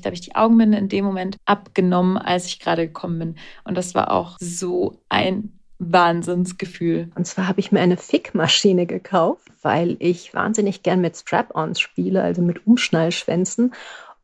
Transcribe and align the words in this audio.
Da 0.00 0.06
habe 0.06 0.14
ich 0.14 0.20
die 0.20 0.34
Augenbinde 0.34 0.78
in 0.78 0.88
dem 0.88 1.04
Moment 1.04 1.36
abgenommen, 1.44 2.16
als 2.16 2.46
ich 2.46 2.60
gerade 2.60 2.86
gekommen 2.86 3.18
bin. 3.18 3.34
Und 3.64 3.76
das 3.76 3.94
war 3.94 4.10
auch 4.10 4.36
so 4.40 5.00
ein 5.08 5.52
Wahnsinnsgefühl. 5.78 7.10
Und 7.14 7.26
zwar 7.26 7.48
habe 7.48 7.60
ich 7.60 7.72
mir 7.72 7.80
eine 7.80 7.96
Fickmaschine 7.96 8.86
gekauft, 8.86 9.48
weil 9.62 9.96
ich 9.98 10.34
wahnsinnig 10.34 10.82
gern 10.82 11.00
mit 11.00 11.16
Strap-ons 11.16 11.80
spiele, 11.80 12.22
also 12.22 12.42
mit 12.42 12.66
Umschnallschwänzen. 12.66 13.72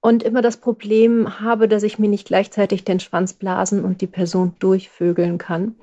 Und 0.00 0.22
immer 0.22 0.42
das 0.42 0.58
Problem 0.58 1.40
habe, 1.40 1.66
dass 1.66 1.82
ich 1.82 1.98
mir 1.98 2.08
nicht 2.08 2.28
gleichzeitig 2.28 2.84
den 2.84 3.00
Schwanz 3.00 3.32
blasen 3.32 3.84
und 3.84 4.00
die 4.00 4.06
Person 4.06 4.54
durchvögeln 4.60 5.38
kann. 5.38 5.74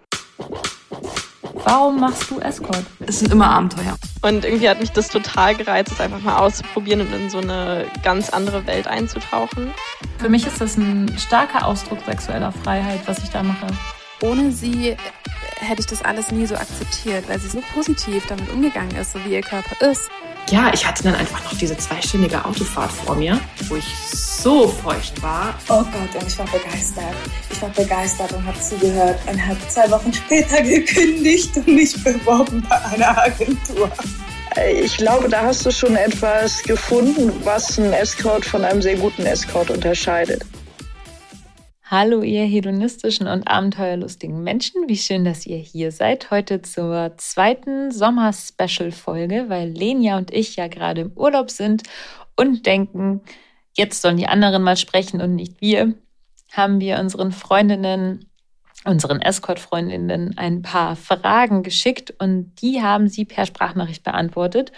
Warum 1.54 2.00
machst 2.00 2.30
du 2.30 2.40
Escort? 2.40 2.84
Es 3.06 3.20
sind 3.20 3.32
immer 3.32 3.50
Abenteuer. 3.50 3.96
Und 4.22 4.44
irgendwie 4.44 4.68
hat 4.68 4.80
mich 4.80 4.92
das 4.92 5.10
total 5.10 5.56
gereizt, 5.56 5.92
es 5.92 6.00
einfach 6.00 6.22
mal 6.22 6.38
auszuprobieren 6.38 7.02
und 7.02 7.14
in 7.14 7.30
so 7.30 7.38
eine 7.38 7.86
ganz 8.04 8.30
andere 8.30 8.66
Welt 8.66 8.88
einzutauchen. 8.88 9.71
Für 10.18 10.30
mich 10.30 10.48
ist 10.48 10.60
das 10.60 10.78
ein 10.78 11.16
starker 11.18 11.68
Ausdruck 11.68 12.00
sexueller 12.06 12.52
Freiheit, 12.52 13.02
was 13.06 13.20
ich 13.20 13.30
da 13.30 13.44
mache. 13.44 13.68
Ohne 14.21 14.52
sie 14.52 14.96
hätte 15.60 15.82
ich 15.82 15.88
das 15.88 16.04
alles 16.04 16.32
nie 16.32 16.46
so 16.46 16.56
akzeptiert, 16.56 17.28
weil 17.30 17.39
sie 17.39 17.50
so 17.50 17.61
positiv 17.74 18.25
damit 18.28 18.50
umgegangen 18.50 18.96
ist, 18.96 19.14
so 19.14 19.20
wie 19.25 19.33
ihr 19.33 19.42
Körper 19.42 19.89
ist. 19.89 20.10
Ja, 20.50 20.71
ich 20.74 20.86
hatte 20.86 21.04
dann 21.04 21.15
einfach 21.15 21.43
noch 21.43 21.57
diese 21.57 21.75
zweistündige 21.78 22.43
Autofahrt 22.46 22.92
vor 22.92 23.15
mir, 23.15 23.39
wo 23.68 23.75
ich 23.75 23.86
so 24.43 24.68
feucht 24.68 25.21
war. 25.24 25.56
Oh 25.69 25.83
Gott, 25.83 26.21
und 26.21 26.28
ich 26.28 26.38
war 26.38 26.46
begeistert. 26.46 27.16
Ich 27.50 27.61
war 27.61 27.69
begeistert 27.69 28.33
und 28.33 28.46
habe 28.46 28.60
zugehört 28.60 29.19
und 29.29 29.46
habe 29.46 29.57
zwei 29.69 29.89
Wochen 29.89 30.14
später 30.14 30.61
gekündigt 30.61 31.56
und 31.56 31.68
mich 31.68 32.03
beworben 32.03 32.66
bei 32.69 32.86
einer 32.86 33.17
Agentur. 33.17 33.89
Ich 34.72 34.97
glaube, 34.97 35.30
da 35.30 35.42
hast 35.42 35.66
du 35.66 35.72
schon 35.72 35.95
etwas 35.95 36.61
gefunden, 36.61 37.31
was 37.44 37.80
einen 37.80 37.94
Escort 37.94 38.45
von 38.45 38.64
einem 38.64 38.81
sehr 38.81 38.97
guten 38.97 39.25
Escort 39.25 39.72
unterscheidet. 39.72 40.44
Hallo, 41.95 42.23
ihr 42.23 42.45
hedonistischen 42.45 43.28
und 43.28 43.47
abenteuerlustigen 43.47 44.41
Menschen. 44.41 44.89
Wie 44.89 44.97
schön, 44.97 45.25
dass 45.25 45.45
ihr 45.45 45.58
hier 45.58 45.91
seid. 45.91 46.31
Heute 46.31 46.63
zur 46.63 47.13
zweiten 47.17 47.91
Sommer-Special-Folge, 47.91 49.45
weil 49.47 49.69
Lenia 49.69 50.17
und 50.17 50.33
ich 50.33 50.55
ja 50.55 50.67
gerade 50.67 51.02
im 51.02 51.11
Urlaub 51.16 51.52
sind 51.52 51.83
und 52.36 52.66
denken, 52.66 53.21
jetzt 53.77 54.02
sollen 54.02 54.17
die 54.17 54.25
anderen 54.25 54.64
mal 54.64 54.75
sprechen 54.75 55.21
und 55.21 55.36
nicht 55.36 55.61
wir. 55.61 55.94
Haben 56.52 56.80
wir 56.80 56.97
unseren 56.97 57.31
Freundinnen, 57.31 58.25
unseren 58.86 59.21
Escort-Freundinnen 59.21 60.36
ein 60.36 60.64
paar 60.64 60.95
Fragen 60.95 61.61
geschickt 61.61 62.11
und 62.17 62.55
die 62.59 62.81
haben 62.81 63.08
sie 63.08 63.25
per 63.25 63.45
Sprachnachricht 63.45 64.03
beantwortet. 64.03 64.71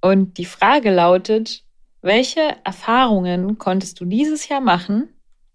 Und 0.00 0.38
die 0.38 0.44
Frage 0.44 0.94
lautet, 0.94 1.64
welche 2.02 2.54
Erfahrungen 2.62 3.58
konntest 3.58 3.98
du 3.98 4.04
dieses 4.04 4.46
Jahr 4.46 4.60
machen? 4.60 5.08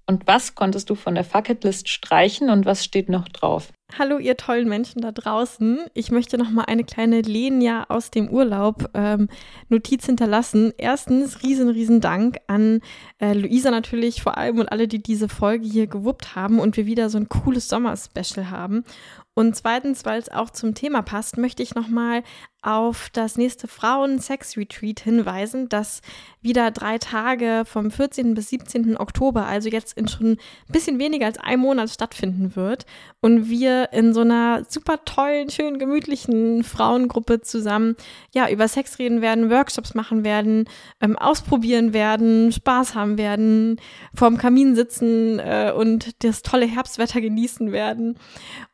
Und 0.09 0.25
was 0.25 0.55
konntest 0.55 0.89
du 0.89 0.95
von 0.95 1.15
der 1.15 1.25
Fucketlist 1.25 1.89
streichen 1.89 2.49
und 2.49 2.65
was 2.65 2.85
steht 2.85 3.09
noch 3.09 3.27
drauf? 3.27 3.73
Hallo, 3.99 4.19
ihr 4.19 4.37
tollen 4.37 4.69
Menschen 4.69 5.01
da 5.01 5.11
draußen. 5.11 5.79
Ich 5.93 6.11
möchte 6.11 6.37
noch 6.37 6.49
mal 6.49 6.63
eine 6.63 6.85
kleine 6.85 7.21
Lenia 7.21 7.85
aus 7.89 8.09
dem 8.09 8.29
Urlaub 8.29 8.89
ähm, 8.93 9.27
Notiz 9.67 10.05
hinterlassen. 10.05 10.71
Erstens, 10.77 11.43
riesen, 11.43 11.67
riesen 11.67 11.99
Dank 11.99 12.37
an 12.47 12.79
äh, 13.19 13.33
Luisa 13.33 13.69
natürlich 13.69 14.21
vor 14.21 14.37
allem 14.37 14.59
und 14.59 14.71
alle, 14.71 14.87
die 14.87 15.03
diese 15.03 15.27
Folge 15.27 15.65
hier 15.67 15.87
gewuppt 15.87 16.35
haben 16.35 16.59
und 16.59 16.77
wir 16.77 16.85
wieder 16.85 17.09
so 17.09 17.17
ein 17.17 17.27
cooles 17.27 17.67
Sommer-Special 17.67 18.49
haben. 18.49 18.85
Und 19.33 19.55
zweitens, 19.55 20.05
weil 20.05 20.19
es 20.19 20.29
auch 20.31 20.49
zum 20.49 20.73
Thema 20.73 21.01
passt, 21.01 21.37
möchte 21.37 21.63
ich 21.63 21.75
nochmal 21.75 22.23
auf 22.61 23.09
das 23.13 23.37
nächste 23.37 23.67
Frauen-Sex-Retreat 23.67 24.99
hinweisen, 24.99 25.69
das 25.69 26.01
wieder 26.41 26.71
drei 26.71 26.97
Tage 26.97 27.63
vom 27.65 27.91
14. 27.91 28.33
bis 28.33 28.49
17. 28.49 28.97
Oktober, 28.97 29.45
also 29.45 29.69
jetzt 29.69 29.97
in 29.97 30.07
schon 30.07 30.31
ein 30.31 30.37
bisschen 30.71 30.97
weniger 30.97 31.25
als 31.25 31.37
einem 31.39 31.61
Monat 31.61 31.89
stattfinden 31.89 32.55
wird. 32.55 32.85
Und 33.19 33.49
wir 33.49 33.89
in 33.91 34.13
so 34.13 34.21
einer 34.21 34.63
super 34.67 35.03
tollen, 35.03 35.49
schön 35.49 35.77
gemütlichen 35.77 36.63
Frauengruppe 36.63 37.41
zusammen 37.41 37.95
ja 38.33 38.49
über 38.49 38.67
Sex 38.67 38.97
reden 38.99 39.21
werden, 39.21 39.49
Workshops 39.49 39.93
machen 39.93 40.23
werden, 40.23 40.65
ähm, 41.01 41.17
ausprobieren 41.17 41.93
werden, 41.93 42.51
Spaß 42.51 42.95
haben 42.95 43.17
werden, 43.17 43.81
vorm 44.13 44.37
Kamin 44.37 44.75
sitzen 44.75 45.39
äh, 45.39 45.73
und 45.75 46.23
das 46.23 46.43
tolle 46.43 46.65
Herbstwetter 46.65 47.19
genießen 47.19 47.71
werden. 47.71 48.17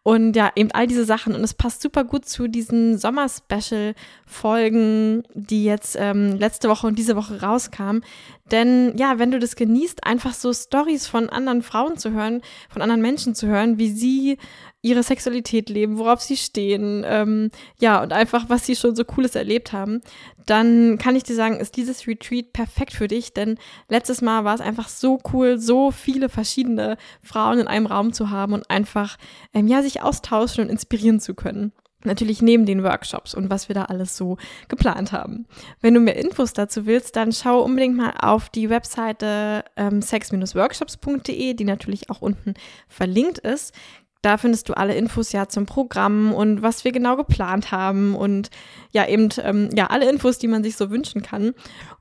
Und 0.04 0.36
ja, 0.36 0.52
eben 0.56 0.72
all 0.72 0.86
diese 0.86 1.06
Sachen. 1.06 1.34
Und 1.34 1.44
es 1.44 1.54
passt 1.54 1.82
super 1.82 2.04
gut 2.04 2.26
zu 2.26 2.48
diesen 2.50 2.98
Sommer-Special-Folgen, 3.74 5.24
die 5.34 5.64
jetzt 5.64 5.98
ähm, 6.00 6.38
letzte 6.38 6.70
Woche 6.70 6.88
und 6.88 6.98
diese 6.98 7.16
Woche 7.16 7.42
rauskamen. 7.42 8.04
Denn 8.52 8.94
ja, 8.98 9.20
wenn 9.20 9.32
du 9.32 9.40
das 9.40 9.56
genießt, 9.56 10.04
einfach 10.04 10.34
so 10.34 10.54
Stories 10.54 11.08
von 11.08 11.30
anderen 11.30 11.62
Frauen 11.62 11.98
zu 11.98 12.12
hören, 12.12 12.42
von 12.70 12.82
anderen 12.82 13.02
Menschen 13.02 13.36
zu 13.36 13.48
hören, 13.48 13.78
wie 13.78 13.90
sie 13.90 14.38
ihre 14.82 15.02
Sexualität 15.02 15.70
leben, 15.70 15.98
worauf 15.98 16.22
sie 16.22 16.36
stehen, 16.36 17.06
ähm, 17.08 17.52
ja, 17.80 18.04
und 18.04 18.12
einfach, 18.12 18.50
was 18.50 18.66
sie 18.66 18.76
schon 18.76 18.98
so 18.98 19.06
Cooles 19.06 19.36
erlebt 19.36 19.72
haben, 19.72 20.02
dann 20.46 20.98
kann 20.98 21.16
ich 21.16 21.24
dir 21.24 21.36
sagen, 21.36 21.56
ist 21.56 21.78
dieses 21.78 22.06
Retreat 22.06 22.52
perfekt 22.52 22.92
für 22.92 23.08
dich, 23.08 23.34
denn 23.34 23.58
letztes 23.88 24.22
Mal 24.22 24.44
war 24.44 24.56
es 24.56 24.62
einfach 24.62 24.90
so 24.90 25.20
cool, 25.32 25.58
so 25.58 25.92
viele 25.92 26.28
verschiedene 26.28 26.98
Frauen 27.22 27.60
in 27.60 27.68
einem 27.68 27.86
Raum 27.86 28.12
zu 28.12 28.30
haben 28.30 28.52
und 28.52 28.70
einfach, 28.70 29.18
ähm, 29.54 29.68
ja, 29.68 29.82
sich 29.82 30.02
austauschen 30.02 30.66
und 30.66 30.70
inspirieren 30.70 31.22
zu 31.22 31.34
können. 31.34 31.72
Natürlich 32.04 32.42
neben 32.42 32.66
den 32.66 32.84
Workshops 32.84 33.34
und 33.34 33.50
was 33.50 33.70
wir 33.70 33.76
da 33.76 33.86
alles 33.86 34.18
so 34.18 34.38
geplant 34.68 35.12
haben. 35.12 35.46
Wenn 35.82 35.94
du 35.94 36.00
mehr 36.00 36.18
Infos 36.18 36.54
dazu 36.54 36.86
willst, 36.86 37.16
dann 37.16 37.32
schau 37.32 37.62
unbedingt 37.62 37.96
mal 37.96 38.14
auf 38.20 38.50
die 38.50 38.70
Webseite 38.70 39.66
ähm, 39.76 40.02
sex-workshops.de, 40.02 41.54
die 41.54 41.64
natürlich 41.66 42.10
auch 42.10 42.22
unten 42.22 42.54
verlinkt 42.88 43.40
ist. 43.40 43.74
Da 44.24 44.38
findest 44.38 44.70
du 44.70 44.74
alle 44.74 44.96
Infos 44.96 45.34
ja 45.34 45.50
zum 45.50 45.66
Programm 45.66 46.34
und 46.34 46.62
was 46.62 46.86
wir 46.86 46.94
genau 46.94 47.18
geplant 47.18 47.72
haben 47.72 48.16
und 48.16 48.50
ja 48.92 49.06
eben 49.06 49.28
ähm, 49.42 49.70
ja 49.76 49.88
alle 49.88 50.10
Infos, 50.10 50.38
die 50.38 50.48
man 50.48 50.64
sich 50.64 50.78
so 50.78 50.90
wünschen 50.90 51.22
kann. 51.22 51.54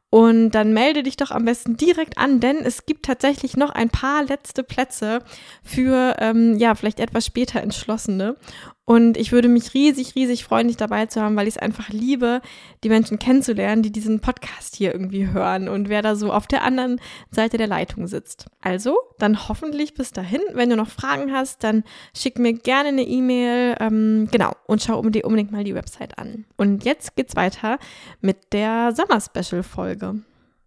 Und 0.08 0.50
dann 0.50 0.74
melde 0.74 1.02
dich 1.02 1.16
doch 1.16 1.30
am 1.30 1.46
besten 1.46 1.78
direkt 1.78 2.18
an, 2.18 2.38
denn 2.38 2.58
es 2.58 2.84
gibt 2.84 3.06
tatsächlich 3.06 3.56
noch 3.56 3.70
ein 3.70 3.88
paar 3.88 4.22
letzte 4.22 4.62
Plätze 4.62 5.20
für 5.64 6.16
ähm, 6.18 6.58
ja 6.58 6.74
vielleicht 6.74 7.00
etwas 7.00 7.24
später 7.26 7.60
entschlossene. 7.60 8.36
Und 8.84 9.16
ich 9.16 9.30
würde 9.30 9.48
mich 9.48 9.74
riesig, 9.74 10.16
riesig 10.16 10.42
freuen, 10.42 10.66
dich 10.66 10.76
dabei 10.76 11.06
zu 11.06 11.20
haben, 11.20 11.36
weil 11.36 11.46
ich 11.46 11.54
es 11.54 11.62
einfach 11.62 11.90
liebe, 11.90 12.40
die 12.82 12.88
Menschen 12.88 13.20
kennenzulernen, 13.20 13.82
die 13.82 13.92
diesen 13.92 14.18
Podcast 14.18 14.74
hier 14.74 14.92
irgendwie 14.92 15.28
hören 15.28 15.68
und 15.68 15.88
wer 15.88 16.02
da 16.02 16.16
so 16.16 16.32
auf 16.32 16.48
der 16.48 16.64
anderen 16.64 17.00
Seite 17.30 17.58
der 17.58 17.68
Leitung 17.68 18.08
sitzt. 18.08 18.46
Also, 18.60 18.98
dann 19.18 19.48
hoffentlich 19.48 19.94
bis 19.94 20.10
dahin. 20.10 20.40
Wenn 20.52 20.68
du 20.68 20.76
noch 20.76 20.88
Fragen 20.88 21.32
hast, 21.32 21.62
dann 21.62 21.84
schick 22.16 22.40
mir 22.40 22.54
gerne 22.54 22.88
eine 22.88 23.02
E-Mail. 23.02 23.76
Ähm, 23.78 24.28
genau, 24.32 24.52
und 24.66 24.82
schau 24.82 25.00
dir 25.02 25.24
unbedingt 25.26 25.52
mal 25.52 25.64
die 25.64 25.76
Website 25.76 26.18
an. 26.18 26.44
Und 26.56 26.84
jetzt 26.84 27.14
geht's 27.14 27.36
weiter 27.36 27.78
mit 28.20 28.52
der 28.52 28.92
Sommer-Special-Folge. 28.96 30.22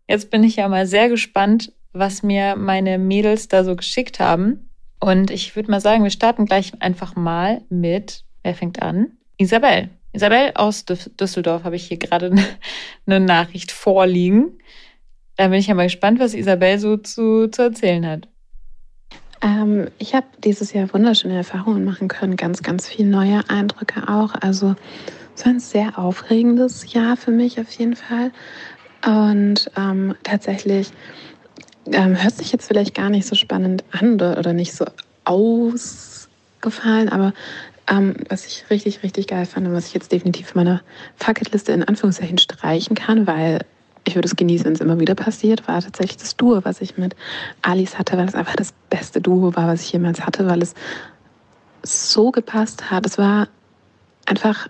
Jetzt 0.08 0.30
bin 0.30 0.44
ich 0.46 0.56
ja 0.56 0.70
mal 0.70 0.88
sehr 0.88 1.09
gespannt, 1.09 1.74
was 1.92 2.24
mir 2.24 2.56
meine 2.56 2.97
Mädels 2.97 3.50
da 3.50 3.66
so 3.66 3.76
geschickt 3.76 4.22
haben. 4.22 4.70
Und 5.06 5.30
ich 5.30 5.56
würde 5.56 5.70
mal 5.70 5.82
sagen, 5.82 6.04
wir 6.04 6.10
starten 6.10 6.48
gleich 6.48 6.82
einfach 6.82 7.16
mal 7.16 7.62
mit, 7.70 8.24
wer 8.42 8.56
fängt 8.56 8.82
an? 8.82 9.12
Isabel. 9.38 9.92
Isabel 10.14 10.54
aus 10.56 10.84
Düsseldorf 10.84 11.64
habe 11.64 11.76
ich 11.76 11.86
hier 11.86 11.98
gerade 11.98 12.34
eine 13.06 13.20
Nachricht 13.20 13.72
vorliegen. 13.72 14.58
Da 15.38 15.50
bin 15.50 15.60
ich 15.60 15.68
ja 15.68 15.76
mal 15.76 15.84
gespannt, 15.84 16.20
was 16.20 16.34
Isabel 16.34 16.80
so 16.80 16.98
zu, 16.98 17.48
zu 17.52 17.62
erzählen 17.62 18.04
hat. 18.04 18.28
Ähm, 19.44 19.92
ich 20.00 20.16
habe 20.16 20.26
dieses 20.44 20.74
Jahr 20.74 20.92
wunderschöne 20.92 21.36
Erfahrungen 21.36 21.84
machen 21.84 22.08
können, 22.08 22.36
ganz, 22.36 22.64
ganz 22.64 22.88
viele 22.88 23.10
neue 23.10 23.48
Eindrücke 23.48 24.10
auch. 24.10 24.34
Also 24.42 24.76
es 25.36 25.46
war 25.46 25.52
ein 25.52 25.60
sehr 25.60 26.00
aufregendes 26.00 26.92
Jahr 26.94 27.16
für 27.16 27.30
mich 27.30 27.60
auf 27.60 27.70
jeden 27.74 27.96
Fall. 27.96 28.32
Und 29.06 29.70
ähm, 29.78 30.16
tatsächlich 30.24 30.90
ähm, 31.91 32.22
hört 32.22 32.35
sich 32.35 32.51
jetzt 32.51 32.68
vielleicht 32.68 32.96
gar 32.96 33.09
nicht 33.09 33.28
so 33.28 33.35
spannend 33.35 33.84
an 33.91 34.16
oder, 34.16 34.37
oder 34.37 34.53
nicht 34.53 34.73
so 34.73 34.85
ausgefallen, 35.23 37.09
aber 37.09 37.34
ähm, 37.87 38.16
was 38.29 38.46
ich 38.46 38.66
richtig, 38.70 39.03
richtig 39.03 39.28
geil 39.28 39.46
fand 39.46 39.67
und 39.67 39.73
was 39.73 39.87
ich 39.87 39.93
jetzt 39.93 40.11
definitiv 40.11 40.49
von 40.49 40.64
meiner 40.64 40.82
Fucketliste 41.17 41.72
in 41.72 41.84
Anführungszeichen 41.84 42.37
streichen 42.37 42.96
kann, 42.96 43.28
weil 43.28 43.59
ich 44.08 44.16
würde 44.16 44.28
es 44.28 44.35
genießen, 44.35 44.66
wenn 44.66 44.73
es 44.73 44.82
immer 44.82 44.99
wieder 44.99 45.16
passiert, 45.16 45.67
war 45.67 45.82
tatsächlich 45.82 46.17
das 46.17 46.35
Duo, 46.35 46.64
was 46.64 46.82
ich 46.82 46.97
mit 46.97 47.16
Alice 47.61 47.97
hatte, 47.97 48.17
weil 48.17 48.28
es 48.28 48.35
einfach 48.35 48.55
das 48.55 48.73
beste 48.90 49.20
Duo 49.20 49.55
war, 49.55 49.67
was 49.67 49.81
ich 49.81 49.91
jemals 49.91 50.26
hatte, 50.26 50.47
weil 50.47 50.61
es 50.61 50.76
so 51.84 52.31
gepasst 52.31 52.91
hat. 52.91 53.05
Es 53.05 53.17
war 53.17 53.47
einfach 54.26 54.67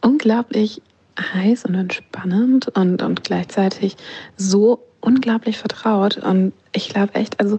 unglaublich 0.00 0.80
heiß 1.18 1.64
und 1.64 1.74
entspannend 1.74 2.68
und, 2.68 3.02
und 3.02 3.24
gleichzeitig 3.24 3.96
so 4.36 4.84
unglaublich 5.08 5.58
vertraut. 5.58 6.18
Und 6.18 6.52
ich 6.72 6.88
glaube 6.88 7.14
echt, 7.14 7.40
also 7.40 7.58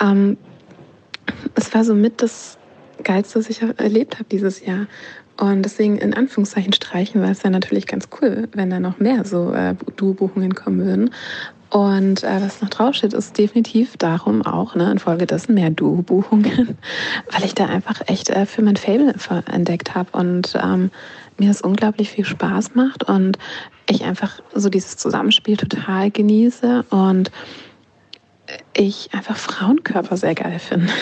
ähm, 0.00 0.36
es 1.54 1.74
war 1.74 1.84
so 1.84 1.94
mit 1.94 2.22
das 2.22 2.58
Geilste, 3.02 3.38
was 3.38 3.50
ich 3.50 3.62
erlebt 3.62 4.14
habe 4.14 4.28
dieses 4.30 4.64
Jahr. 4.64 4.86
Und 5.36 5.62
deswegen 5.62 5.98
in 5.98 6.14
Anführungszeichen 6.14 6.72
streichen, 6.72 7.22
weil 7.22 7.30
es 7.30 7.44
wäre 7.44 7.52
natürlich 7.52 7.86
ganz 7.86 8.08
cool, 8.20 8.48
wenn 8.52 8.70
da 8.70 8.80
noch 8.80 8.98
mehr 8.98 9.24
so 9.24 9.52
äh, 9.52 9.76
Duo-Buchungen 9.96 10.54
kommen 10.54 10.84
würden. 10.84 11.10
Und 11.70 12.24
äh, 12.24 12.40
was 12.40 12.60
noch 12.60 12.70
draufsteht, 12.70 13.12
ist 13.12 13.36
definitiv 13.36 13.96
darum 13.98 14.42
auch, 14.42 14.74
ne, 14.74 14.90
infolgedessen 14.90 15.54
mehr 15.54 15.70
Duo-Buchungen, 15.70 16.78
weil 17.30 17.44
ich 17.44 17.54
da 17.54 17.66
einfach 17.66 18.00
echt 18.06 18.30
äh, 18.30 18.46
für 18.46 18.62
mein 18.62 18.76
Fable 18.76 19.14
entdeckt 19.46 19.94
habe 19.94 20.08
und 20.18 20.58
ähm, 20.60 20.90
mir 21.38 21.50
es 21.50 21.62
unglaublich 21.62 22.10
viel 22.10 22.24
Spaß 22.24 22.74
macht 22.74 23.04
und 23.04 23.38
ich 23.88 24.04
einfach 24.04 24.40
so 24.54 24.68
dieses 24.68 24.96
Zusammenspiel 24.96 25.56
total 25.56 26.10
genieße 26.10 26.84
und 26.90 27.30
ich 28.74 29.12
einfach 29.12 29.36
Frauenkörper 29.36 30.16
sehr 30.16 30.34
geil 30.34 30.58
finde. 30.58 30.92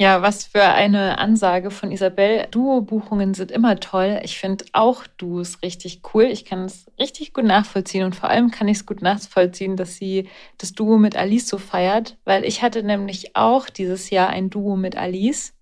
Ja, 0.00 0.22
was 0.22 0.44
für 0.44 0.62
eine 0.62 1.18
Ansage 1.18 1.72
von 1.72 1.90
Isabel. 1.90 2.46
Duo-Buchungen 2.52 3.34
sind 3.34 3.50
immer 3.50 3.80
toll. 3.80 4.20
Ich 4.22 4.38
finde 4.38 4.64
auch 4.72 5.04
Duos 5.16 5.60
richtig 5.60 6.02
cool. 6.14 6.26
Ich 6.26 6.44
kann 6.44 6.66
es 6.66 6.86
richtig 7.00 7.32
gut 7.32 7.44
nachvollziehen 7.44 8.04
und 8.04 8.14
vor 8.14 8.30
allem 8.30 8.52
kann 8.52 8.68
ich 8.68 8.76
es 8.76 8.86
gut 8.86 9.02
nachvollziehen, 9.02 9.76
dass 9.76 9.96
sie 9.96 10.28
das 10.56 10.70
Duo 10.70 10.98
mit 10.98 11.16
Alice 11.16 11.48
so 11.48 11.58
feiert, 11.58 12.16
weil 12.24 12.44
ich 12.44 12.62
hatte 12.62 12.84
nämlich 12.84 13.34
auch 13.34 13.68
dieses 13.68 14.10
Jahr 14.10 14.28
ein 14.28 14.50
Duo 14.50 14.76
mit 14.76 14.96
Alice. 14.96 15.52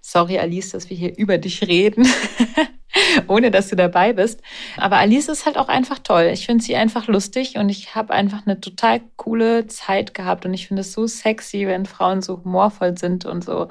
Sorry, 0.00 0.38
Alice, 0.38 0.70
dass 0.70 0.90
wir 0.90 0.96
hier 0.96 1.16
über 1.16 1.38
dich 1.38 1.62
reden. 1.62 2.06
ohne 3.26 3.50
dass 3.50 3.68
du 3.68 3.76
dabei 3.76 4.12
bist. 4.12 4.40
Aber 4.76 4.98
Alice 4.98 5.28
ist 5.28 5.46
halt 5.46 5.58
auch 5.58 5.68
einfach 5.68 5.98
toll. 5.98 6.30
Ich 6.32 6.46
finde 6.46 6.64
sie 6.64 6.76
einfach 6.76 7.06
lustig 7.06 7.56
und 7.56 7.68
ich 7.68 7.94
habe 7.94 8.12
einfach 8.12 8.46
eine 8.46 8.60
total 8.60 9.00
coole 9.16 9.66
Zeit 9.66 10.14
gehabt 10.14 10.46
und 10.46 10.54
ich 10.54 10.68
finde 10.68 10.82
es 10.82 10.92
so 10.92 11.06
sexy, 11.06 11.66
wenn 11.66 11.86
Frauen 11.86 12.22
so 12.22 12.42
humorvoll 12.44 12.96
sind 12.96 13.24
und 13.24 13.44
so, 13.44 13.68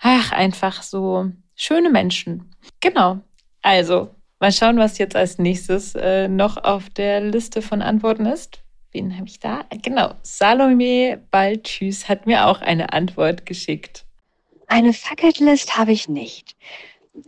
ach, 0.00 0.32
einfach 0.32 0.82
so 0.82 1.30
schöne 1.54 1.90
Menschen. 1.90 2.54
Genau. 2.80 3.20
Also, 3.62 4.10
mal 4.38 4.52
schauen, 4.52 4.78
was 4.78 4.98
jetzt 4.98 5.16
als 5.16 5.38
nächstes 5.38 5.94
äh, 5.94 6.28
noch 6.28 6.56
auf 6.56 6.88
der 6.90 7.20
Liste 7.20 7.62
von 7.62 7.82
Antworten 7.82 8.26
ist. 8.26 8.62
Wen 8.92 9.16
habe 9.16 9.26
ich 9.26 9.38
da? 9.38 9.64
Genau, 9.82 10.14
Salome 10.22 11.20
Baltschüss 11.30 12.08
hat 12.08 12.26
mir 12.26 12.46
auch 12.46 12.62
eine 12.62 12.92
Antwort 12.92 13.44
geschickt. 13.44 14.06
Eine 14.68 14.92
Fucketlist 14.92 15.76
habe 15.76 15.92
ich 15.92 16.08
nicht 16.08 16.56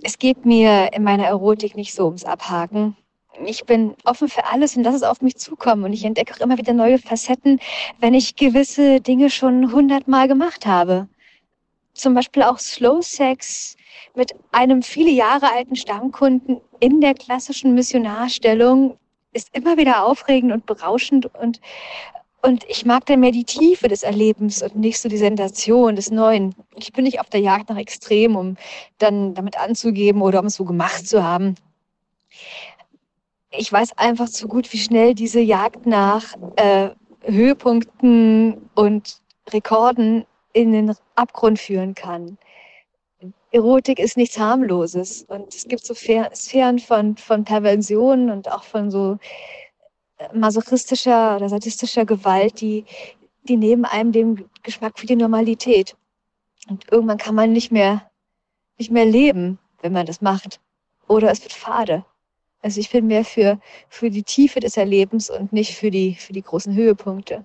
es 0.02 0.19
geht 0.19 0.44
mir 0.44 0.92
in 0.92 1.02
meiner 1.02 1.26
Erotik 1.26 1.76
nicht 1.76 1.94
so 1.94 2.06
ums 2.06 2.25
Abhaken. 2.25 2.96
Ich 3.44 3.64
bin 3.64 3.94
offen 4.04 4.28
für 4.28 4.44
alles 4.44 4.76
und 4.76 4.82
lasse 4.82 4.98
es 4.98 5.02
auf 5.02 5.22
mich 5.22 5.37
zukommen. 5.37 5.84
Und 5.84 5.92
ich 5.92 6.04
entdecke 6.04 6.34
auch 6.34 6.40
immer 6.40 6.58
wieder 6.58 6.72
neue 6.72 6.98
Facetten, 6.98 7.58
wenn 7.98 8.14
ich 8.14 8.37
gewisse 8.37 9.00
Dinge 9.00 9.31
schon 9.31 9.72
hundertmal 9.72 10.28
gemacht 10.28 10.66
habe. 10.66 11.08
Zum 11.94 12.14
Beispiel 12.14 12.42
auch 12.42 12.58
Slow 12.58 13.02
Sex 13.02 13.76
mit 14.14 14.34
einem 14.52 14.82
viele 14.82 15.10
Jahre 15.10 15.52
alten 15.52 15.76
Stammkunden 15.76 16.60
in 16.81 17.00
der 17.00 17.14
klassischen 17.14 17.75
Missionarstellung 17.75 18.98
ist 19.32 19.54
immer 19.54 19.76
wieder 19.76 20.04
aufregend 20.04 20.52
und 20.52 20.66
berauschend 20.66 21.32
und 21.34 21.60
und 22.42 22.64
ich 22.69 22.84
mag 22.87 23.06
dann 23.06 23.20
mehr 23.20 23.32
die 23.32 23.44
Tiefe 23.44 23.88
des 23.88 24.02
Erlebens 24.02 24.62
und 24.62 24.76
nicht 24.76 24.98
so 24.98 25.08
die 25.08 25.19
Sensation 25.19 25.96
des 25.96 26.10
Neuen. 26.10 26.54
Ich 26.76 26.92
bin 26.92 27.04
nicht 27.04 27.20
auf 27.20 27.28
der 27.28 27.40
Jagd 27.40 27.69
nach 27.69 27.76
Extrem, 27.76 28.37
um 28.37 28.56
dann 28.98 29.34
damit 29.34 29.58
anzugeben 29.58 30.22
oder 30.22 30.40
um 30.40 30.46
es 30.46 30.54
so 30.54 30.64
gemacht 30.64 31.06
zu 31.06 31.22
haben. 31.22 31.54
Ich 33.50 33.70
weiß 33.72 33.98
einfach 33.98 34.28
zu 34.28 34.48
gut, 34.48 34.72
wie 34.72 34.78
schnell 34.78 35.14
diese 35.14 35.40
Jagd 35.40 35.87
nach 35.87 36.34
äh, 36.56 36.90
Höhepunkten 37.22 38.70
und 38.75 39.19
Rekorden 39.52 40.25
in 40.52 40.72
den 40.72 40.94
Abgrund 41.16 41.58
führen 41.58 41.94
kann. 41.94 42.38
Erotik 43.52 43.98
ist 43.98 44.16
nichts 44.16 44.38
harmloses 44.38 45.25
und 45.25 45.52
es 45.52 45.66
gibt 45.66 45.84
so 45.84 45.93
Sphären 45.93 46.78
von, 46.78 47.16
von 47.16 47.44
Perversion 47.44 48.31
und 48.31 48.50
auch 48.50 48.62
von 48.62 48.90
so 48.90 49.19
masochistischer 50.32 51.37
oder 51.37 51.49
sadistischer 51.49 52.05
Gewalt, 52.05 52.61
die, 52.61 52.84
die 53.44 53.56
neben 53.56 53.84
einem 53.84 54.12
dem 54.12 54.49
Geschmack 54.62 54.99
für 54.99 55.06
die 55.06 55.17
Normalität. 55.17 55.96
Und 56.69 56.90
irgendwann 56.90 57.19
kann 57.19 57.34
man 57.34 57.52
nicht 57.52 57.72
mehr, 57.72 58.11
nicht 58.78 58.90
mehr 58.90 59.06
leben, 59.06 59.58
wenn 59.82 59.93
man 59.93 60.06
das 60.06 60.20
macht. 60.20 60.61
Oder 61.08 61.31
es 61.31 61.43
wird 61.43 61.52
fade. 61.52 62.05
Also 62.62 62.81
ich 62.81 62.90
bin 62.90 63.06
mehr 63.06 63.25
für, 63.25 63.58
für 63.88 64.11
die 64.11 64.22
Tiefe 64.22 64.61
des 64.61 64.76
Erlebens 64.76 65.31
und 65.31 65.52
nicht 65.52 65.75
für 65.75 65.90
die, 65.90 66.14
für 66.14 66.32
die 66.32 66.43
großen 66.43 66.75
Höhepunkte. 66.75 67.44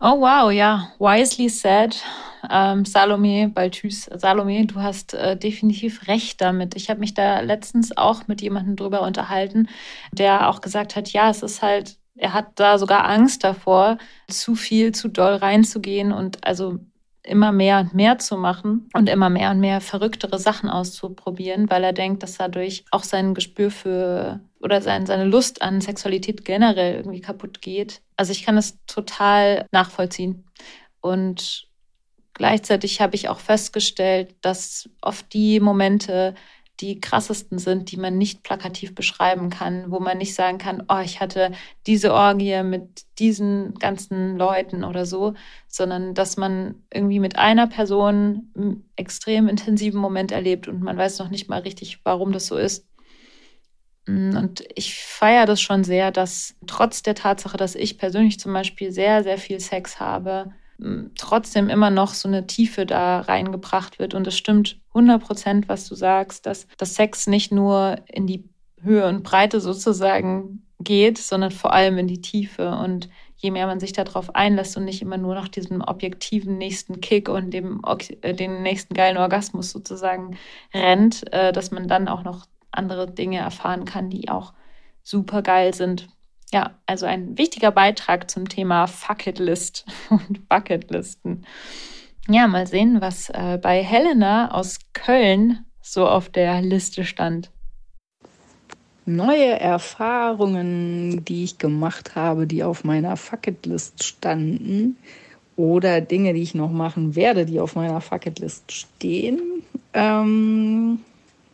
Oh 0.00 0.20
wow, 0.20 0.50
ja, 0.50 0.92
wisely 0.98 1.48
said. 1.48 2.02
Ähm, 2.50 2.84
Salome, 2.84 3.48
Balthus, 3.48 4.04
Salome, 4.04 4.66
du 4.66 4.80
hast 4.80 5.14
äh, 5.14 5.36
definitiv 5.36 6.08
recht 6.08 6.40
damit. 6.40 6.76
Ich 6.76 6.90
habe 6.90 7.00
mich 7.00 7.14
da 7.14 7.40
letztens 7.40 7.96
auch 7.96 8.26
mit 8.28 8.40
jemandem 8.42 8.76
drüber 8.76 9.02
unterhalten, 9.02 9.68
der 10.12 10.48
auch 10.48 10.60
gesagt 10.60 10.96
hat, 10.96 11.12
ja, 11.12 11.30
es 11.30 11.42
ist 11.42 11.62
halt, 11.62 11.98
er 12.16 12.32
hat 12.32 12.48
da 12.56 12.78
sogar 12.78 13.04
Angst 13.08 13.44
davor, 13.44 13.98
zu 14.28 14.54
viel, 14.54 14.92
zu 14.92 15.08
doll 15.08 15.34
reinzugehen 15.34 16.12
und 16.12 16.46
also 16.46 16.78
immer 17.22 17.52
mehr 17.52 17.80
und 17.80 17.94
mehr 17.94 18.18
zu 18.18 18.36
machen 18.36 18.88
und 18.94 19.08
immer 19.08 19.28
mehr 19.28 19.50
und 19.50 19.60
mehr 19.60 19.80
verrücktere 19.80 20.38
Sachen 20.38 20.70
auszuprobieren, 20.70 21.70
weil 21.70 21.84
er 21.84 21.92
denkt, 21.92 22.22
dass 22.22 22.38
dadurch 22.38 22.84
auch 22.90 23.02
sein 23.04 23.34
Gespür 23.34 23.70
für 23.70 24.40
oder 24.60 24.80
sein, 24.80 25.06
seine 25.06 25.24
Lust 25.24 25.62
an 25.62 25.80
Sexualität 25.80 26.44
generell 26.44 26.96
irgendwie 26.96 27.20
kaputt 27.20 27.60
geht. 27.60 28.00
Also 28.16 28.32
ich 28.32 28.44
kann 28.44 28.56
das 28.56 28.78
total 28.86 29.66
nachvollziehen. 29.70 30.44
Und 31.00 31.67
gleichzeitig 32.38 33.00
habe 33.00 33.16
ich 33.16 33.28
auch 33.28 33.40
festgestellt, 33.40 34.34
dass 34.40 34.88
oft 35.02 35.32
die 35.34 35.60
Momente, 35.60 36.34
die 36.80 37.00
krassesten 37.00 37.58
sind, 37.58 37.90
die 37.90 37.96
man 37.96 38.16
nicht 38.16 38.44
plakativ 38.44 38.94
beschreiben 38.94 39.50
kann, 39.50 39.90
wo 39.90 39.98
man 39.98 40.18
nicht 40.18 40.34
sagen 40.34 40.58
kann, 40.58 40.84
oh, 40.88 41.00
ich 41.04 41.20
hatte 41.20 41.52
diese 41.86 42.14
Orgie 42.14 42.62
mit 42.62 43.04
diesen 43.18 43.74
ganzen 43.74 44.38
Leuten 44.38 44.84
oder 44.84 45.04
so, 45.04 45.34
sondern 45.66 46.14
dass 46.14 46.36
man 46.36 46.76
irgendwie 46.94 47.18
mit 47.20 47.36
einer 47.36 47.66
Person 47.66 48.52
einen 48.56 48.88
extrem 48.96 49.48
intensiven 49.48 50.00
Moment 50.00 50.32
erlebt 50.32 50.68
und 50.68 50.80
man 50.80 50.96
weiß 50.96 51.18
noch 51.18 51.30
nicht 51.30 51.48
mal 51.48 51.60
richtig, 51.60 52.00
warum 52.04 52.32
das 52.32 52.46
so 52.46 52.56
ist. 52.56 52.86
Und 54.08 54.64
ich 54.74 54.94
feiere 54.94 55.44
das 55.44 55.60
schon 55.60 55.84
sehr, 55.84 56.10
dass 56.10 56.56
trotz 56.66 57.02
der 57.02 57.14
Tatsache, 57.14 57.58
dass 57.58 57.74
ich 57.74 57.98
persönlich 57.98 58.40
zum 58.40 58.54
Beispiel 58.54 58.90
sehr, 58.90 59.22
sehr 59.22 59.36
viel 59.36 59.60
Sex 59.60 60.00
habe, 60.00 60.52
trotzdem 61.16 61.68
immer 61.68 61.90
noch 61.90 62.14
so 62.14 62.28
eine 62.28 62.46
Tiefe 62.46 62.86
da 62.86 63.20
reingebracht 63.20 63.98
wird. 63.98 64.14
Und 64.14 64.26
es 64.26 64.38
stimmt 64.38 64.78
100 64.88 65.22
Prozent, 65.22 65.68
was 65.68 65.88
du 65.88 65.94
sagst, 65.94 66.46
dass 66.46 66.66
das 66.76 66.94
Sex 66.94 67.26
nicht 67.26 67.50
nur 67.50 67.96
in 68.06 68.26
die 68.26 68.44
Höhe 68.80 69.06
und 69.06 69.24
Breite 69.24 69.60
sozusagen 69.60 70.62
geht, 70.78 71.18
sondern 71.18 71.50
vor 71.50 71.72
allem 71.72 71.98
in 71.98 72.06
die 72.06 72.20
Tiefe. 72.20 72.70
Und 72.70 73.08
je 73.36 73.50
mehr 73.50 73.66
man 73.66 73.80
sich 73.80 73.92
darauf 73.92 74.34
einlässt 74.34 74.76
und 74.76 74.84
nicht 74.84 75.02
immer 75.02 75.18
nur 75.18 75.34
nach 75.34 75.48
diesem 75.48 75.80
objektiven 75.80 76.58
nächsten 76.58 77.00
Kick 77.00 77.28
und 77.28 77.50
dem 77.50 77.82
äh, 78.22 78.34
den 78.34 78.62
nächsten 78.62 78.94
geilen 78.94 79.16
Orgasmus 79.16 79.70
sozusagen 79.70 80.36
rennt, 80.74 81.32
äh, 81.32 81.52
dass 81.52 81.70
man 81.70 81.88
dann 81.88 82.08
auch 82.08 82.22
noch 82.22 82.46
andere 82.70 83.10
Dinge 83.10 83.38
erfahren 83.38 83.84
kann, 83.84 84.10
die 84.10 84.28
auch 84.28 84.52
super 85.02 85.42
geil 85.42 85.74
sind. 85.74 86.08
Ja, 86.52 86.70
also 86.86 87.04
ein 87.04 87.36
wichtiger 87.36 87.70
Beitrag 87.70 88.30
zum 88.30 88.48
Thema 88.48 88.86
Fucketlist 88.86 89.84
und 90.10 90.48
Bucketlisten. 90.48 91.44
Ja, 92.28 92.46
mal 92.46 92.66
sehen, 92.66 93.00
was 93.00 93.30
äh, 93.30 93.58
bei 93.60 93.82
Helena 93.82 94.50
aus 94.50 94.78
Köln 94.92 95.64
so 95.80 96.06
auf 96.06 96.28
der 96.28 96.60
Liste 96.60 97.04
stand. 97.04 97.50
Neue 99.06 99.58
Erfahrungen, 99.58 101.24
die 101.24 101.44
ich 101.44 101.56
gemacht 101.56 102.14
habe, 102.14 102.46
die 102.46 102.62
auf 102.62 102.84
meiner 102.84 103.16
Fucketlist 103.16 104.04
standen 104.04 104.98
oder 105.56 106.02
Dinge, 106.02 106.34
die 106.34 106.42
ich 106.42 106.54
noch 106.54 106.70
machen 106.70 107.16
werde, 107.16 107.46
die 107.46 107.58
auf 107.58 107.74
meiner 107.74 108.02
Fucketlist 108.02 108.70
stehen, 108.70 109.40
ähm, 109.94 111.00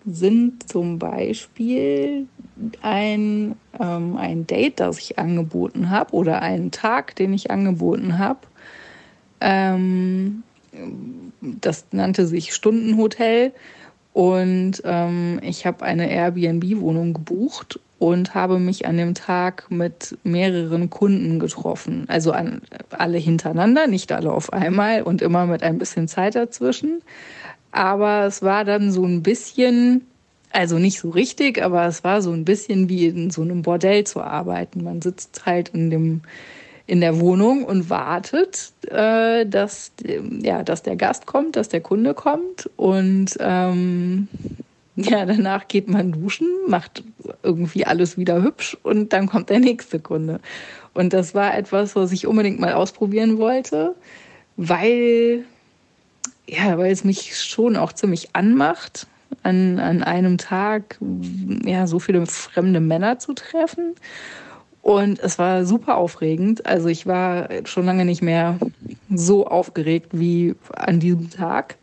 sind 0.05 0.69
zum 0.69 0.99
Beispiel 0.99 2.27
ein, 2.83 3.57
ähm, 3.79 4.17
ein 4.17 4.47
Date, 4.47 4.81
das 4.81 4.99
ich 4.99 5.19
angeboten 5.19 5.91
habe 5.91 6.13
oder 6.15 6.43
einen 6.43 6.71
Tag, 6.71 7.17
den 7.17 7.33
ich 7.33 7.51
angeboten 7.51 8.19
habe. 8.19 8.41
Ähm, 9.41 10.43
das 11.41 11.87
nannte 11.93 12.27
sich 12.27 12.55
Stundenhotel 12.55 13.53
und 14.13 14.81
ähm, 14.85 15.41
ich 15.43 15.67
habe 15.67 15.85
eine 15.85 16.11
Airbnb-Wohnung 16.11 17.15
gebucht 17.15 17.81
und 17.99 18.35
habe 18.35 18.59
mich 18.59 18.87
an 18.87 18.97
dem 18.97 19.15
Tag 19.15 19.71
mit 19.71 20.17
mehreren 20.25 20.91
Kunden 20.91 21.39
getroffen. 21.39 22.05
Also 22.09 22.33
an, 22.33 22.63
alle 22.91 23.19
hintereinander, 23.19 23.87
nicht 23.87 24.13
alle 24.13 24.33
auf 24.33 24.53
einmal 24.53 25.03
und 25.03 25.23
immer 25.23 25.47
mit 25.47 25.63
ein 25.63 25.79
bisschen 25.79 26.07
Zeit 26.07 26.35
dazwischen. 26.37 27.03
Aber 27.73 28.27
es 28.27 28.41
war 28.43 28.65
dann 28.65 28.93
so 28.93 29.05
ein 29.05 29.23
bisschen 29.23 30.07
also 30.55 30.79
nicht 30.79 31.01
so 31.01 31.11
richtig, 31.11 31.63
aber 31.63 31.87
es 31.87 32.05
war 32.05 32.23
so 32.23 32.33
ein 32.33 32.45
bisschen 32.45 32.89
wie 32.89 33.07
in 33.07 33.31
so 33.31 33.43
einem 33.43 33.63
Bordell 33.63 34.05
zu 34.05 34.21
arbeiten. 34.21 34.85
Man 34.85 35.03
sitzt 35.03 35.47
halt 35.47 35.71
in 35.71 35.91
dem 35.91 36.23
in 36.87 37.01
der 37.01 37.19
Wohnung 37.19 37.65
und 37.65 37.89
wartet, 37.89 38.73
äh, 38.91 39.47
dass 39.47 39.93
ja, 40.41 40.63
dass 40.63 40.83
der 40.83 40.97
Gast 40.97 41.27
kommt, 41.27 41.57
dass 41.57 41.71
der 41.71 41.81
Kunde 41.81 42.13
kommt 42.13 42.69
und 42.77 43.37
ähm, 43.41 44.29
ja, 44.97 45.25
danach 45.27 45.67
geht 45.67 45.89
man 45.89 46.13
duschen, 46.13 46.47
macht 46.69 47.03
irgendwie 47.43 47.85
alles 47.85 48.17
wieder 48.17 48.43
hübsch 48.43 48.77
und 48.83 49.13
dann 49.13 49.27
kommt 49.27 49.51
der 49.51 49.59
nächste 49.61 49.99
Kunde. 49.99 50.41
Und 50.93 51.13
das 51.13 51.35
war 51.35 51.57
etwas, 51.57 51.97
was 51.97 52.13
ich 52.13 52.27
unbedingt 52.27 52.61
mal 52.61 52.75
ausprobieren 52.75 53.39
wollte, 53.39 53.97
weil, 54.57 55.45
ja, 56.47 56.79
weil 56.79 56.93
es 56.93 57.03
mich 57.03 57.37
schon 57.37 57.77
auch 57.77 57.93
ziemlich 57.93 58.29
anmacht, 58.35 59.09
an, 59.45 59.79
an 59.79 60.03
einem 60.03 60.39
Tag 60.39 60.99
ja, 61.65 61.87
so 61.87 61.99
viele 61.99 62.27
fremde 62.27 62.81
Männer 62.81 63.19
zu 63.19 63.35
treffen. 63.35 63.95
Und 64.83 65.19
es 65.19 65.39
war 65.39 65.65
super 65.65 65.97
aufregend. 65.97 66.67
Also 66.67 66.89
ich 66.89 67.07
war 67.07 67.49
schon 67.65 67.87
lange 67.87 68.05
nicht 68.05 68.21
mehr 68.21 68.59
so 69.11 69.47
aufgeregt 69.47 70.11
wie 70.13 70.57
an 70.75 71.01
diesem 71.01 71.31
Tag. 71.31 71.77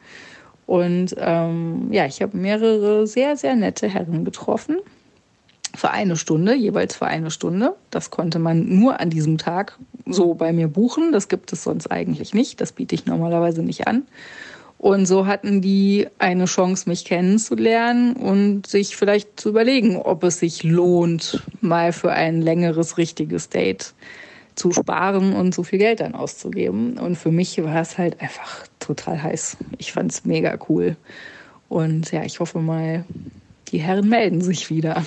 Und 0.67 1.15
ähm, 1.17 1.87
ja, 1.91 2.05
ich 2.05 2.21
habe 2.21 2.37
mehrere 2.37 3.07
sehr, 3.07 3.35
sehr 3.37 3.55
nette 3.55 3.87
Herren 3.89 4.23
getroffen. 4.23 4.77
Für 5.73 5.91
eine 5.91 6.15
Stunde, 6.15 6.53
jeweils 6.53 6.95
für 6.95 7.07
eine 7.07 7.31
Stunde. 7.31 7.75
Das 7.89 8.11
konnte 8.11 8.37
man 8.37 8.67
nur 8.79 8.99
an 8.99 9.09
diesem 9.09 9.37
Tag 9.37 9.79
so 10.05 10.33
bei 10.33 10.53
mir 10.53 10.67
buchen. 10.67 11.11
Das 11.11 11.27
gibt 11.27 11.51
es 11.53 11.63
sonst 11.63 11.87
eigentlich 11.87 12.33
nicht. 12.33 12.61
Das 12.61 12.71
biete 12.71 12.93
ich 12.93 13.05
normalerweise 13.05 13.63
nicht 13.63 13.87
an. 13.87 14.03
Und 14.81 15.05
so 15.05 15.27
hatten 15.27 15.61
die 15.61 16.07
eine 16.17 16.45
Chance, 16.45 16.89
mich 16.89 17.05
kennenzulernen 17.05 18.15
und 18.15 18.65
sich 18.65 18.97
vielleicht 18.97 19.39
zu 19.39 19.49
überlegen, 19.49 19.95
ob 19.95 20.23
es 20.23 20.39
sich 20.39 20.63
lohnt, 20.63 21.43
mal 21.61 21.93
für 21.93 22.11
ein 22.13 22.41
längeres, 22.41 22.97
richtiges 22.97 23.49
Date 23.49 23.93
zu 24.55 24.71
sparen 24.71 25.33
und 25.33 25.53
so 25.53 25.61
viel 25.61 25.77
Geld 25.77 25.99
dann 25.99 26.15
auszugeben. 26.15 26.97
Und 26.97 27.15
für 27.15 27.29
mich 27.29 27.63
war 27.63 27.79
es 27.79 27.99
halt 27.99 28.19
einfach 28.21 28.65
total 28.79 29.21
heiß. 29.21 29.57
Ich 29.77 29.91
fand 29.93 30.13
es 30.13 30.25
mega 30.25 30.57
cool. 30.67 30.95
Und 31.69 32.11
ja, 32.11 32.23
ich 32.23 32.39
hoffe 32.39 32.57
mal, 32.57 33.05
die 33.67 33.77
Herren 33.77 34.09
melden 34.09 34.41
sich 34.41 34.71
wieder. 34.71 35.05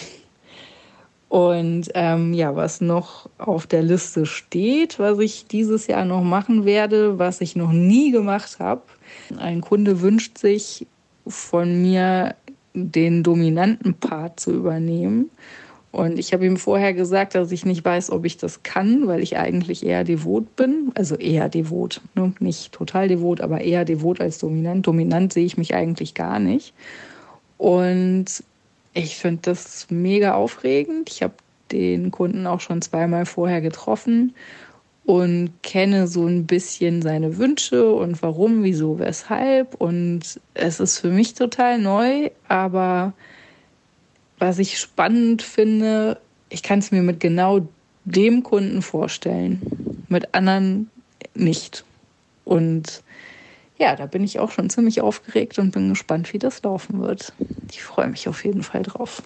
Und 1.29 1.91
ähm, 1.95 2.33
ja, 2.33 2.55
was 2.55 2.81
noch 2.81 3.29
auf 3.39 3.67
der 3.67 3.83
Liste 3.83 4.25
steht, 4.25 5.01
was 5.01 5.19
ich 5.19 5.49
dieses 5.49 5.89
Jahr 5.89 6.05
noch 6.05 6.23
machen 6.23 6.65
werde, 6.65 7.19
was 7.19 7.41
ich 7.41 7.57
noch 7.57 7.73
nie 7.73 8.13
gemacht 8.13 8.61
habe, 8.61 8.83
ein 9.39 9.61
Kunde 9.61 10.01
wünscht 10.01 10.39
sich 10.39 10.87
von 11.27 11.81
mir, 11.81 12.35
den 12.75 13.23
dominanten 13.23 13.95
Part 13.95 14.41
zu 14.41 14.53
übernehmen. 14.53 15.31
Und 15.93 16.19
ich 16.19 16.33
habe 16.33 16.45
ihm 16.45 16.57
vorher 16.57 16.93
gesagt, 16.93 17.37
dass 17.37 17.53
ich 17.53 17.65
nicht 17.65 17.85
weiß, 17.85 18.11
ob 18.11 18.25
ich 18.25 18.37
das 18.37 18.65
kann, 18.65 19.07
weil 19.07 19.23
ich 19.23 19.37
eigentlich 19.37 19.87
eher 19.87 20.03
devot 20.03 20.57
bin. 20.57 20.91
Also 20.97 21.15
eher 21.15 21.49
devot, 21.49 22.01
ne? 22.17 22.35
nicht 22.41 22.73
total 22.73 23.07
devot, 23.07 23.41
aber 23.41 23.61
eher 23.61 23.85
devot 23.85 24.21
als 24.21 24.39
dominant. 24.39 24.85
Dominant 24.85 25.33
sehe 25.33 25.47
ich 25.47 25.57
mich 25.57 25.73
eigentlich 25.73 26.15
gar 26.15 26.41
nicht. 26.41 26.75
Und 27.59 28.43
ich 28.93 29.17
finde 29.17 29.43
das 29.43 29.87
mega 29.89 30.35
aufregend. 30.35 31.11
Ich 31.11 31.23
habe 31.23 31.35
den 31.71 32.11
Kunden 32.11 32.49
auch 32.49 32.61
schon 32.61 32.83
zweimal 32.83 33.25
vorher 33.25 33.61
getroffen 33.61 34.35
und 35.05 35.51
kenne 35.63 36.07
so 36.07 36.27
ein 36.27 36.47
bisschen 36.47 37.03
seine 37.03 37.37
Wünsche 37.37 37.93
und 37.93 38.23
warum, 38.23 38.63
wieso, 38.63 38.99
weshalb. 38.99 39.75
Und 39.75 40.41
es 40.55 40.81
ist 40.81 40.99
für 40.99 41.11
mich 41.11 41.35
total 41.35 41.79
neu, 41.79 42.31
aber 42.49 43.13
was 44.39 44.59
ich 44.59 44.79
spannend 44.79 45.43
finde, 45.43 46.19
ich 46.49 46.63
kann 46.63 46.79
es 46.79 46.91
mir 46.91 47.03
mit 47.03 47.21
genau 47.21 47.69
dem 48.05 48.43
Kunden 48.43 48.83
vorstellen, 48.83 49.63
mit 50.09 50.35
anderen 50.35 50.91
nicht. 51.35 51.85
Und 52.45 53.03
ja, 53.79 53.97
da 53.97 54.07
bin 54.07 54.25
ich 54.25 54.39
auch 54.39 54.51
schon 54.51 54.71
ziemlich 54.71 55.01
aufgeregt 55.01 55.59
und 55.59 55.73
bin 55.73 55.91
gespannt, 55.91 56.33
wie 56.33 56.39
das 56.39 56.63
laufen 56.63 57.01
wird. 57.01 57.33
Ich 57.71 57.83
freue 57.83 58.09
mich 58.09 58.29
auf 58.29 58.45
jeden 58.45 58.63
Fall 58.63 58.83
drauf. 58.83 59.23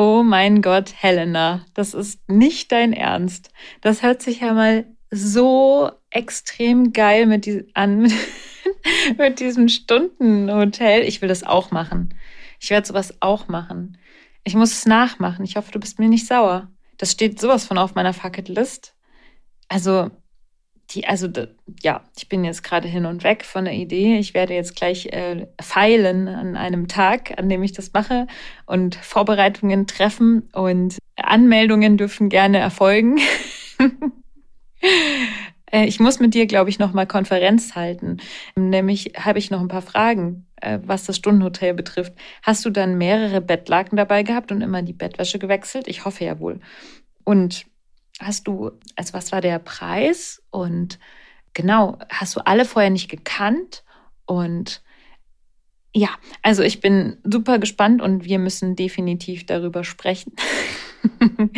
Oh 0.00 0.22
mein 0.22 0.62
Gott, 0.62 0.94
Helena, 0.96 1.66
das 1.74 1.92
ist 1.92 2.20
nicht 2.30 2.70
dein 2.70 2.92
Ernst. 2.92 3.50
Das 3.80 4.00
hört 4.00 4.22
sich 4.22 4.42
ja 4.42 4.52
mal 4.54 4.86
so 5.10 5.90
extrem 6.10 6.92
geil 6.92 7.26
mit 7.26 7.46
die, 7.46 7.68
an 7.74 8.02
mit, 9.18 9.40
diesem 9.40 9.66
Stundenhotel. 9.66 11.02
Ich 11.02 11.20
will 11.20 11.28
das 11.28 11.42
auch 11.42 11.72
machen. 11.72 12.14
Ich 12.60 12.70
werde 12.70 12.86
sowas 12.86 13.16
auch 13.18 13.48
machen. 13.48 13.98
Ich 14.44 14.54
muss 14.54 14.70
es 14.70 14.86
nachmachen. 14.86 15.44
Ich 15.44 15.56
hoffe, 15.56 15.72
du 15.72 15.80
bist 15.80 15.98
mir 15.98 16.08
nicht 16.08 16.28
sauer. 16.28 16.70
Das 16.96 17.10
steht 17.10 17.40
sowas 17.40 17.64
von 17.64 17.76
auf 17.76 17.96
meiner 17.96 18.12
Fucketlist. 18.12 18.94
Also, 19.66 20.12
die, 20.90 21.06
also 21.06 21.28
ja, 21.82 22.02
ich 22.16 22.28
bin 22.28 22.44
jetzt 22.44 22.64
gerade 22.64 22.88
hin 22.88 23.04
und 23.04 23.22
weg 23.22 23.44
von 23.44 23.64
der 23.64 23.74
Idee. 23.74 24.18
Ich 24.18 24.34
werde 24.34 24.54
jetzt 24.54 24.74
gleich 24.74 25.06
äh, 25.06 25.46
feilen 25.60 26.28
an 26.28 26.56
einem 26.56 26.88
Tag, 26.88 27.38
an 27.38 27.48
dem 27.48 27.62
ich 27.62 27.72
das 27.72 27.92
mache 27.92 28.26
und 28.66 28.94
Vorbereitungen 28.94 29.86
treffen 29.86 30.48
und 30.52 30.98
Anmeldungen 31.16 31.98
dürfen 31.98 32.28
gerne 32.28 32.58
erfolgen. 32.58 33.18
Äh, 35.70 35.84
ich 35.84 36.00
muss 36.00 36.18
mit 36.18 36.32
dir, 36.32 36.46
glaube 36.46 36.70
ich, 36.70 36.78
noch 36.78 36.94
mal 36.94 37.06
Konferenz 37.06 37.74
halten. 37.74 38.18
Nämlich 38.56 39.12
habe 39.18 39.38
ich 39.38 39.50
noch 39.50 39.60
ein 39.60 39.68
paar 39.68 39.82
Fragen, 39.82 40.46
äh, 40.56 40.78
was 40.82 41.04
das 41.04 41.16
Stundenhotel 41.16 41.74
betrifft. 41.74 42.14
Hast 42.42 42.64
du 42.64 42.70
dann 42.70 42.96
mehrere 42.96 43.42
Bettlaken 43.42 43.96
dabei 43.96 44.22
gehabt 44.22 44.50
und 44.50 44.62
immer 44.62 44.82
die 44.82 44.94
Bettwäsche 44.94 45.38
gewechselt? 45.38 45.86
Ich 45.86 46.04
hoffe 46.06 46.24
ja 46.24 46.38
wohl. 46.38 46.60
Und 47.24 47.66
hast 48.20 48.46
du, 48.46 48.72
also 48.96 49.14
was 49.14 49.32
war 49.32 49.40
der 49.40 49.58
Preis? 49.58 50.42
Und 50.50 50.98
genau, 51.54 51.98
hast 52.08 52.36
du 52.36 52.40
alle 52.40 52.64
vorher 52.64 52.90
nicht 52.90 53.08
gekannt? 53.08 53.84
Und 54.26 54.82
ja, 55.94 56.10
also 56.42 56.62
ich 56.62 56.80
bin 56.80 57.16
super 57.24 57.58
gespannt 57.58 58.02
und 58.02 58.24
wir 58.24 58.38
müssen 58.38 58.76
definitiv 58.76 59.46
darüber 59.46 59.84
sprechen. 59.84 60.32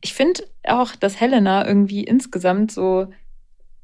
ich 0.00 0.14
finde 0.14 0.42
auch, 0.64 0.96
dass 0.96 1.20
Helena 1.20 1.66
irgendwie 1.66 2.04
insgesamt 2.04 2.72
so 2.72 3.08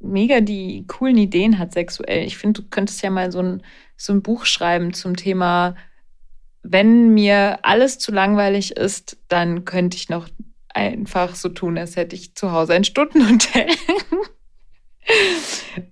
mega 0.00 0.40
die 0.40 0.87
coolen 0.87 1.16
Ideen 1.16 1.59
hat 1.59 1.73
sexuell. 1.73 2.25
Ich 2.25 2.37
finde, 2.37 2.62
du 2.62 2.68
könntest 2.68 3.02
ja 3.02 3.11
mal 3.11 3.33
so 3.33 3.40
ein, 3.40 3.62
so 3.97 4.12
ein 4.12 4.23
Buch 4.23 4.44
schreiben 4.47 4.92
zum 4.92 5.16
Thema, 5.16 5.76
wenn 6.62 7.12
mir 7.12 7.59
alles 7.62 7.99
zu 7.99 8.11
langweilig 8.11 8.76
ist, 8.76 9.18
dann 9.28 9.64
könnte 9.64 9.97
ich 9.97 10.09
noch 10.09 10.28
einfach 10.74 11.34
so 11.34 11.48
tun, 11.48 11.78
als 11.78 11.96
hätte 11.96 12.14
ich 12.14 12.34
zu 12.34 12.52
Hause 12.52 12.74
ein 12.74 12.84
Stundenhotel. 12.84 13.66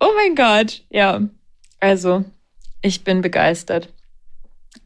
oh 0.00 0.10
mein 0.16 0.34
Gott, 0.34 0.84
ja. 0.90 1.22
Also, 1.80 2.24
ich 2.82 3.04
bin 3.04 3.22
begeistert. 3.22 3.92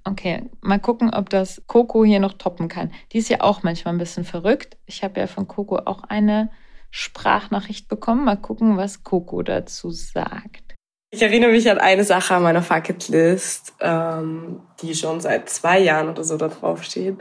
Okay, 0.04 0.48
mal 0.60 0.78
gucken, 0.78 1.12
ob 1.12 1.30
das 1.30 1.62
Coco 1.66 2.04
hier 2.04 2.20
noch 2.20 2.34
toppen 2.34 2.68
kann. 2.68 2.92
Die 3.12 3.18
ist 3.18 3.28
ja 3.28 3.40
auch 3.40 3.62
manchmal 3.62 3.94
ein 3.94 3.98
bisschen 3.98 4.24
verrückt. 4.24 4.76
Ich 4.86 5.02
habe 5.02 5.20
ja 5.20 5.26
von 5.26 5.48
Coco 5.48 5.78
auch 5.78 6.04
eine 6.04 6.50
Sprachnachricht 6.90 7.88
bekommen. 7.88 8.24
Mal 8.24 8.36
gucken, 8.36 8.76
was 8.76 9.02
Coco 9.02 9.42
dazu 9.42 9.90
sagt. 9.90 10.66
Ich 11.10 11.22
erinnere 11.22 11.50
mich 11.50 11.70
an 11.70 11.78
eine 11.78 12.04
Sache 12.04 12.34
an 12.34 12.42
meiner 12.42 12.62
Fucketlist, 12.62 13.74
ähm, 13.80 14.60
die 14.82 14.94
schon 14.94 15.20
seit 15.20 15.48
zwei 15.48 15.78
Jahren 15.78 16.08
oder 16.08 16.24
so 16.24 16.36
da 16.36 16.48
drauf 16.48 16.82
steht. 16.82 17.18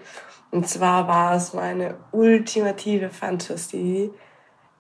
Und 0.55 0.69
zwar 0.69 1.05
war 1.09 1.35
es 1.35 1.53
meine 1.53 1.95
ultimative 2.13 3.09
Fantasie, 3.09 4.09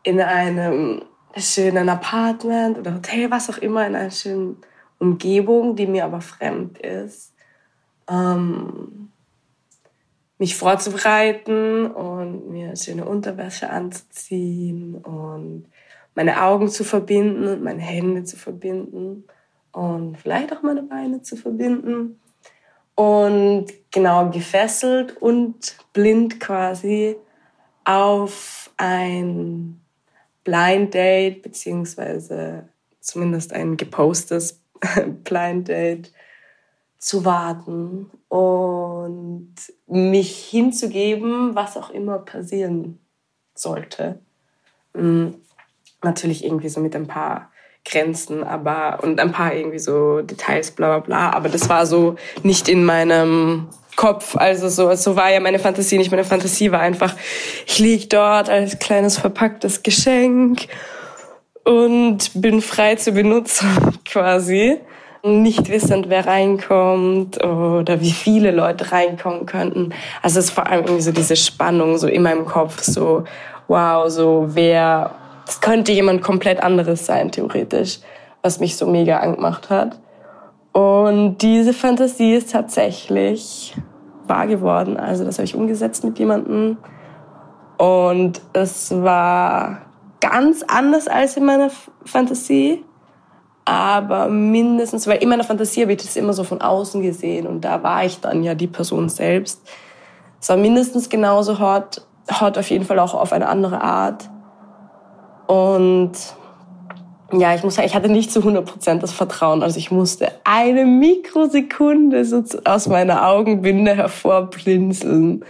in 0.03 0.21
einem 0.21 1.01
schönen 1.35 1.89
Apartment 1.89 2.77
oder 2.77 2.93
Hotel, 2.93 3.29
was 3.29 3.49
auch 3.49 3.57
immer, 3.57 3.85
in 3.85 3.93
einer 3.93 4.09
schönen 4.09 4.55
Umgebung, 4.99 5.75
die 5.75 5.85
mir 5.85 6.05
aber 6.05 6.21
fremd 6.21 6.77
ist, 6.77 7.33
ähm, 8.09 9.11
mich 10.37 10.55
vorzubereiten 10.55 11.87
und 11.91 12.51
mir 12.51 12.73
schöne 12.77 13.03
Unterwäsche 13.03 13.69
anzuziehen 13.69 14.95
und 14.95 15.65
meine 16.15 16.41
Augen 16.41 16.69
zu 16.69 16.85
verbinden 16.85 17.47
und 17.49 17.63
meine 17.63 17.81
Hände 17.81 18.23
zu 18.23 18.37
verbinden 18.37 19.25
und 19.73 20.17
vielleicht 20.19 20.53
auch 20.53 20.61
meine 20.61 20.83
Beine 20.83 21.21
zu 21.21 21.35
verbinden 21.35 22.21
und 22.95 23.67
genau 23.91 24.29
gefesselt 24.29 25.17
und 25.21 25.77
blind 25.93 26.39
quasi 26.39 27.17
auf 27.83 28.71
ein 28.77 29.81
Blind 30.43 30.93
Date 30.93 31.41
beziehungsweise 31.41 32.69
zumindest 32.99 33.53
ein 33.53 33.77
gepostes 33.77 34.61
Blind 35.23 35.67
Date 35.67 36.11
zu 36.97 37.23
warten 37.23 38.09
und 38.29 39.53
mich 39.87 40.45
hinzugeben, 40.45 41.53
was 41.53 41.77
auch 41.77 41.89
immer 41.91 42.19
passieren 42.19 42.99
sollte. 43.53 44.19
Mhm. 44.93 45.35
Natürlich 46.01 46.43
irgendwie 46.43 46.69
so 46.69 46.79
mit 46.79 46.95
ein 46.95 47.07
paar 47.07 47.51
Grenzen, 47.85 48.43
aber 48.43 48.99
und 49.03 49.19
ein 49.19 49.31
paar 49.31 49.53
irgendwie 49.53 49.79
so 49.79 50.21
Details, 50.21 50.71
bla 50.71 50.97
bla 50.97 50.99
bla. 50.99 51.29
Aber 51.31 51.49
das 51.49 51.69
war 51.69 51.85
so 51.85 52.15
nicht 52.43 52.67
in 52.67 52.83
meinem 52.83 53.67
Kopf. 53.95 54.35
Also 54.35 54.69
so, 54.69 54.93
so 54.95 55.15
war 55.15 55.31
ja 55.31 55.39
meine 55.39 55.59
Fantasie 55.59 55.97
nicht. 55.97 56.11
Meine 56.11 56.25
Fantasie 56.25 56.71
war 56.71 56.81
einfach, 56.81 57.13
ich 57.65 57.79
lieg 57.79 58.09
dort 58.09 58.49
als 58.49 58.79
kleines 58.79 59.17
verpacktes 59.17 59.83
Geschenk 59.83 60.67
und 61.63 62.31
bin 62.33 62.61
frei 62.61 62.95
zu 62.95 63.11
benutzen 63.11 63.67
quasi. 64.05 64.79
nicht 65.23 65.69
wissend, 65.69 66.09
wer 66.09 66.27
reinkommt 66.27 67.43
oder 67.43 67.99
wie 67.99 68.11
viele 68.11 68.51
Leute 68.51 68.91
reinkommen 68.91 69.45
könnten. 69.45 69.93
Also 70.21 70.39
es 70.39 70.45
ist 70.45 70.51
vor 70.51 70.67
allem 70.67 70.83
irgendwie 70.83 71.01
so 71.01 71.11
diese 71.11 71.35
Spannung 71.35 71.97
so 71.97 72.07
in 72.07 72.21
meinem 72.21 72.45
Kopf, 72.45 72.83
so 72.83 73.23
wow, 73.67 74.09
so 74.09 74.45
wer, 74.49 75.15
es 75.47 75.61
könnte 75.61 75.91
jemand 75.91 76.21
komplett 76.21 76.61
anderes 76.61 77.05
sein, 77.05 77.31
theoretisch, 77.31 77.99
was 78.41 78.59
mich 78.59 78.77
so 78.77 78.87
mega 78.87 79.19
angemacht 79.19 79.69
hat. 79.69 79.99
Und 80.71 81.37
diese 81.37 81.73
Fantasie 81.73 82.33
ist 82.33 82.51
tatsächlich 82.51 83.75
wahr 84.27 84.47
geworden. 84.47 84.97
Also 84.97 85.23
das 85.23 85.37
habe 85.37 85.45
ich 85.45 85.55
umgesetzt 85.55 86.03
mit 86.03 86.19
jemandem. 86.19 86.77
Und 87.77 88.41
es 88.53 88.91
war 88.91 89.81
ganz 90.19 90.63
anders 90.63 91.07
als 91.07 91.37
in 91.37 91.45
meiner 91.45 91.69
Fantasie. 92.03 92.83
Aber 93.63 94.27
mindestens, 94.27 95.07
weil 95.07 95.23
in 95.23 95.29
meiner 95.29 95.43
Fantasie 95.43 95.81
habe 95.81 95.93
ich 95.93 96.03
das 96.03 96.15
immer 96.15 96.33
so 96.33 96.43
von 96.43 96.61
außen 96.61 97.01
gesehen. 97.01 97.47
Und 97.47 97.61
da 97.61 97.81
war 97.81 98.05
ich 98.05 98.19
dann 98.19 98.43
ja 98.43 98.53
die 98.53 98.67
Person 98.67 99.09
selbst. 99.09 99.61
Es 100.39 100.49
war 100.49 100.57
mindestens 100.57 101.09
genauso 101.09 101.59
hot, 101.59 102.05
hot 102.39 102.57
auf 102.57 102.69
jeden 102.69 102.85
Fall 102.85 102.99
auch 102.99 103.13
auf 103.13 103.33
eine 103.33 103.47
andere 103.47 103.81
Art. 103.81 104.29
Und 105.47 106.13
ja, 107.31 107.55
ich 107.55 107.63
muss 107.63 107.75
sagen, 107.75 107.87
ich 107.87 107.95
hatte 107.95 108.09
nicht 108.09 108.31
zu 108.31 108.39
100% 108.41 108.99
das 108.99 109.11
Vertrauen. 109.11 109.63
Also 109.63 109.77
ich 109.77 109.91
musste 109.91 110.31
eine 110.43 110.85
Mikrosekunde 110.85 112.23
so 112.25 112.43
aus 112.65 112.87
meiner 112.87 113.27
Augenbinde 113.27 113.95
hervorblinzeln, 113.95 115.43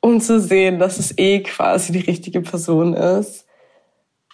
um 0.00 0.20
zu 0.20 0.40
sehen, 0.40 0.78
dass 0.78 0.98
es 0.98 1.16
eh 1.18 1.42
quasi 1.42 1.92
die 1.92 2.00
richtige 2.00 2.40
Person 2.40 2.94
ist. 2.94 3.46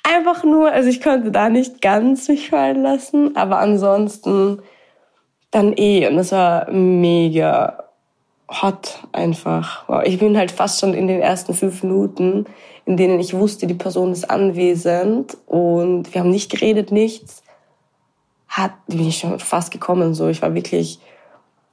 Einfach 0.03 0.45
nur, 0.45 0.73
also 0.73 0.89
ich 0.89 1.01
konnte 1.01 1.31
da 1.31 1.49
nicht 1.49 1.81
ganz 1.81 2.29
mich 2.29 2.51
fallen 2.51 2.83
lassen, 2.83 3.37
aber 3.37 3.59
ansonsten 3.59 4.61
dann 5.51 5.75
eh. 5.77 6.09
Und 6.09 6.17
das 6.17 6.33
war 6.33 6.71
mega 6.71 7.82
hot 8.61 9.01
einfach. 9.13 9.85
Ich 10.05 10.19
bin 10.19 10.37
halt 10.37 10.51
fast 10.51 10.81
schon 10.81 10.95
in 10.95 11.07
den 11.07 11.21
ersten 11.21 11.55
fünf 11.55 11.83
Minuten 11.83 12.47
in 12.85 12.97
denen 12.97 13.21
ich 13.21 13.35
wusste, 13.35 13.67
die 13.67 13.75
Person 13.75 14.13
ist 14.13 14.29
anwesend 14.31 15.37
und 15.47 16.13
wir 16.13 16.21
haben 16.21 16.31
nicht 16.31 16.51
geredet, 16.51 16.91
nichts, 16.91 17.43
hat, 18.49 18.73
bin 18.87 19.09
ich 19.09 19.19
schon 19.19 19.39
fast 19.39 19.71
gekommen, 19.71 20.15
so. 20.15 20.29
Ich 20.29 20.43
war 20.43 20.55
wirklich 20.55 20.99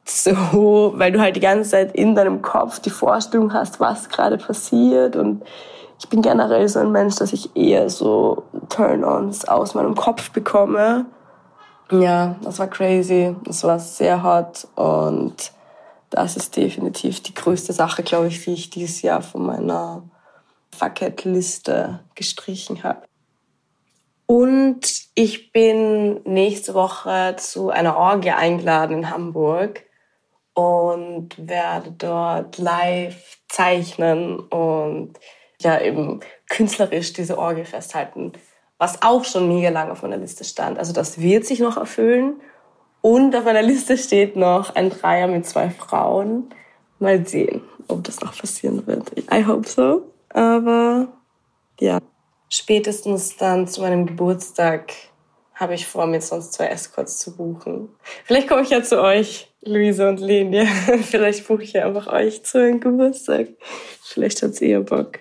so, 0.05 0.31
weil 0.95 1.11
du 1.11 1.19
halt 1.19 1.35
die 1.35 1.41
ganze 1.41 1.71
Zeit 1.71 1.95
in 1.95 2.15
deinem 2.15 2.41
Kopf 2.41 2.79
die 2.79 2.89
Vorstellung 2.89 3.53
hast, 3.53 3.79
was 3.79 4.09
gerade 4.09 4.37
passiert 4.37 5.15
und 5.15 5.43
ich 6.01 6.07
bin 6.07 6.21
generell 6.21 6.67
so 6.69 6.79
ein 6.79 6.93
Mensch, 6.93 7.15
dass 7.15 7.33
ich 7.33 7.53
eher 7.57 7.89
so 7.89 8.43
Turn-ons 8.69 9.43
aus 9.45 9.75
meinem 9.75 9.95
Kopf 9.95 10.31
bekomme. 10.31 11.05
Ja, 11.91 12.35
das 12.41 12.57
war 12.57 12.67
crazy. 12.67 13.35
Das 13.43 13.65
war 13.65 13.79
sehr 13.79 14.23
hot 14.23 14.65
und 14.75 15.51
das 16.09 16.35
ist 16.35 16.55
definitiv 16.55 17.21
die 17.21 17.33
größte 17.33 17.73
Sache, 17.73 18.03
glaube 18.03 18.27
ich, 18.27 18.43
die 18.43 18.53
ich 18.53 18.69
dieses 18.69 19.01
Jahr 19.01 19.21
von 19.21 19.45
meiner 19.45 20.03
Bucketliste 20.79 21.99
gestrichen 22.15 22.83
habe. 22.83 23.03
Und 24.25 24.81
ich 25.15 25.51
bin 25.51 26.21
nächste 26.23 26.75
Woche 26.75 27.35
zu 27.37 27.71
einer 27.71 27.97
Orgie 27.97 28.31
eingeladen 28.31 28.99
in 28.99 29.09
Hamburg 29.09 29.83
und 30.53 31.29
werde 31.37 31.91
dort 31.97 32.57
live 32.57 33.39
zeichnen 33.47 34.39
und 34.39 35.13
ja 35.61 35.81
eben 35.81 36.19
künstlerisch 36.47 37.13
diese 37.13 37.37
Orgie 37.37 37.65
festhalten, 37.65 38.33
was 38.77 39.01
auch 39.01 39.25
schon 39.25 39.47
mega 39.47 39.69
lang 39.69 39.89
auf 39.89 40.03
meiner 40.03 40.17
Liste 40.17 40.43
stand. 40.43 40.77
Also 40.77 40.93
das 40.93 41.19
wird 41.19 41.45
sich 41.45 41.59
noch 41.59 41.77
erfüllen. 41.77 42.39
Und 43.01 43.35
auf 43.35 43.45
meiner 43.45 43.61
Liste 43.61 43.97
steht 43.97 44.35
noch 44.35 44.75
ein 44.75 44.89
Dreier 44.89 45.27
mit 45.27 45.45
zwei 45.45 45.69
Frauen. 45.69 46.49
Mal 46.99 47.25
sehen, 47.25 47.61
ob 47.87 48.03
das 48.03 48.19
noch 48.21 48.37
passieren 48.37 48.85
wird. 48.85 49.11
I 49.31 49.45
hope 49.45 49.67
so. 49.67 50.11
Aber 50.29 51.07
ja, 51.79 51.99
spätestens 52.49 53.37
dann 53.37 53.67
zu 53.67 53.81
meinem 53.81 54.05
Geburtstag 54.05 54.91
habe 55.55 55.73
ich 55.73 55.87
vor, 55.87 56.07
mir 56.07 56.21
sonst 56.21 56.53
zwei 56.53 56.67
Escorts 56.67 57.17
zu 57.17 57.35
buchen. 57.35 57.89
Vielleicht 58.23 58.47
komme 58.47 58.61
ich 58.61 58.69
ja 58.69 58.81
zu 58.81 59.01
euch, 59.01 59.51
Luise 59.61 60.07
und 60.07 60.19
Lenia. 60.19 60.65
Vielleicht 61.03 61.47
buche 61.47 61.63
ich 61.63 61.73
ja 61.73 61.85
einfach 61.85 62.07
euch 62.07 62.43
zu 62.43 62.59
einem 62.59 62.79
Geburtstag. 62.79 63.49
Vielleicht 64.01 64.41
hat's 64.41 64.61
ihr 64.61 64.79
Bock. 64.79 65.19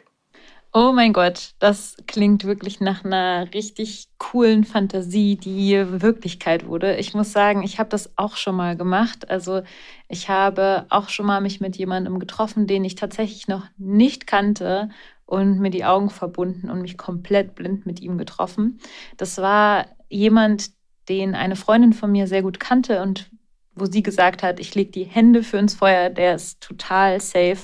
Oh 0.74 0.92
mein 0.92 1.14
Gott, 1.14 1.52
das 1.60 1.96
klingt 2.06 2.44
wirklich 2.44 2.78
nach 2.78 3.02
einer 3.02 3.52
richtig 3.54 4.08
coolen 4.18 4.64
Fantasie, 4.64 5.36
die 5.36 5.72
Wirklichkeit 6.02 6.66
wurde. 6.66 6.96
Ich 6.96 7.14
muss 7.14 7.32
sagen, 7.32 7.62
ich 7.62 7.78
habe 7.78 7.88
das 7.88 8.12
auch 8.16 8.36
schon 8.36 8.54
mal 8.54 8.76
gemacht. 8.76 9.30
Also 9.30 9.62
ich 10.08 10.28
habe 10.28 10.84
auch 10.90 11.08
schon 11.08 11.24
mal 11.24 11.40
mich 11.40 11.60
mit 11.60 11.76
jemandem 11.76 12.18
getroffen, 12.18 12.66
den 12.66 12.84
ich 12.84 12.96
tatsächlich 12.96 13.48
noch 13.48 13.66
nicht 13.78 14.26
kannte 14.26 14.90
und 15.24 15.58
mir 15.58 15.70
die 15.70 15.86
Augen 15.86 16.10
verbunden 16.10 16.68
und 16.68 16.82
mich 16.82 16.98
komplett 16.98 17.54
blind 17.54 17.86
mit 17.86 18.00
ihm 18.00 18.18
getroffen. 18.18 18.78
Das 19.16 19.38
war 19.38 19.86
jemand, 20.10 20.70
den 21.08 21.34
eine 21.34 21.56
Freundin 21.56 21.94
von 21.94 22.12
mir 22.12 22.26
sehr 22.26 22.42
gut 22.42 22.60
kannte 22.60 23.00
und 23.02 23.30
wo 23.74 23.86
sie 23.86 24.02
gesagt 24.02 24.42
hat, 24.42 24.60
ich 24.60 24.74
lege 24.74 24.90
die 24.90 25.04
Hände 25.04 25.42
für 25.42 25.56
ins 25.56 25.74
Feuer, 25.74 26.10
der 26.10 26.34
ist 26.34 26.60
total 26.60 27.20
safe. 27.20 27.58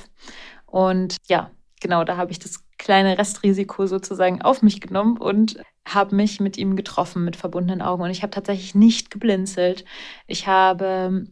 Und 0.66 1.16
ja, 1.28 1.50
genau, 1.80 2.04
da 2.04 2.16
habe 2.16 2.30
ich 2.32 2.38
das 2.38 2.63
kleine 2.78 3.18
Restrisiko 3.18 3.86
sozusagen 3.86 4.42
auf 4.42 4.62
mich 4.62 4.80
genommen 4.80 5.18
und 5.18 5.62
habe 5.86 6.14
mich 6.14 6.40
mit 6.40 6.56
ihm 6.56 6.76
getroffen 6.76 7.24
mit 7.24 7.36
verbundenen 7.36 7.82
Augen. 7.82 8.02
Und 8.02 8.10
ich 8.10 8.22
habe 8.22 8.30
tatsächlich 8.30 8.74
nicht 8.74 9.10
geblinzelt. 9.10 9.84
Ich 10.26 10.46
habe 10.46 11.26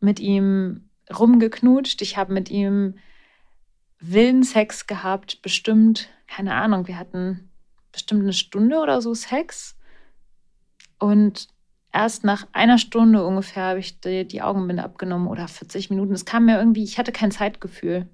mit 0.00 0.20
ihm 0.20 0.90
rumgeknutscht. 1.16 2.02
Ich 2.02 2.16
habe 2.16 2.32
mit 2.32 2.50
ihm 2.50 2.98
wilden 3.98 4.46
gehabt. 4.86 5.42
Bestimmt, 5.42 6.08
keine 6.26 6.54
Ahnung, 6.54 6.86
wir 6.86 6.98
hatten 6.98 7.50
bestimmt 7.92 8.22
eine 8.22 8.32
Stunde 8.32 8.78
oder 8.78 9.00
so 9.00 9.14
Sex. 9.14 9.76
Und 10.98 11.48
erst 11.92 12.24
nach 12.24 12.46
einer 12.52 12.78
Stunde 12.78 13.24
ungefähr 13.24 13.64
habe 13.64 13.78
ich 13.78 14.00
die, 14.00 14.26
die 14.26 14.42
Augenbinde 14.42 14.84
abgenommen 14.84 15.28
oder 15.28 15.48
40 15.48 15.90
Minuten. 15.90 16.12
Es 16.12 16.24
kam 16.24 16.44
mir 16.44 16.58
irgendwie, 16.58 16.84
ich 16.84 16.98
hatte 16.98 17.12
kein 17.12 17.30
Zeitgefühl. 17.30 18.08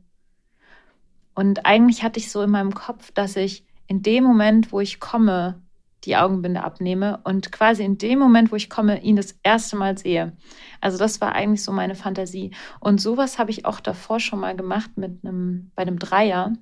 Und 1.34 1.66
eigentlich 1.66 2.02
hatte 2.02 2.18
ich 2.18 2.30
so 2.30 2.42
in 2.42 2.50
meinem 2.50 2.74
Kopf, 2.74 3.10
dass 3.12 3.36
ich 3.36 3.64
in 3.86 4.02
dem 4.02 4.24
Moment, 4.24 4.72
wo 4.72 4.80
ich 4.80 5.00
komme, 5.00 5.60
die 6.04 6.16
Augenbinde 6.16 6.62
abnehme 6.62 7.20
und 7.24 7.50
quasi 7.50 7.82
in 7.82 7.96
dem 7.96 8.18
Moment, 8.18 8.52
wo 8.52 8.56
ich 8.56 8.68
komme, 8.68 9.02
ihn 9.02 9.16
das 9.16 9.38
erste 9.42 9.76
Mal 9.76 9.96
sehe. 9.96 10.36
Also 10.80 10.98
das 10.98 11.20
war 11.20 11.32
eigentlich 11.32 11.62
so 11.62 11.72
meine 11.72 11.94
Fantasie. 11.94 12.50
Und 12.78 13.00
sowas 13.00 13.38
habe 13.38 13.50
ich 13.50 13.64
auch 13.64 13.80
davor 13.80 14.20
schon 14.20 14.40
mal 14.40 14.54
gemacht 14.54 14.90
mit 14.96 15.24
einem, 15.24 15.70
bei 15.74 15.82
einem 15.82 15.98
Dreier 15.98 16.52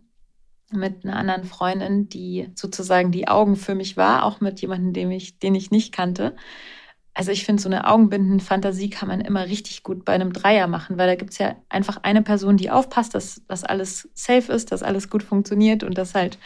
mit 0.75 1.05
einer 1.05 1.17
anderen 1.17 1.45
Freundin, 1.45 2.09
die 2.09 2.49
sozusagen 2.55 3.13
die 3.13 3.29
Augen 3.29 3.57
für 3.57 3.75
mich 3.75 3.99
war, 3.99 4.25
auch 4.25 4.41
mit 4.41 4.63
jemandem, 4.63 4.95
den 4.95 5.11
ich, 5.11 5.39
den 5.39 5.55
ich 5.55 5.71
nicht 5.71 5.93
kannte 5.93 6.35
also 7.15 7.31
ich 7.31 7.45
finde, 7.45 7.61
so 7.61 7.69
eine 7.69 7.87
Augenbinden-Fantasie 7.87 8.89
kann 8.89 9.09
man 9.09 9.21
immer 9.21 9.47
richtig 9.47 9.83
gut 9.83 10.05
bei 10.05 10.15
einem 10.15 10.33
Dreier 10.33 10.67
machen, 10.67 10.97
weil 10.97 11.07
da 11.07 11.15
gibt 11.15 11.33
es 11.33 11.39
ja 11.39 11.57
einfach 11.69 11.99
eine 12.03 12.23
Person, 12.23 12.57
die 12.57 12.71
aufpasst, 12.71 13.15
dass, 13.15 13.43
dass 13.49 13.65
alles 13.65 14.09
safe 14.15 14.51
ist, 14.51 14.73
dass 14.73 14.83
alles 14.83 15.11
gut 15.11 15.23
funktioniert 15.23 15.85
und 15.85 15.99
dass 15.99 16.15
halt 16.15 16.39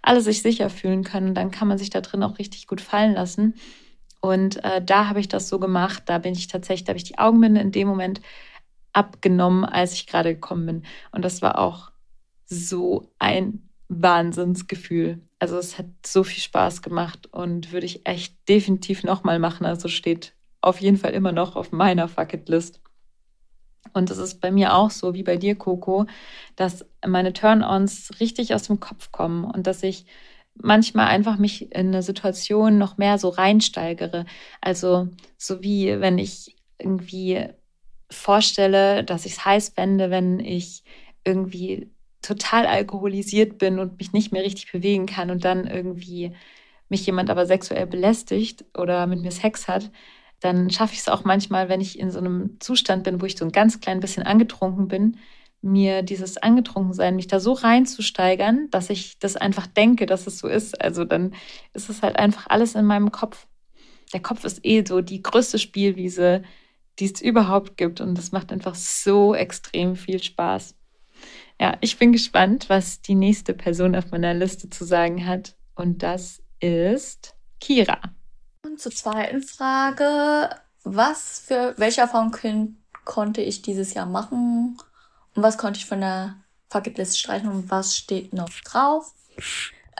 alle 0.00 0.22
sich 0.22 0.40
sicher 0.40 0.70
fühlen 0.70 1.04
können. 1.04 1.34
Dann 1.34 1.50
kann 1.50 1.68
man 1.68 1.76
sich 1.76 1.90
da 1.90 2.00
drin 2.00 2.22
auch 2.22 2.38
richtig 2.38 2.66
gut 2.66 2.80
fallen 2.80 3.12
lassen. 3.12 3.54
Und 4.20 4.64
äh, 4.64 4.82
da 4.82 5.08
habe 5.08 5.20
ich 5.20 5.28
das 5.28 5.48
so 5.48 5.58
gemacht. 5.58 6.04
Da 6.06 6.18
bin 6.18 6.32
ich 6.32 6.46
tatsächlich, 6.46 6.84
da 6.84 6.90
habe 6.90 6.98
ich 6.98 7.04
die 7.04 7.18
Augenbinde 7.18 7.60
in 7.60 7.70
dem 7.72 7.86
Moment 7.86 8.22
abgenommen, 8.94 9.66
als 9.66 9.92
ich 9.92 10.06
gerade 10.06 10.34
gekommen 10.34 10.64
bin. 10.64 10.82
Und 11.12 11.26
das 11.26 11.42
war 11.42 11.58
auch 11.58 11.90
so 12.46 13.12
ein 13.18 13.65
Wahnsinnsgefühl 13.88 15.20
also 15.38 15.58
es 15.58 15.78
hat 15.78 15.86
so 16.04 16.24
viel 16.24 16.42
Spaß 16.42 16.82
gemacht 16.82 17.28
und 17.32 17.72
würde 17.72 17.86
ich 17.86 18.06
echt 18.06 18.36
definitiv 18.48 19.04
nochmal 19.04 19.38
machen. 19.38 19.66
Also 19.66 19.88
steht 19.88 20.34
auf 20.60 20.80
jeden 20.80 20.96
Fall 20.96 21.12
immer 21.12 21.32
noch 21.32 21.56
auf 21.56 21.72
meiner 21.72 22.08
Fucketlist. 22.08 22.80
Und 23.92 24.10
es 24.10 24.18
ist 24.18 24.40
bei 24.40 24.50
mir 24.50 24.74
auch 24.74 24.90
so 24.90 25.14
wie 25.14 25.22
bei 25.22 25.36
dir, 25.36 25.54
Coco, 25.56 26.06
dass 26.56 26.84
meine 27.06 27.32
Turn-ons 27.32 28.10
richtig 28.20 28.54
aus 28.54 28.64
dem 28.64 28.80
Kopf 28.80 29.12
kommen 29.12 29.44
und 29.44 29.66
dass 29.66 29.82
ich 29.82 30.06
manchmal 30.54 31.06
einfach 31.08 31.38
mich 31.38 31.70
in 31.72 31.88
eine 31.88 32.02
Situation 32.02 32.78
noch 32.78 32.96
mehr 32.96 33.18
so 33.18 33.28
reinsteigere. 33.28 34.24
Also 34.60 35.08
so 35.36 35.62
wie 35.62 36.00
wenn 36.00 36.18
ich 36.18 36.56
irgendwie 36.78 37.46
vorstelle, 38.10 39.04
dass 39.04 39.26
ich 39.26 39.32
es 39.32 39.44
heiß 39.44 39.70
fände, 39.70 40.10
wenn 40.10 40.40
ich 40.40 40.82
irgendwie 41.24 41.90
total 42.22 42.66
alkoholisiert 42.66 43.58
bin 43.58 43.78
und 43.78 43.98
mich 43.98 44.12
nicht 44.12 44.32
mehr 44.32 44.42
richtig 44.42 44.72
bewegen 44.72 45.06
kann 45.06 45.30
und 45.30 45.44
dann 45.44 45.66
irgendwie 45.66 46.32
mich 46.88 47.06
jemand 47.06 47.30
aber 47.30 47.46
sexuell 47.46 47.86
belästigt 47.86 48.64
oder 48.76 49.06
mit 49.06 49.20
mir 49.22 49.32
Sex 49.32 49.68
hat, 49.68 49.90
dann 50.40 50.70
schaffe 50.70 50.94
ich 50.94 51.00
es 51.00 51.08
auch 51.08 51.24
manchmal, 51.24 51.68
wenn 51.68 51.80
ich 51.80 51.98
in 51.98 52.10
so 52.10 52.18
einem 52.18 52.58
Zustand 52.60 53.04
bin, 53.04 53.20
wo 53.20 53.26
ich 53.26 53.36
so 53.36 53.44
ein 53.44 53.52
ganz 53.52 53.80
klein 53.80 54.00
bisschen 54.00 54.22
angetrunken 54.22 54.88
bin, 54.88 55.18
mir 55.62 56.02
dieses 56.02 56.36
Angetrunkensein, 56.38 57.16
mich 57.16 57.26
da 57.26 57.40
so 57.40 57.52
reinzusteigern, 57.52 58.68
dass 58.70 58.90
ich 58.90 59.18
das 59.18 59.36
einfach 59.36 59.66
denke, 59.66 60.06
dass 60.06 60.26
es 60.26 60.38
so 60.38 60.48
ist. 60.48 60.80
Also 60.80 61.04
dann 61.04 61.34
ist 61.74 61.88
es 61.88 62.02
halt 62.02 62.16
einfach 62.16 62.46
alles 62.48 62.74
in 62.74 62.84
meinem 62.86 63.10
Kopf. 63.12 63.46
der 64.12 64.20
Kopf 64.20 64.44
ist 64.44 64.64
eh 64.64 64.84
so 64.86 65.00
die 65.00 65.22
größte 65.22 65.58
Spielwiese, 65.58 66.42
die 66.98 67.06
es 67.06 67.20
überhaupt 67.20 67.76
gibt. 67.76 68.00
Und 68.00 68.16
das 68.16 68.32
macht 68.32 68.52
einfach 68.52 68.74
so 68.74 69.34
extrem 69.34 69.96
viel 69.96 70.22
Spaß. 70.22 70.74
Ja, 71.60 71.76
ich 71.80 71.98
bin 71.98 72.12
gespannt, 72.12 72.68
was 72.68 73.00
die 73.00 73.14
nächste 73.14 73.54
Person 73.54 73.96
auf 73.96 74.10
meiner 74.10 74.34
Liste 74.34 74.68
zu 74.68 74.84
sagen 74.84 75.26
hat. 75.26 75.54
Und 75.74 76.02
das 76.02 76.42
ist 76.60 77.34
Kira. 77.60 78.00
Und 78.62 78.80
zur 78.80 78.92
zweiten 78.92 79.42
Frage. 79.42 80.50
Was 80.84 81.42
für, 81.46 81.74
welche 81.78 82.02
Erfahrungen 82.02 82.84
konnte 83.04 83.40
ich 83.40 83.62
dieses 83.62 83.94
Jahr 83.94 84.06
machen? 84.06 84.78
Und 85.34 85.42
was 85.42 85.58
konnte 85.58 85.78
ich 85.78 85.86
von 85.86 86.00
der 86.00 86.36
Fucketlist 86.68 87.18
streichen 87.18 87.48
und 87.48 87.70
was 87.70 87.96
steht 87.96 88.32
noch 88.32 88.50
drauf? 88.64 89.12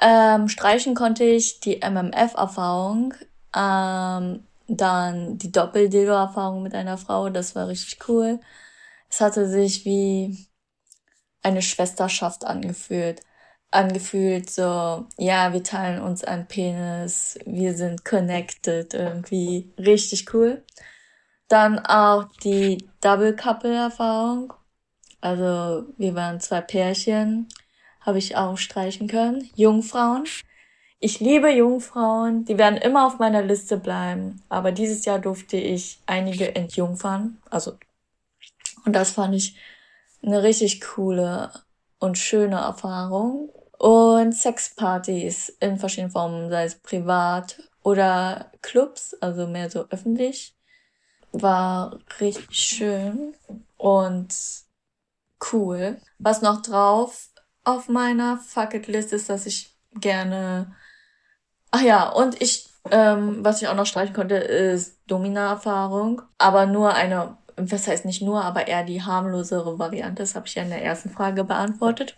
Ähm, 0.00 0.48
streichen 0.48 0.94
konnte 0.94 1.24
ich 1.24 1.60
die 1.60 1.80
MMF-Erfahrung, 1.80 3.14
ähm, 3.54 4.44
dann 4.68 5.38
die 5.38 5.52
Doppel-Dildo-Erfahrung 5.52 6.62
mit 6.62 6.74
einer 6.74 6.98
Frau, 6.98 7.30
das 7.30 7.54
war 7.54 7.68
richtig 7.68 8.08
cool. 8.08 8.40
Es 9.08 9.20
hatte 9.20 9.48
sich 9.48 9.84
wie 9.84 10.45
eine 11.42 11.62
Schwesterschaft 11.62 12.44
angefühlt. 12.44 13.20
Angefühlt 13.70 14.48
so, 14.50 15.06
ja, 15.18 15.52
wir 15.52 15.62
teilen 15.62 16.00
uns 16.00 16.24
einen 16.24 16.46
Penis, 16.46 17.38
wir 17.44 17.74
sind 17.74 18.04
connected, 18.04 18.94
irgendwie 18.94 19.72
richtig 19.78 20.32
cool. 20.34 20.64
Dann 21.48 21.78
auch 21.78 22.24
die 22.42 22.88
Double-Couple-Erfahrung. 23.00 24.52
Also 25.20 25.86
wir 25.96 26.14
waren 26.14 26.40
zwei 26.40 26.60
Pärchen, 26.60 27.48
habe 28.00 28.18
ich 28.18 28.36
auch 28.36 28.56
streichen 28.58 29.08
können. 29.08 29.48
Jungfrauen. 29.54 30.24
Ich 30.98 31.20
liebe 31.20 31.50
Jungfrauen, 31.50 32.44
die 32.44 32.58
werden 32.58 32.78
immer 32.78 33.06
auf 33.06 33.18
meiner 33.18 33.42
Liste 33.42 33.76
bleiben. 33.76 34.42
Aber 34.48 34.72
dieses 34.72 35.04
Jahr 35.04 35.18
durfte 35.18 35.56
ich 35.56 36.00
einige 36.06 36.54
entjungfern. 36.54 37.38
Also, 37.50 37.78
und 38.84 38.92
das 38.92 39.10
fand 39.10 39.34
ich 39.34 39.56
eine 40.22 40.42
richtig 40.42 40.80
coole 40.80 41.52
und 41.98 42.18
schöne 42.18 42.56
Erfahrung. 42.56 43.50
Und 43.78 44.32
Sexpartys 44.32 45.50
in 45.60 45.78
verschiedenen 45.78 46.10
Formen, 46.10 46.48
sei 46.50 46.64
es 46.64 46.76
privat 46.76 47.58
oder 47.82 48.50
Clubs, 48.62 49.14
also 49.20 49.46
mehr 49.46 49.70
so 49.70 49.86
öffentlich, 49.90 50.56
war 51.32 51.98
richtig 52.20 52.46
schön 52.50 53.34
und 53.76 54.34
cool. 55.52 56.00
Was 56.18 56.40
noch 56.40 56.62
drauf 56.62 57.28
auf 57.64 57.88
meiner 57.88 58.38
Fucket-List 58.38 59.12
ist, 59.12 59.28
dass 59.28 59.44
ich 59.44 59.76
gerne. 59.94 60.74
Ach 61.70 61.82
ja, 61.82 62.08
und 62.08 62.40
ich, 62.40 62.68
ähm, 62.90 63.44
was 63.44 63.60
ich 63.60 63.68
auch 63.68 63.74
noch 63.74 63.86
streichen 63.86 64.14
konnte, 64.14 64.36
ist 64.36 65.00
Domina-Erfahrung. 65.08 66.22
Aber 66.38 66.66
nur 66.66 66.94
eine, 66.94 67.36
was 67.56 67.88
heißt 67.88 68.04
nicht 68.04 68.22
nur, 68.22 68.44
aber 68.44 68.68
eher 68.68 68.84
die 68.84 69.02
harmlosere 69.02 69.78
Variante. 69.78 70.22
Das 70.22 70.34
habe 70.34 70.46
ich 70.46 70.54
ja 70.54 70.62
in 70.62 70.70
der 70.70 70.84
ersten 70.84 71.10
Frage 71.10 71.44
beantwortet. 71.44 72.16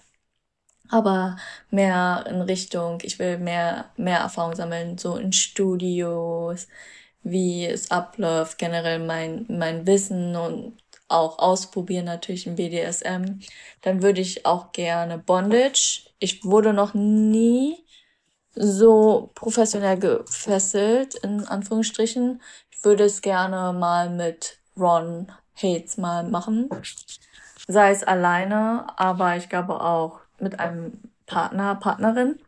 Aber 0.90 1.36
mehr 1.70 2.24
in 2.28 2.40
Richtung, 2.42 2.98
ich 3.02 3.18
will 3.18 3.38
mehr, 3.38 3.90
mehr 3.96 4.20
Erfahrung 4.20 4.54
sammeln, 4.54 4.96
so 4.98 5.16
in 5.16 5.32
Studios, 5.32 6.66
wie 7.22 7.66
es 7.66 7.90
abläuft, 7.90 8.58
generell 8.58 8.98
mein, 8.98 9.46
mein 9.48 9.86
Wissen 9.86 10.34
und 10.34 10.78
auch 11.08 11.38
ausprobieren, 11.38 12.06
natürlich 12.06 12.46
im 12.46 12.56
BDSM. 12.56 13.40
Dann 13.82 14.02
würde 14.02 14.20
ich 14.20 14.46
auch 14.46 14.72
gerne 14.72 15.18
Bondage. 15.18 16.10
Ich 16.18 16.44
wurde 16.44 16.72
noch 16.72 16.94
nie 16.94 17.84
so 18.54 19.30
professionell 19.34 19.98
gefesselt, 19.98 21.14
in 21.16 21.44
Anführungsstrichen. 21.46 22.42
Ich 22.70 22.84
würde 22.84 23.04
es 23.04 23.22
gerne 23.22 23.72
mal 23.78 24.10
mit 24.10 24.58
Ron 24.78 25.32
Hates 25.56 25.96
mal 25.96 26.24
machen. 26.24 26.68
Sei 27.66 27.90
es 27.90 28.04
alleine, 28.04 28.86
aber 28.96 29.36
ich 29.36 29.48
glaube 29.48 29.80
auch 29.80 30.20
mit 30.38 30.58
einem 30.60 31.00
Partner, 31.26 31.74
Partnerin. 31.74 32.38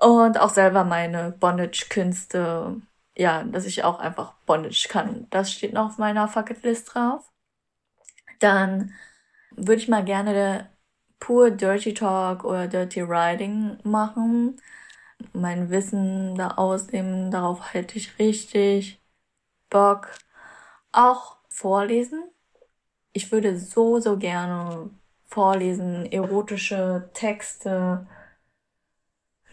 Und 0.00 0.40
auch 0.40 0.50
selber 0.50 0.84
meine 0.84 1.32
Bondage-Künste 1.32 2.80
ja, 3.20 3.44
dass 3.44 3.66
ich 3.66 3.84
auch 3.84 3.98
einfach 4.00 4.32
Bondage 4.46 4.88
kann. 4.88 5.26
Das 5.30 5.52
steht 5.52 5.74
noch 5.74 5.86
auf 5.90 5.98
meiner 5.98 6.26
Fucketlist 6.26 6.94
drauf. 6.94 7.30
Dann 8.38 8.94
würde 9.50 9.82
ich 9.82 9.88
mal 9.88 10.04
gerne 10.04 10.70
pur 11.18 11.50
Dirty 11.50 11.92
Talk 11.94 12.44
oder 12.44 12.66
Dirty 12.66 13.02
Riding 13.02 13.78
machen. 13.84 14.60
Mein 15.34 15.70
Wissen 15.70 16.34
da 16.36 16.52
ausnehmen, 16.52 17.30
darauf 17.30 17.74
hätte 17.74 17.98
ich 17.98 18.18
richtig 18.18 19.00
Bock. 19.68 20.08
Auch 20.92 21.36
vorlesen. 21.48 22.24
Ich 23.12 23.32
würde 23.32 23.58
so, 23.58 24.00
so 24.00 24.16
gerne 24.18 24.90
vorlesen, 25.26 26.06
erotische 26.10 27.10
Texte, 27.14 28.06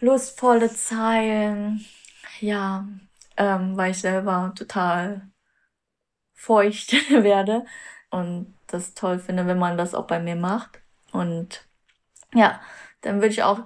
lustvolle 0.00 0.72
Zeilen. 0.72 1.84
Ja, 2.40 2.86
ähm, 3.36 3.76
weil 3.76 3.92
ich 3.92 4.00
selber 4.00 4.52
total 4.56 5.28
feucht 6.34 6.92
werde 7.10 7.64
und 8.10 8.54
das 8.66 8.94
toll 8.94 9.18
finde, 9.18 9.46
wenn 9.46 9.58
man 9.58 9.76
das 9.78 9.94
auch 9.94 10.06
bei 10.06 10.20
mir 10.20 10.36
macht. 10.36 10.80
Und 11.12 11.66
ja, 12.34 12.60
dann 13.00 13.16
würde 13.16 13.28
ich 13.28 13.42
auch 13.42 13.60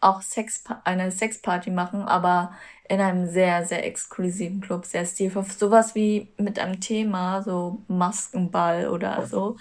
auch 0.00 0.22
Sex 0.22 0.64
eine 0.84 1.10
Sexparty 1.10 1.70
machen, 1.70 2.02
aber 2.02 2.52
in 2.88 3.00
einem 3.00 3.26
sehr 3.26 3.66
sehr 3.66 3.84
exklusiven 3.86 4.60
Club, 4.60 4.86
sehr 4.86 5.04
stilvoll, 5.04 5.44
sowas 5.44 5.94
wie 5.94 6.32
mit 6.38 6.58
einem 6.58 6.80
Thema, 6.80 7.42
so 7.42 7.82
Maskenball 7.88 8.88
oder 8.88 9.26
so. 9.26 9.56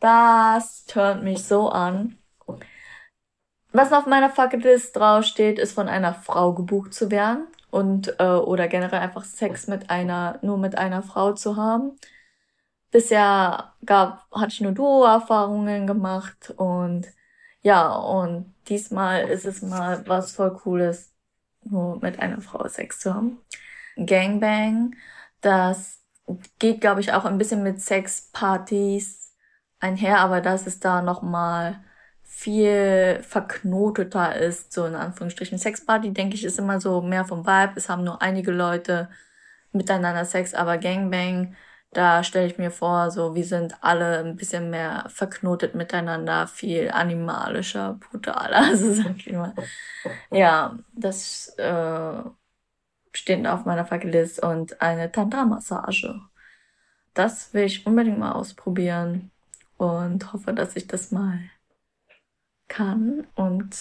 Das 0.00 0.84
turnt 0.86 1.22
mich 1.24 1.44
so 1.44 1.68
an. 1.70 2.18
Was 3.72 3.92
auf 3.92 4.06
meiner 4.06 4.30
Fucketlist 4.30 4.96
draufsteht, 4.96 5.58
ist 5.58 5.72
von 5.72 5.88
einer 5.88 6.12
Frau 6.14 6.52
gebucht 6.52 6.92
zu 6.92 7.10
werden 7.10 7.46
und 7.70 8.20
äh, 8.20 8.24
oder 8.24 8.68
generell 8.68 9.00
einfach 9.00 9.24
Sex 9.24 9.66
mit 9.66 9.90
einer 9.90 10.38
nur 10.42 10.58
mit 10.58 10.76
einer 10.76 11.02
Frau 11.02 11.32
zu 11.32 11.56
haben. 11.56 11.96
Bisher 12.90 13.72
gab 13.86 14.26
hatte 14.32 14.48
ich 14.52 14.60
nur 14.60 14.72
Duo-Erfahrungen 14.72 15.86
gemacht 15.86 16.52
und 16.56 17.06
ja 17.62 17.92
und 17.94 18.54
diesmal 18.68 19.28
ist 19.28 19.44
es 19.46 19.62
mal 19.62 20.06
was 20.06 20.32
voll 20.32 20.54
Cooles, 20.54 21.12
nur 21.64 21.98
mit 22.00 22.18
einer 22.20 22.40
Frau 22.40 22.66
Sex 22.68 23.00
zu 23.00 23.14
haben. 23.14 23.40
Gangbang, 23.96 24.94
das 25.40 26.00
geht 26.58 26.80
glaube 26.80 27.00
ich 27.00 27.12
auch 27.12 27.24
ein 27.24 27.38
bisschen 27.38 27.62
mit 27.62 27.80
Sexpartys 27.80 29.32
einher, 29.80 30.20
aber 30.20 30.40
das 30.40 30.66
ist 30.66 30.84
da 30.84 31.02
noch 31.02 31.22
mal 31.22 31.82
viel 32.22 33.22
verknoteter 33.22 34.36
ist, 34.36 34.72
so 34.72 34.86
in 34.86 34.94
Anführungsstrichen. 34.94 35.58
Sexparty, 35.58 36.12
denke 36.12 36.34
ich, 36.34 36.44
ist 36.44 36.58
immer 36.58 36.80
so 36.80 37.02
mehr 37.02 37.24
vom 37.24 37.46
Vibe. 37.46 37.74
Es 37.76 37.88
haben 37.88 38.04
nur 38.04 38.22
einige 38.22 38.52
Leute 38.52 39.10
miteinander 39.72 40.24
Sex, 40.24 40.54
aber 40.54 40.78
Gangbang, 40.78 41.56
da 41.92 42.24
stelle 42.24 42.46
ich 42.46 42.58
mir 42.58 42.70
vor, 42.70 43.10
so 43.10 43.34
wir 43.34 43.44
sind 43.44 43.82
alle 43.82 44.20
ein 44.20 44.36
bisschen 44.36 44.70
mehr 44.70 45.04
verknotet 45.08 45.74
miteinander, 45.74 46.46
viel 46.46 46.90
animalischer, 46.90 47.94
brutaler, 48.00 48.58
also 48.68 48.92
sag 48.94 49.16
ich 49.18 49.32
mal. 49.32 49.54
Ja, 50.30 50.78
das 50.94 51.48
äh, 51.58 52.22
steht 53.12 53.46
auf 53.46 53.64
meiner 53.66 53.84
Fackelist 53.84 54.42
und 54.42 54.80
eine 54.80 55.12
Tantra-Massage. 55.12 56.20
Das 57.14 57.52
will 57.54 57.64
ich 57.64 57.86
unbedingt 57.86 58.18
mal 58.18 58.32
ausprobieren 58.32 59.30
und 59.76 60.32
hoffe, 60.32 60.54
dass 60.54 60.76
ich 60.76 60.86
das 60.86 61.10
mal 61.12 61.40
kann. 62.68 63.26
Und 63.34 63.76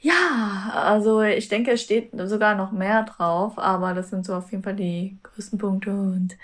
ja, 0.00 0.70
also 0.74 1.22
ich 1.22 1.48
denke, 1.48 1.72
es 1.72 1.82
steht 1.82 2.10
sogar 2.28 2.54
noch 2.54 2.72
mehr 2.72 3.02
drauf, 3.04 3.58
aber 3.58 3.94
das 3.94 4.10
sind 4.10 4.24
so 4.24 4.34
auf 4.34 4.50
jeden 4.50 4.62
Fall 4.62 4.76
die 4.76 5.18
größten 5.22 5.58
Punkte. 5.58 5.90
Und 5.92 6.38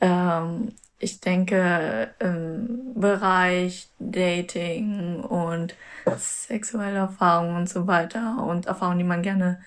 ähm, 0.00 0.72
ich 0.98 1.20
denke, 1.20 2.14
im 2.18 2.94
Bereich 2.94 3.88
Dating 3.98 5.20
und 5.20 5.74
sexuelle 6.16 6.98
Erfahrungen 6.98 7.56
und 7.56 7.68
so 7.68 7.86
weiter 7.86 8.42
und 8.44 8.66
Erfahrungen, 8.66 8.98
die 8.98 9.04
man 9.04 9.22
gerne 9.22 9.60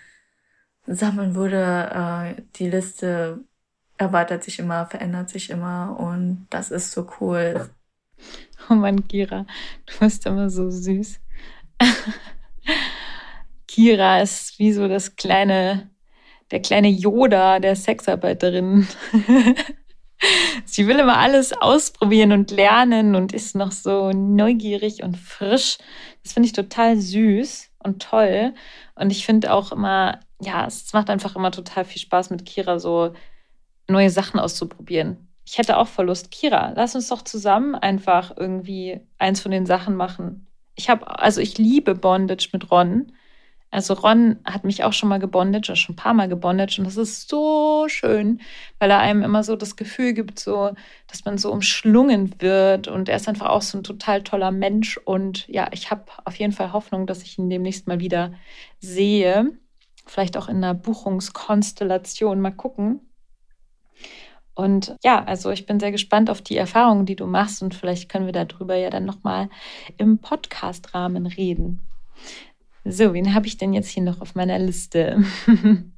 sammeln 0.88 1.36
würde, 1.36 2.36
äh, 2.38 2.42
die 2.56 2.70
Liste 2.70 3.40
erweitert 3.98 4.44
sich 4.44 4.60
immer, 4.60 4.88
verändert 4.88 5.30
sich 5.30 5.52
immer 5.52 5.98
und 6.00 6.48
das 6.50 6.72
ist 6.72 6.92
so 6.92 7.08
cool. 7.20 7.70
Oh 8.70 8.76
Mann, 8.76 9.08
Kira, 9.08 9.46
du 9.86 10.00
bist 10.00 10.26
immer 10.26 10.50
so 10.50 10.70
süß. 10.70 11.20
Kira 13.82 14.22
ist 14.22 14.60
wie 14.60 14.74
so 14.74 14.88
das 14.88 15.16
kleine, 15.16 15.90
der 16.52 16.62
kleine 16.62 16.88
Yoda 16.88 17.58
der 17.58 17.76
Sexarbeiterin. 17.76 18.88
Sie 20.66 20.86
will 20.86 21.00
immer 21.00 21.18
alles 21.18 21.52
ausprobieren 21.52 22.32
und 22.32 22.52
lernen 22.52 23.16
und 23.16 23.34
ist 23.34 23.56
noch 23.56 23.72
so 23.72 24.12
neugierig 24.12 25.02
und 25.02 25.18
frisch. 25.18 25.80
Das 26.22 26.34
finde 26.34 26.46
ich 26.46 26.54
total 26.54 27.00
süß. 27.00 27.72
und 27.84 28.04
toll. 28.04 28.54
Und 28.94 29.12
ich 29.12 29.26
finde 29.26 29.52
auch 29.52 29.72
immer, 29.72 30.20
ja, 30.40 30.68
es 30.68 30.94
macht 30.94 31.10
einfach 31.10 31.36
immer 31.36 31.50
total 31.50 31.84
viel 31.84 32.02
Spaß 32.04 32.30
mit 32.30 32.46
Kira 32.46 32.78
so 32.78 33.14
neue 33.88 34.12
Sachen 34.12 34.40
auszuprobieren. 34.40 35.28
Ich 35.44 35.58
hätte 35.58 35.78
auch 35.78 35.88
Verlust. 35.88 36.30
Kira, 36.30 36.74
lass 36.76 36.94
uns 36.94 37.08
doch 37.08 37.24
zusammen 37.24 37.74
einfach 37.74 38.38
irgendwie 38.38 39.02
eins 39.18 39.42
von 39.42 39.50
den 39.50 39.66
Sachen 39.66 39.96
machen. 39.96 40.46
Ich 40.76 40.88
habe, 40.88 41.20
also 41.20 41.42
ich 41.42 41.58
liebe 41.58 41.96
Bondage 41.96 42.50
mit 42.54 42.70
Ron. 42.70 43.12
Also 43.72 43.94
Ron 43.94 44.38
hat 44.44 44.66
mich 44.66 44.84
auch 44.84 44.92
schon 44.92 45.08
mal 45.08 45.20
gebondage 45.20 45.70
oder 45.72 45.78
schon 45.78 45.94
ein 45.94 45.96
paar 45.98 46.14
Mal 46.14 46.28
gebondage 46.28 46.76
und 46.80 46.86
das 46.86 46.98
ist 46.98 47.30
so 47.30 47.86
schön, 47.88 48.42
weil 48.80 48.92
er 48.92 49.00
einem 49.00 49.24
immer 49.24 49.44
so 49.44 49.56
das 49.56 49.78
Gefühl 49.78 50.14
gibt, 50.14 50.40
so, 50.40 50.72
dass 51.08 51.24
man 51.24 51.38
so 51.38 51.52
umschlungen 51.52 52.36
wird 52.40 52.90
und 52.90 53.08
er 53.08 53.16
ist 53.16 53.30
einfach 53.30 53.48
auch 53.50 53.62
so 53.62 53.78
ein 53.78 53.84
total 53.84 54.24
toller 54.24 54.52
Mensch 54.52 54.98
und 54.98 55.48
ja, 55.48 55.70
ich 55.72 55.90
habe 55.90 56.04
auf 56.26 56.36
jeden 56.36 56.52
Fall 56.52 56.74
Hoffnung, 56.74 57.08
dass 57.08 57.24
ich 57.24 57.38
ihn 57.38 57.50
demnächst 57.50 57.88
mal 57.88 58.02
wieder 58.02 58.34
sehe. 58.80 59.52
Vielleicht 60.06 60.36
auch 60.36 60.50
in 60.50 60.58
einer 60.58 60.74
Buchungskonstellation. 60.74 62.42
Mal 62.42 62.52
gucken. 62.52 63.00
Und 64.54 64.96
ja, 65.04 65.24
also 65.24 65.50
ich 65.52 65.66
bin 65.66 65.80
sehr 65.80 65.92
gespannt 65.92 66.30
auf 66.30 66.42
die 66.42 66.58
Erfahrungen, 66.58 67.06
die 67.06 67.16
du 67.16 67.26
machst 67.26 67.64
und 67.64 67.74
vielleicht 67.74 68.10
können 68.10 68.26
wir 68.26 68.34
darüber 68.34 68.76
ja 68.76 68.90
dann 68.90 69.06
nochmal 69.06 69.50
im 69.98 70.20
Podcast-Rahmen 70.20 71.26
reden. 71.26 71.82
So, 72.84 73.14
wen 73.14 73.34
habe 73.34 73.46
ich 73.48 73.58
denn 73.58 73.74
jetzt 73.74 73.90
hier 73.90 74.04
noch 74.04 74.22
auf 74.22 74.34
meiner 74.34 74.58
Liste? 74.58 75.24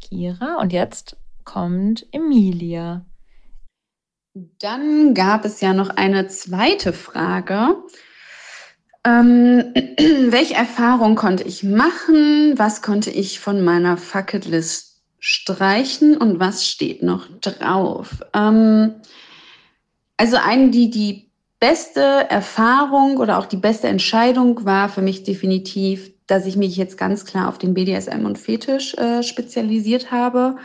Kira 0.00 0.56
und 0.60 0.72
jetzt 0.72 1.16
kommt 1.44 2.06
Emilia. 2.12 3.04
Dann 4.34 5.14
gab 5.14 5.44
es 5.44 5.60
ja 5.60 5.74
noch 5.74 5.90
eine 5.90 6.28
zweite 6.28 6.92
Frage. 6.92 7.82
Ähm, 9.04 9.74
welche 10.30 10.54
Erfahrung 10.54 11.16
konnte 11.16 11.42
ich 11.42 11.64
machen? 11.64 12.54
Was 12.56 12.82
konnte 12.82 13.10
ich 13.10 13.40
von 13.40 13.64
meiner 13.64 13.96
Fucketlist 13.96 15.02
streichen 15.18 16.16
und 16.16 16.38
was 16.38 16.66
steht 16.66 17.02
noch 17.02 17.26
drauf? 17.40 18.22
Ähm, 18.32 18.94
also 20.16 20.36
eine, 20.36 20.70
die 20.70 20.90
die 20.90 21.29
beste 21.60 22.00
Erfahrung 22.00 23.18
oder 23.18 23.38
auch 23.38 23.46
die 23.46 23.58
beste 23.58 23.86
Entscheidung 23.86 24.64
war 24.64 24.88
für 24.88 25.02
mich 25.02 25.22
definitiv, 25.22 26.10
dass 26.26 26.46
ich 26.46 26.56
mich 26.56 26.76
jetzt 26.76 26.96
ganz 26.96 27.26
klar 27.26 27.48
auf 27.48 27.58
den 27.58 27.74
BDSM 27.74 28.24
und 28.24 28.38
Fetisch 28.38 28.94
äh, 28.94 29.22
spezialisiert 29.22 30.10
habe. 30.10 30.56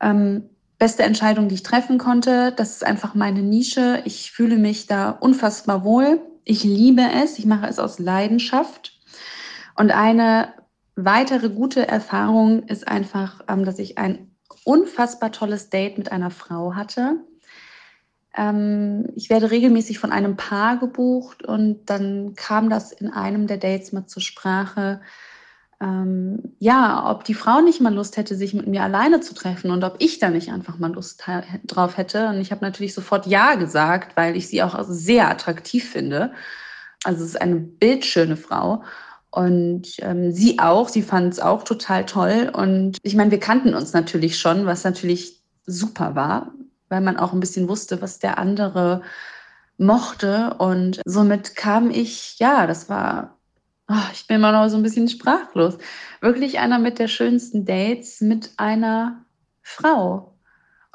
Ähm, 0.00 0.50
beste 0.78 1.02
Entscheidung, 1.02 1.48
die 1.48 1.54
ich 1.56 1.62
treffen 1.62 1.96
konnte. 1.98 2.52
Das 2.52 2.72
ist 2.72 2.84
einfach 2.84 3.14
meine 3.14 3.40
Nische. 3.40 4.02
Ich 4.04 4.32
fühle 4.32 4.56
mich 4.56 4.86
da 4.86 5.10
unfassbar 5.10 5.82
wohl. 5.82 6.20
Ich 6.44 6.62
liebe 6.62 7.02
es. 7.22 7.38
Ich 7.38 7.46
mache 7.46 7.66
es 7.66 7.78
aus 7.78 7.98
Leidenschaft. 7.98 9.00
Und 9.76 9.92
eine 9.92 10.52
weitere 10.94 11.48
gute 11.48 11.88
Erfahrung 11.88 12.64
ist 12.64 12.86
einfach, 12.86 13.40
ähm, 13.48 13.64
dass 13.64 13.78
ich 13.78 13.96
ein 13.96 14.30
unfassbar 14.64 15.32
tolles 15.32 15.70
Date 15.70 15.96
mit 15.96 16.12
einer 16.12 16.30
Frau 16.30 16.74
hatte 16.74 17.16
ähm, 18.36 19.08
ich 19.14 19.30
werde 19.30 19.50
regelmäßig 19.50 19.98
von 19.98 20.12
einem 20.12 20.36
Paar 20.36 20.78
gebucht 20.78 21.44
und 21.44 21.86
dann 21.86 22.34
kam 22.34 22.68
das 22.68 22.92
in 22.92 23.10
einem 23.10 23.46
der 23.46 23.58
Dates 23.58 23.92
mal 23.92 24.06
zur 24.06 24.22
Sprache. 24.22 25.00
Ähm, 25.80 26.54
ja, 26.58 27.10
ob 27.10 27.24
die 27.24 27.34
Frau 27.34 27.60
nicht 27.60 27.80
mal 27.80 27.94
Lust 27.94 28.16
hätte, 28.16 28.34
sich 28.34 28.54
mit 28.54 28.66
mir 28.66 28.82
alleine 28.82 29.20
zu 29.20 29.34
treffen 29.34 29.70
und 29.70 29.84
ob 29.84 29.96
ich 29.98 30.18
da 30.18 30.30
nicht 30.30 30.50
einfach 30.50 30.78
mal 30.78 30.92
Lust 30.92 31.22
drauf 31.64 31.96
hätte. 31.96 32.28
Und 32.28 32.40
ich 32.40 32.50
habe 32.50 32.64
natürlich 32.64 32.94
sofort 32.94 33.26
Ja 33.26 33.54
gesagt, 33.54 34.16
weil 34.16 34.36
ich 34.36 34.48
sie 34.48 34.62
auch 34.62 34.76
sehr 34.88 35.30
attraktiv 35.30 35.88
finde. 35.88 36.32
Also 37.04 37.22
es 37.22 37.30
ist 37.30 37.40
eine 37.40 37.56
bildschöne 37.56 38.36
Frau. 38.36 38.82
Und 39.30 39.96
ähm, 39.98 40.32
sie 40.32 40.58
auch, 40.60 40.88
sie 40.88 41.02
fand 41.02 41.32
es 41.34 41.40
auch 41.40 41.64
total 41.64 42.06
toll. 42.06 42.50
Und 42.52 42.98
ich 43.02 43.14
meine, 43.14 43.30
wir 43.30 43.40
kannten 43.40 43.74
uns 43.74 43.92
natürlich 43.92 44.38
schon, 44.38 44.66
was 44.66 44.84
natürlich 44.84 45.40
super 45.66 46.14
war 46.14 46.52
weil 46.88 47.00
man 47.00 47.16
auch 47.16 47.32
ein 47.32 47.40
bisschen 47.40 47.68
wusste, 47.68 48.02
was 48.02 48.18
der 48.18 48.38
andere 48.38 49.02
mochte. 49.78 50.54
Und 50.58 51.00
somit 51.04 51.56
kam 51.56 51.90
ich, 51.90 52.38
ja, 52.38 52.66
das 52.66 52.88
war, 52.88 53.38
oh, 53.88 53.94
ich 54.12 54.26
bin 54.26 54.36
immer 54.36 54.52
noch 54.52 54.68
so 54.68 54.76
ein 54.76 54.82
bisschen 54.82 55.08
sprachlos, 55.08 55.78
wirklich 56.20 56.58
einer 56.58 56.78
mit 56.78 56.98
der 56.98 57.08
schönsten 57.08 57.64
Dates 57.64 58.20
mit 58.20 58.52
einer 58.56 59.24
Frau. 59.62 60.33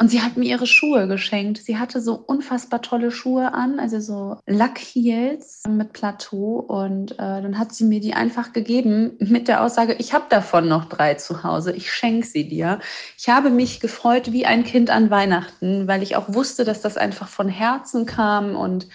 Und 0.01 0.07
sie 0.09 0.21
hat 0.21 0.38
mir 0.38 0.45
ihre 0.45 0.65
Schuhe 0.65 1.09
geschenkt. 1.09 1.57
Sie 1.57 1.77
hatte 1.77 1.99
so 1.99 2.13
unfassbar 2.15 2.81
tolle 2.81 3.12
Schuhe 3.12 3.53
an, 3.53 3.81
also 3.81 3.99
so 3.99 4.38
Lackheels 4.47 5.63
mit 5.67 5.91
Plateau. 5.91 6.59
Und 6.59 7.12
äh, 7.13 7.17
dann 7.17 7.59
hat 7.59 7.73
sie 7.73 7.83
mir 7.83 7.99
die 7.99 8.13
einfach 8.13 8.53
gegeben 8.53 9.17
mit 9.19 9.49
der 9.49 9.62
Aussage, 9.62 9.95
ich 9.99 10.13
habe 10.13 10.23
davon 10.29 10.69
noch 10.69 10.85
drei 10.85 11.15
zu 11.15 11.43
Hause, 11.43 11.73
ich 11.73 11.91
schenke 11.91 12.25
sie 12.25 12.47
dir. 12.47 12.79
Ich 13.17 13.27
habe 13.27 13.49
mich 13.49 13.81
gefreut 13.81 14.31
wie 14.31 14.45
ein 14.45 14.63
Kind 14.63 14.89
an 14.89 15.09
Weihnachten, 15.09 15.85
weil 15.89 16.01
ich 16.01 16.15
auch 16.15 16.33
wusste, 16.33 16.63
dass 16.63 16.79
das 16.79 16.95
einfach 16.95 17.27
von 17.27 17.49
Herzen 17.49 18.05
kam 18.05 18.55
und 18.55 18.88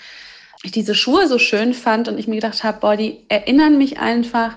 ich 0.63 0.73
diese 0.73 0.95
Schuhe 0.95 1.29
so 1.29 1.39
schön 1.39 1.75
fand 1.75 2.09
und 2.09 2.19
ich 2.19 2.29
mir 2.29 2.37
gedacht 2.37 2.65
habe, 2.65 2.81
boah, 2.81 2.97
die 2.97 3.27
erinnern 3.29 3.77
mich 3.77 3.99
einfach 3.99 4.57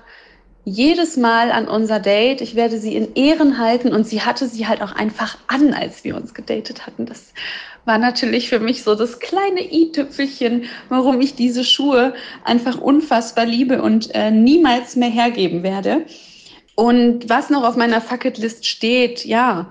jedes 0.68 1.16
Mal 1.16 1.50
an 1.50 1.66
unser 1.66 1.98
Date. 2.00 2.40
Ich 2.40 2.54
werde 2.54 2.78
sie 2.78 2.94
in 2.94 3.14
Ehren 3.14 3.58
halten 3.58 3.92
und 3.92 4.06
sie 4.06 4.22
hatte 4.22 4.48
sie 4.48 4.66
halt 4.66 4.82
auch 4.82 4.92
einfach 4.92 5.38
an, 5.46 5.72
als 5.72 6.04
wir 6.04 6.16
uns 6.16 6.34
gedatet 6.34 6.86
hatten. 6.86 7.06
Das 7.06 7.32
war 7.84 7.98
natürlich 7.98 8.48
für 8.48 8.60
mich 8.60 8.82
so 8.82 8.94
das 8.94 9.18
kleine 9.18 9.72
i-Tüpfelchen, 9.72 10.64
warum 10.88 11.20
ich 11.20 11.34
diese 11.34 11.64
Schuhe 11.64 12.14
einfach 12.44 12.78
unfassbar 12.78 13.46
liebe 13.46 13.82
und 13.82 14.14
äh, 14.14 14.30
niemals 14.30 14.94
mehr 14.94 15.10
hergeben 15.10 15.62
werde. 15.62 16.04
Und 16.74 17.28
was 17.28 17.50
noch 17.50 17.64
auf 17.64 17.76
meiner 17.76 18.00
Fucketlist 18.00 18.66
steht, 18.66 19.24
ja, 19.24 19.70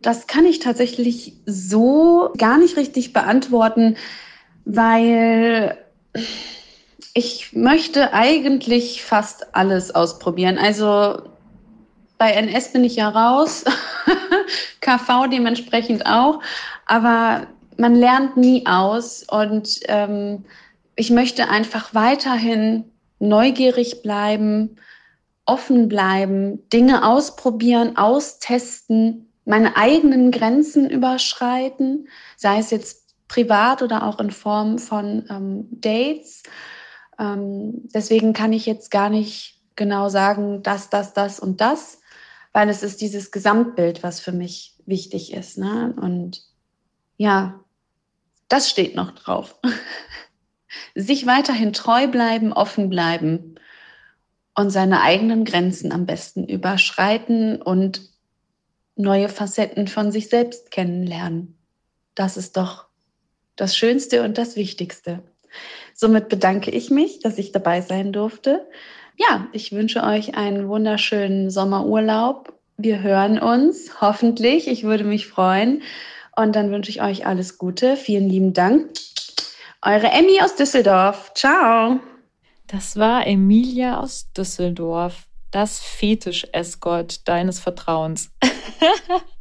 das 0.00 0.26
kann 0.26 0.46
ich 0.46 0.60
tatsächlich 0.60 1.34
so 1.44 2.32
gar 2.38 2.56
nicht 2.56 2.76
richtig 2.76 3.12
beantworten, 3.12 3.96
weil 4.64 5.76
ich 7.14 7.52
möchte 7.52 8.12
eigentlich 8.12 9.02
fast 9.02 9.54
alles 9.54 9.94
ausprobieren. 9.94 10.58
Also 10.58 11.22
bei 12.18 12.32
NS 12.32 12.72
bin 12.72 12.84
ich 12.84 12.96
ja 12.96 13.08
raus, 13.08 13.64
KV 14.80 15.28
dementsprechend 15.30 16.06
auch, 16.06 16.40
aber 16.86 17.46
man 17.76 17.94
lernt 17.94 18.36
nie 18.36 18.66
aus 18.66 19.24
und 19.24 19.80
ähm, 19.88 20.44
ich 20.96 21.10
möchte 21.10 21.48
einfach 21.48 21.94
weiterhin 21.94 22.84
neugierig 23.18 24.02
bleiben, 24.02 24.76
offen 25.46 25.88
bleiben, 25.88 26.68
Dinge 26.68 27.06
ausprobieren, 27.06 27.96
austesten, 27.96 29.32
meine 29.46 29.76
eigenen 29.76 30.30
Grenzen 30.30 30.90
überschreiten, 30.90 32.08
sei 32.36 32.58
es 32.58 32.70
jetzt 32.70 33.14
privat 33.28 33.82
oder 33.82 34.06
auch 34.06 34.20
in 34.20 34.30
Form 34.30 34.78
von 34.78 35.24
ähm, 35.30 35.68
Dates. 35.70 36.42
Ähm, 37.20 37.88
deswegen 37.94 38.32
kann 38.32 38.52
ich 38.52 38.66
jetzt 38.66 38.90
gar 38.90 39.10
nicht 39.10 39.60
genau 39.76 40.08
sagen, 40.08 40.62
das, 40.62 40.88
das, 40.88 41.12
das 41.12 41.38
und 41.38 41.60
das, 41.60 42.00
weil 42.52 42.68
es 42.68 42.82
ist 42.82 43.00
dieses 43.00 43.30
Gesamtbild, 43.30 44.02
was 44.02 44.20
für 44.20 44.32
mich 44.32 44.74
wichtig 44.86 45.32
ist. 45.32 45.58
Ne? 45.58 45.94
Und 46.00 46.42
ja, 47.18 47.60
das 48.48 48.70
steht 48.70 48.96
noch 48.96 49.12
drauf. 49.12 49.54
Sich 50.94 51.26
weiterhin 51.26 51.72
treu 51.72 52.08
bleiben, 52.08 52.52
offen 52.52 52.88
bleiben 52.88 53.56
und 54.54 54.70
seine 54.70 55.02
eigenen 55.02 55.44
Grenzen 55.44 55.92
am 55.92 56.06
besten 56.06 56.44
überschreiten 56.44 57.60
und 57.60 58.10
neue 58.96 59.28
Facetten 59.28 59.88
von 59.88 60.10
sich 60.10 60.28
selbst 60.28 60.70
kennenlernen. 60.70 61.56
Das 62.14 62.36
ist 62.36 62.56
doch 62.56 62.86
das 63.56 63.76
Schönste 63.76 64.22
und 64.22 64.38
das 64.38 64.56
Wichtigste. 64.56 65.22
Somit 65.94 66.28
bedanke 66.28 66.70
ich 66.70 66.90
mich, 66.90 67.20
dass 67.20 67.38
ich 67.38 67.52
dabei 67.52 67.80
sein 67.80 68.12
durfte. 68.12 68.66
Ja, 69.16 69.48
ich 69.52 69.72
wünsche 69.72 70.02
euch 70.02 70.34
einen 70.34 70.68
wunderschönen 70.68 71.50
Sommerurlaub. 71.50 72.54
Wir 72.76 73.02
hören 73.02 73.38
uns, 73.38 74.00
hoffentlich. 74.00 74.66
Ich 74.66 74.84
würde 74.84 75.04
mich 75.04 75.26
freuen. 75.26 75.82
Und 76.36 76.56
dann 76.56 76.70
wünsche 76.70 76.90
ich 76.90 77.02
euch 77.02 77.26
alles 77.26 77.58
Gute. 77.58 77.96
Vielen 77.96 78.28
lieben 78.28 78.54
Dank. 78.54 78.88
Eure 79.82 80.08
Emmy 80.08 80.40
aus 80.42 80.56
Düsseldorf. 80.56 81.32
Ciao. 81.34 82.00
Das 82.66 82.96
war 82.96 83.26
Emilia 83.26 83.98
aus 83.98 84.30
Düsseldorf, 84.32 85.26
das 85.50 85.80
Fetisch-Escort 85.80 87.26
deines 87.28 87.58
Vertrauens. 87.58 88.30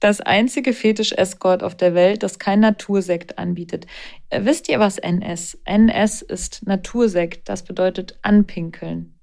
das 0.00 0.20
einzige 0.20 0.72
Fetisch-Escort 0.72 1.62
auf 1.62 1.76
der 1.76 1.94
Welt, 1.94 2.22
das 2.22 2.38
kein 2.38 2.60
Natursekt 2.60 3.38
anbietet. 3.38 3.86
Äh, 4.30 4.44
wisst 4.44 4.68
ihr, 4.68 4.78
was 4.78 4.98
NS? 4.98 5.58
NS 5.64 6.22
ist 6.22 6.66
Natursekt. 6.66 7.48
Das 7.48 7.64
bedeutet 7.64 8.18
anpinkeln. 8.22 9.16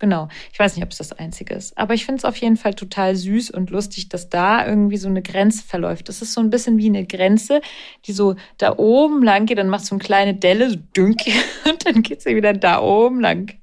Genau. 0.00 0.28
Ich 0.52 0.58
weiß 0.58 0.76
nicht, 0.76 0.84
ob 0.84 0.92
es 0.92 0.98
das 0.98 1.12
einzige 1.12 1.54
ist. 1.54 1.76
Aber 1.76 1.92
ich 1.92 2.06
finde 2.06 2.18
es 2.18 2.24
auf 2.24 2.36
jeden 2.36 2.56
Fall 2.56 2.74
total 2.74 3.16
süß 3.16 3.50
und 3.50 3.70
lustig, 3.70 4.08
dass 4.08 4.28
da 4.28 4.64
irgendwie 4.64 4.96
so 4.96 5.08
eine 5.08 5.22
Grenze 5.22 5.64
verläuft. 5.64 6.08
Das 6.08 6.22
ist 6.22 6.34
so 6.34 6.40
ein 6.40 6.50
bisschen 6.50 6.78
wie 6.78 6.86
eine 6.86 7.04
Grenze, 7.04 7.60
die 8.04 8.12
so 8.12 8.36
da 8.58 8.78
oben 8.78 9.24
lang 9.24 9.46
geht, 9.46 9.58
dann 9.58 9.68
macht 9.68 9.86
so 9.86 9.96
eine 9.96 10.04
kleine 10.04 10.34
Delle, 10.34 10.70
so 10.70 10.76
dünk, 10.96 11.22
und 11.68 11.84
dann 11.84 12.02
geht 12.02 12.22
sie 12.22 12.36
wieder 12.36 12.52
da 12.52 12.80
oben 12.80 13.20
lang. 13.20 13.54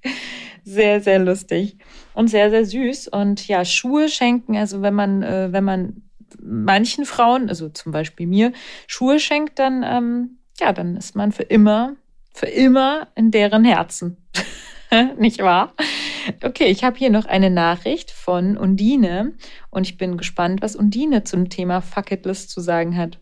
Sehr, 0.65 0.99
sehr 0.99 1.19
lustig 1.19 1.78
und 2.13 2.28
sehr, 2.28 2.49
sehr 2.49 2.65
süß. 2.65 3.08
Und 3.10 3.47
ja, 3.47 3.63
Schuhe 3.63 4.10
schenken, 4.10 4.58
also 4.58 4.82
wenn 4.82 4.95
man, 4.95 5.23
äh, 5.23 5.54
wenn 5.54 5.63
man 5.63 6.01
manchen 6.41 7.06
Frauen, 7.06 7.47
also 7.47 7.69
zum 7.69 7.91
Beispiel 7.91 8.28
mir, 8.28 8.51
Schuhe 8.88 9.19
schenkt, 9.19 9.60
dann, 9.60 9.84
ähm, 9.84 10.39
ja, 10.60 10.73
dann 10.73 10.97
ist 10.97 11.15
man 11.15 11.32
für 11.32 11.43
immer, 11.43 11.95
für 12.34 12.47
immer 12.47 13.08
in 13.15 13.32
deren 13.32 13.63
Herzen. 13.63 14.17
Nicht 15.17 15.39
wahr? 15.39 15.73
Okay, 16.43 16.65
ich 16.65 16.84
habe 16.84 16.97
hier 16.97 17.10
noch 17.10 17.25
eine 17.25 17.49
Nachricht 17.49 18.12
von 18.12 18.58
Undine 18.58 19.34
und 19.69 19.84
ich 19.84 19.97
bin 19.97 20.17
gespannt, 20.17 20.62
was 20.62 20.75
Undine 20.75 21.23
zum 21.23 21.49
Thema 21.49 21.82
Fucketlist 21.82 22.49
zu 22.49 22.62
sagen 22.62 22.97
hat. 22.97 23.19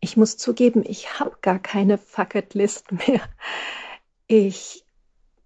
Ich 0.00 0.16
muss 0.16 0.36
zugeben, 0.36 0.84
ich 0.86 1.18
habe 1.18 1.36
gar 1.42 1.58
keine 1.58 1.98
Fucketlist 1.98 2.92
mehr. 2.92 3.20
Ich 4.28 4.84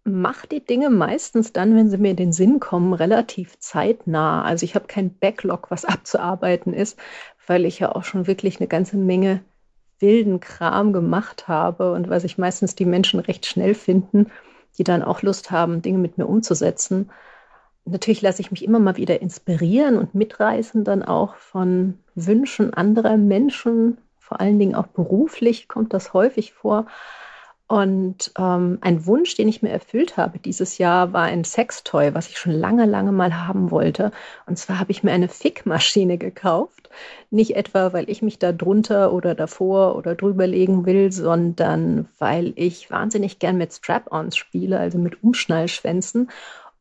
mache 0.04 0.48
die 0.48 0.64
Dinge 0.64 0.90
meistens 0.90 1.52
dann, 1.52 1.76
wenn 1.76 1.88
sie 1.88 1.98
mir 1.98 2.10
in 2.10 2.16
den 2.16 2.32
Sinn 2.32 2.60
kommen, 2.60 2.92
relativ 2.92 3.58
zeitnah. 3.58 4.42
Also 4.42 4.64
ich 4.64 4.74
habe 4.74 4.86
kein 4.86 5.14
Backlog, 5.14 5.70
was 5.70 5.84
abzuarbeiten 5.84 6.74
ist, 6.74 6.98
weil 7.46 7.64
ich 7.64 7.78
ja 7.78 7.94
auch 7.94 8.04
schon 8.04 8.26
wirklich 8.26 8.60
eine 8.60 8.68
ganze 8.68 8.96
Menge 8.96 9.40
wilden 9.98 10.40
Kram 10.40 10.92
gemacht 10.92 11.46
habe 11.46 11.92
und 11.92 12.10
weil 12.10 12.20
sich 12.20 12.36
meistens 12.36 12.74
die 12.74 12.84
Menschen 12.84 13.20
recht 13.20 13.46
schnell 13.46 13.74
finden, 13.74 14.30
die 14.76 14.84
dann 14.84 15.02
auch 15.02 15.22
Lust 15.22 15.50
haben, 15.50 15.80
Dinge 15.80 15.98
mit 15.98 16.18
mir 16.18 16.26
umzusetzen. 16.26 17.10
Natürlich 17.84 18.22
lasse 18.22 18.42
ich 18.42 18.50
mich 18.50 18.64
immer 18.64 18.80
mal 18.80 18.96
wieder 18.96 19.22
inspirieren 19.22 19.96
und 19.96 20.14
mitreißen 20.14 20.84
dann 20.84 21.02
auch 21.02 21.36
von 21.36 21.98
Wünschen 22.14 22.74
anderer 22.74 23.16
Menschen, 23.16 23.98
vor 24.18 24.40
allen 24.40 24.58
Dingen 24.58 24.74
auch 24.74 24.86
beruflich 24.86 25.68
kommt 25.68 25.92
das 25.92 26.14
häufig 26.14 26.52
vor. 26.52 26.86
Und 27.72 28.32
ähm, 28.38 28.76
ein 28.82 29.06
Wunsch, 29.06 29.34
den 29.34 29.48
ich 29.48 29.62
mir 29.62 29.70
erfüllt 29.70 30.18
habe 30.18 30.38
dieses 30.38 30.76
Jahr, 30.76 31.14
war 31.14 31.22
ein 31.22 31.42
Sextoy, 31.42 32.12
was 32.12 32.28
ich 32.28 32.36
schon 32.36 32.52
lange, 32.52 32.84
lange 32.84 33.12
mal 33.12 33.46
haben 33.46 33.70
wollte. 33.70 34.12
Und 34.44 34.58
zwar 34.58 34.78
habe 34.78 34.92
ich 34.92 35.02
mir 35.02 35.12
eine 35.12 35.28
Fickmaschine 35.28 36.18
gekauft. 36.18 36.90
Nicht 37.30 37.56
etwa, 37.56 37.94
weil 37.94 38.10
ich 38.10 38.20
mich 38.20 38.38
da 38.38 38.52
drunter 38.52 39.14
oder 39.14 39.34
davor 39.34 39.96
oder 39.96 40.14
drüber 40.14 40.46
legen 40.46 40.84
will, 40.84 41.12
sondern 41.12 42.10
weil 42.18 42.52
ich 42.56 42.90
wahnsinnig 42.90 43.38
gern 43.38 43.56
mit 43.56 43.72
Strap-ons 43.72 44.36
spiele, 44.36 44.78
also 44.78 44.98
mit 44.98 45.24
Umschnallschwänzen. 45.24 46.28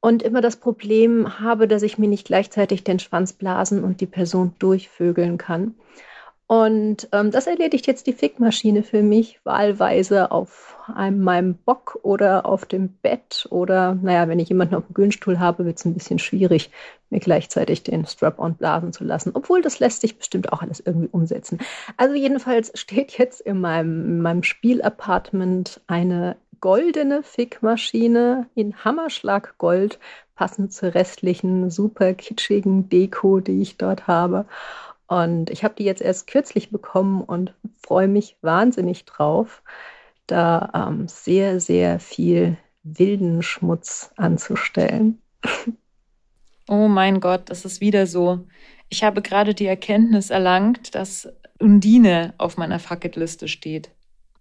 Und 0.02 0.24
immer 0.24 0.42
das 0.42 0.58
Problem 0.58 1.40
habe, 1.40 1.70
dass 1.70 1.84
ich 1.84 2.00
mir 2.00 2.10
nicht 2.10 2.28
gleichzeitig 2.28 2.84
den 2.84 3.00
Schwanz 3.00 3.32
blasen 3.32 3.86
und 3.86 4.02
die 4.02 4.08
Person 4.08 4.56
durchvögeln 4.60 5.38
kann. 5.38 5.74
Und 6.52 7.08
ähm, 7.14 7.32
das 7.32 7.48
erledigt 7.48 7.88
jetzt 7.88 8.08
die 8.08 8.12
Fickmaschine 8.12 8.84
für 8.84 9.04
mich 9.04 9.40
wahlweise 9.46 10.32
auf 10.32 10.76
einem, 10.94 11.24
meinem 11.24 11.56
Bock 11.56 11.98
oder 12.04 12.46
auf 12.46 12.66
dem 12.66 12.90
Bett. 12.90 13.48
Oder, 13.50 13.96
naja, 13.96 14.28
wenn 14.28 14.38
ich 14.38 14.50
jemanden 14.50 14.76
auf 14.76 14.86
dem 14.86 14.94
Gönstuhl 14.94 15.40
habe, 15.40 15.64
wird 15.64 15.78
es 15.78 15.86
ein 15.86 15.94
bisschen 15.94 16.20
schwierig, 16.20 16.70
mir 17.10 17.22
gleichzeitig 17.22 17.84
den 17.84 18.06
Strap-on 18.06 18.56
blasen 18.56 18.92
zu 18.92 19.06
lassen. 19.06 19.32
Obwohl, 19.34 19.62
das 19.62 19.80
lässt 19.80 20.02
sich 20.02 20.18
bestimmt 20.18 20.52
auch 20.52 20.62
alles 20.62 20.82
irgendwie 20.82 21.08
umsetzen. 21.10 21.60
Also 21.96 22.16
jedenfalls 22.16 22.78
steht 22.78 23.18
jetzt 23.18 23.40
in 23.40 23.62
meinem, 23.62 24.06
in 24.06 24.22
meinem 24.22 24.44
Spielapartment 24.44 25.80
eine 25.88 26.36
goldene 26.60 27.24
Fickmaschine 27.24 28.48
in 28.56 28.76
Hammerschlag 28.84 29.58
Gold, 29.58 30.00
passend 30.36 30.74
zur 30.74 30.96
restlichen 30.96 31.70
super 31.70 32.14
kitschigen 32.14 32.90
Deko, 32.90 33.40
die 33.40 33.62
ich 33.62 33.78
dort 33.78 34.08
habe. 34.08 34.46
Und 35.12 35.50
ich 35.50 35.66
habe 35.66 35.74
die 35.78 35.84
jetzt 35.84 36.02
erst 36.02 36.28
kürzlich 36.28 36.70
bekommen 36.70 37.22
und 37.22 37.54
freue 37.86 38.08
mich 38.08 38.38
wahnsinnig 38.42 39.04
drauf, 39.04 39.62
da 40.26 40.72
ähm, 40.74 41.10
sehr, 41.10 41.60
sehr 41.60 42.00
viel 42.00 42.58
wilden 42.84 43.44
Schmutz 43.44 44.12
anzustellen. 44.16 45.22
Oh 46.70 46.88
mein 46.88 47.20
Gott, 47.20 47.50
das 47.50 47.66
ist 47.66 47.82
wieder 47.82 48.08
so. 48.08 48.48
Ich 48.88 49.04
habe 49.04 49.22
gerade 49.22 49.54
die 49.54 49.66
Erkenntnis 49.66 50.30
erlangt, 50.30 50.96
dass 50.96 51.28
Undine 51.60 52.34
auf 52.38 52.56
meiner 52.56 52.80
Fucketliste 52.80 53.50
steht. 53.50 53.90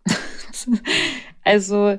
also 1.43 1.99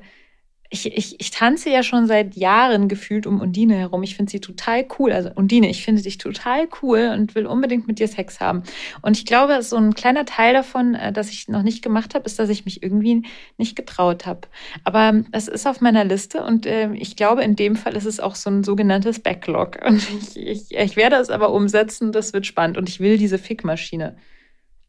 ich, 0.74 0.86
ich, 0.86 1.20
ich 1.20 1.32
tanze 1.32 1.70
ja 1.70 1.84
schon 1.84 2.08
seit 2.08 2.36
Jahren 2.36 2.88
gefühlt 2.88 3.28
um 3.28 3.42
Undine 3.42 3.76
herum. 3.76 4.04
Ich 4.04 4.16
finde 4.16 4.32
sie 4.32 4.40
total 4.40 4.86
cool. 4.98 5.12
Also 5.12 5.30
Undine, 5.36 5.70
ich 5.70 5.84
finde 5.84 6.02
dich 6.02 6.18
total 6.18 6.70
cool 6.82 7.12
und 7.14 7.36
will 7.36 7.46
unbedingt 7.46 7.88
mit 7.88 8.00
dir 8.00 8.08
Sex 8.08 8.40
haben. 8.40 8.64
Und 9.02 9.18
ich 9.18 9.26
glaube, 9.26 9.62
so 9.64 9.76
ein 9.76 9.94
kleiner 9.94 10.24
Teil 10.24 10.54
davon, 10.54 10.96
äh, 10.96 11.12
dass 11.12 11.30
ich 11.30 11.50
noch 11.50 11.62
nicht 11.62 11.84
gemacht 11.84 12.16
habe, 12.16 12.26
ist, 12.26 12.40
dass 12.40 12.48
ich 12.48 12.64
mich 12.64 12.82
irgendwie 12.82 13.24
nicht 13.58 13.76
getraut 13.76 14.26
habe. 14.26 14.48
Aber 14.86 15.26
es 15.34 15.50
ist 15.50 15.68
auf 15.68 15.82
meiner 15.82 16.06
Liste 16.06 16.42
und 16.42 16.66
äh, 16.66 16.94
ich 16.94 17.18
glaube, 17.18 17.44
in 17.44 17.58
dem 17.58 17.76
Fall 17.76 17.98
ist 17.98 18.06
es 18.06 18.22
auch 18.22 18.36
so 18.36 18.50
ein 18.50 18.64
sogenanntes 18.64 19.20
Backlog. 19.20 19.78
Und 19.86 19.98
ich, 20.36 20.38
ich, 20.38 20.72
ich 20.72 20.96
werde 20.96 21.18
es 21.18 21.30
aber 21.30 21.52
umsetzen. 21.52 22.14
Das 22.14 22.32
wird 22.32 22.46
spannend. 22.48 22.78
Und 22.78 22.88
ich 22.88 23.02
will 23.02 23.18
diese 23.18 23.38
Fickmaschine. 23.38 24.16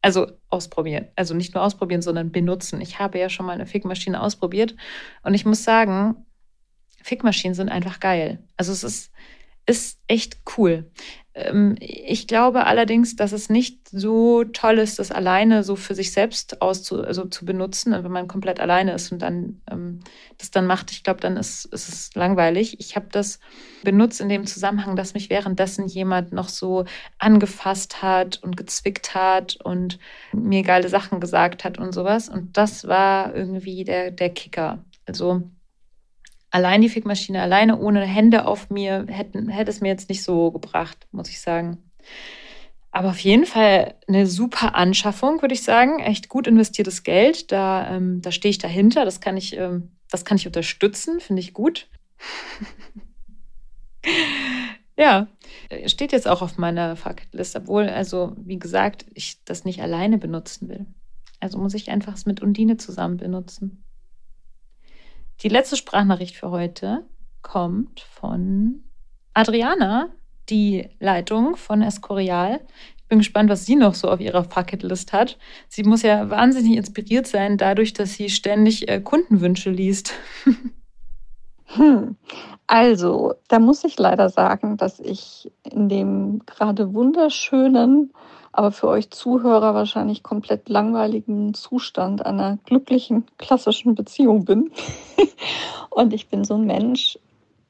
Also 0.03 0.27
ausprobieren. 0.51 1.07
Also 1.15 1.35
nicht 1.35 1.55
nur 1.55 1.62
ausprobieren, 1.62 2.03
sondern 2.03 2.33
benutzen. 2.33 2.81
Ich 2.81 2.99
habe 2.99 3.19
ja 3.19 3.29
schon 3.29 3.47
mal 3.47 3.53
eine 3.53 3.67
Fickmaschine 3.67 4.21
ausprobiert 4.21 4.75
und 5.23 5.35
ich 5.35 5.47
muss 5.47 5.62
sagen, 5.62 6.27
Fickmaschinen 7.03 7.55
sind 7.55 7.69
einfach 7.69 8.01
geil. 8.01 8.43
Also 8.57 8.73
es 8.73 8.83
ist, 8.85 9.12
ist 9.67 10.01
echt 10.09 10.38
cool. 10.57 10.91
Ähm, 11.35 11.77
ich 11.81 12.27
glaube 12.27 12.66
allerdings, 12.66 13.16
dass 13.16 13.33
es 13.33 13.49
nicht 13.49 13.88
so 13.88 14.45
toll 14.45 14.79
ist, 14.79 14.99
das 14.99 15.11
alleine 15.11 15.62
so 15.64 15.77
für 15.77 15.95
sich 15.95 16.12
selbst 16.12 16.61
auszu 16.61 17.03
also 17.03 17.25
zu 17.25 17.47
benutzen, 17.47 17.92
wenn 17.92 18.12
man 18.12 18.29
komplett 18.29 18.61
alleine 18.61 18.92
ist 18.92 19.12
und 19.12 19.23
dann 19.23 19.62
ähm, 19.71 20.01
das 20.38 20.51
dann 20.51 20.66
macht. 20.66 20.90
Ich 20.90 21.05
glaube, 21.05 21.21
dann 21.21 21.37
ist, 21.38 21.64
ist 21.66 21.88
es 21.88 22.14
langweilig. 22.14 22.79
Ich 22.81 22.97
habe 22.97 23.07
das 23.11 23.40
benutzt 23.83 24.21
in 24.21 24.29
dem 24.29 24.47
Zusammenhang, 24.47 24.95
dass 24.95 25.14
mich 25.14 25.31
währenddessen 25.31 25.87
jemand 25.87 26.33
noch 26.33 26.49
so 26.51 26.85
angefasst 27.18 28.03
hat 28.03 28.42
und 28.42 28.57
gezwickt 28.57 29.14
hat 29.14 29.57
und 29.64 29.99
mir 30.33 30.62
geile 30.62 30.88
Sachen 30.88 31.21
gesagt 31.21 31.64
hat 31.64 31.79
und 31.79 31.92
sowas. 31.92 32.29
Und 32.29 32.57
das 32.57 32.87
war 32.87 33.35
irgendwie 33.35 33.85
der, 33.85 34.11
der 34.11 34.31
Kicker. 34.31 34.85
Also 35.07 35.42
allein 36.53 36.83
die 36.83 36.88
Fickmaschine, 36.88 37.43
alleine 37.43 37.79
ohne 37.79 38.05
Hände 38.05 38.47
auf 38.47 38.71
mir, 38.71 39.07
hätten, 39.09 39.49
hätte 39.49 39.71
es 39.71 39.81
mir 39.81 39.88
jetzt 39.88 40.09
nicht 40.09 40.23
so 40.23 40.53
gebracht, 40.53 41.09
muss 41.11 41.29
ich 41.29 41.41
sagen. 41.41 41.79
Aber 42.93 43.09
auf 43.09 43.19
jeden 43.21 43.47
Fall 43.47 43.95
eine 44.07 44.27
super 44.27 44.75
Anschaffung, 44.75 45.41
würde 45.41 45.55
ich 45.55 45.62
sagen. 45.62 45.99
Echt 46.01 46.29
gut 46.29 46.47
investiertes 46.47 47.03
Geld. 47.03 47.51
Da, 47.51 47.97
ähm, 47.97 48.21
da 48.21 48.31
stehe 48.31 48.51
ich 48.51 48.59
dahinter. 48.59 49.07
Das 49.07 49.21
kann 49.21 49.38
ich, 49.38 49.57
ähm, 49.57 49.93
das 50.11 50.27
kann 50.27 50.37
ich 50.37 50.47
unterstützen, 50.47 51.19
finde 51.19 51.41
ich 51.41 51.55
gut. 51.55 51.88
ja, 54.99 55.29
steht 55.87 56.12
jetzt 56.12 56.29
auch 56.29 56.43
auf 56.43 56.59
meiner 56.59 56.97
Fucketlist, 56.97 57.57
obwohl, 57.57 57.88
also 57.88 58.35
wie 58.37 58.59
gesagt, 58.59 59.07
ich 59.15 59.43
das 59.45 59.65
nicht 59.65 59.81
alleine 59.81 60.19
benutzen 60.19 60.69
will. 60.69 60.85
Also 61.41 61.59
muss 61.59 61.73
ich 61.73 61.91
einfach 61.91 62.12
es 62.12 62.27
mit 62.27 62.43
Undine 62.43 62.77
zusammen 62.77 63.17
benutzen. 63.17 63.82
Die 65.40 65.49
letzte 65.49 65.77
Sprachnachricht 65.77 66.37
für 66.37 66.51
heute 66.51 67.05
kommt 67.42 68.01
von 68.01 68.85
Adriana, 69.35 70.09
die 70.49 70.88
Leitung 71.01 71.57
von 71.57 71.83
Escorial. 71.83 72.61
Ich 72.97 73.09
bin 73.09 73.18
gespannt, 73.18 73.51
was 73.51 73.66
sie 73.66 73.77
noch 73.77 73.95
so 73.95 74.11
auf 74.11 74.21
ihrer 74.21 74.42
Bucketlist 74.42 75.12
hat. 75.12 75.38
Sie 75.68 75.83
muss 75.83 76.03
ja 76.03 76.31
wahnsinnig 76.31 76.77
inspiriert 76.77 77.27
sein, 77.27 77.57
dadurch, 77.57 77.92
dass 77.92 78.14
sie 78.14 78.31
ständig 78.31 78.88
äh, 78.88 79.01
Kundenwünsche 79.01 79.71
liest. 79.71 80.14
Hm. 81.75 82.16
Also, 82.66 83.35
da 83.49 83.59
muss 83.59 83.85
ich 83.85 83.99
leider 83.99 84.29
sagen, 84.29 84.77
dass 84.77 85.01
ich 85.01 85.51
in 85.62 85.88
dem 85.88 86.42
gerade 86.45 86.92
wunderschönen 86.92 88.12
aber 88.53 88.71
für 88.71 88.88
euch 88.88 89.11
Zuhörer 89.11 89.75
wahrscheinlich 89.75 90.23
komplett 90.23 90.69
langweiligen 90.69 91.55
Zustand 91.55 92.25
einer 92.25 92.59
glücklichen, 92.65 93.25
klassischen 93.38 93.95
Beziehung 93.95 94.45
bin. 94.45 94.71
und 95.91 96.12
ich 96.12 96.29
bin 96.29 96.45
so 96.45 96.55
ein 96.55 96.65
Mensch, 96.65 97.19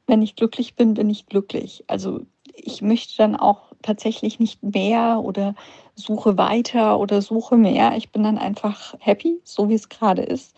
wenn 0.07 0.23
ich 0.23 0.35
glücklich 0.35 0.75
bin, 0.75 0.95
bin 0.95 1.09
ich 1.09 1.27
glücklich. 1.27 1.85
Also 1.87 2.21
ich 2.55 2.83
möchte 2.83 3.16
dann 3.16 3.37
auch 3.37 3.73
tatsächlich 3.83 4.40
nicht 4.40 4.62
mehr 4.62 5.21
oder 5.23 5.55
suche 5.95 6.37
weiter 6.37 6.99
oder 6.99 7.23
suche 7.23 7.57
mehr. 7.57 7.97
Ich 7.97 8.11
bin 8.11 8.25
dann 8.25 8.38
einfach 8.38 8.95
happy, 8.99 9.40
so 9.45 9.68
wie 9.68 9.75
es 9.75 9.88
gerade 9.88 10.23
ist. 10.23 10.55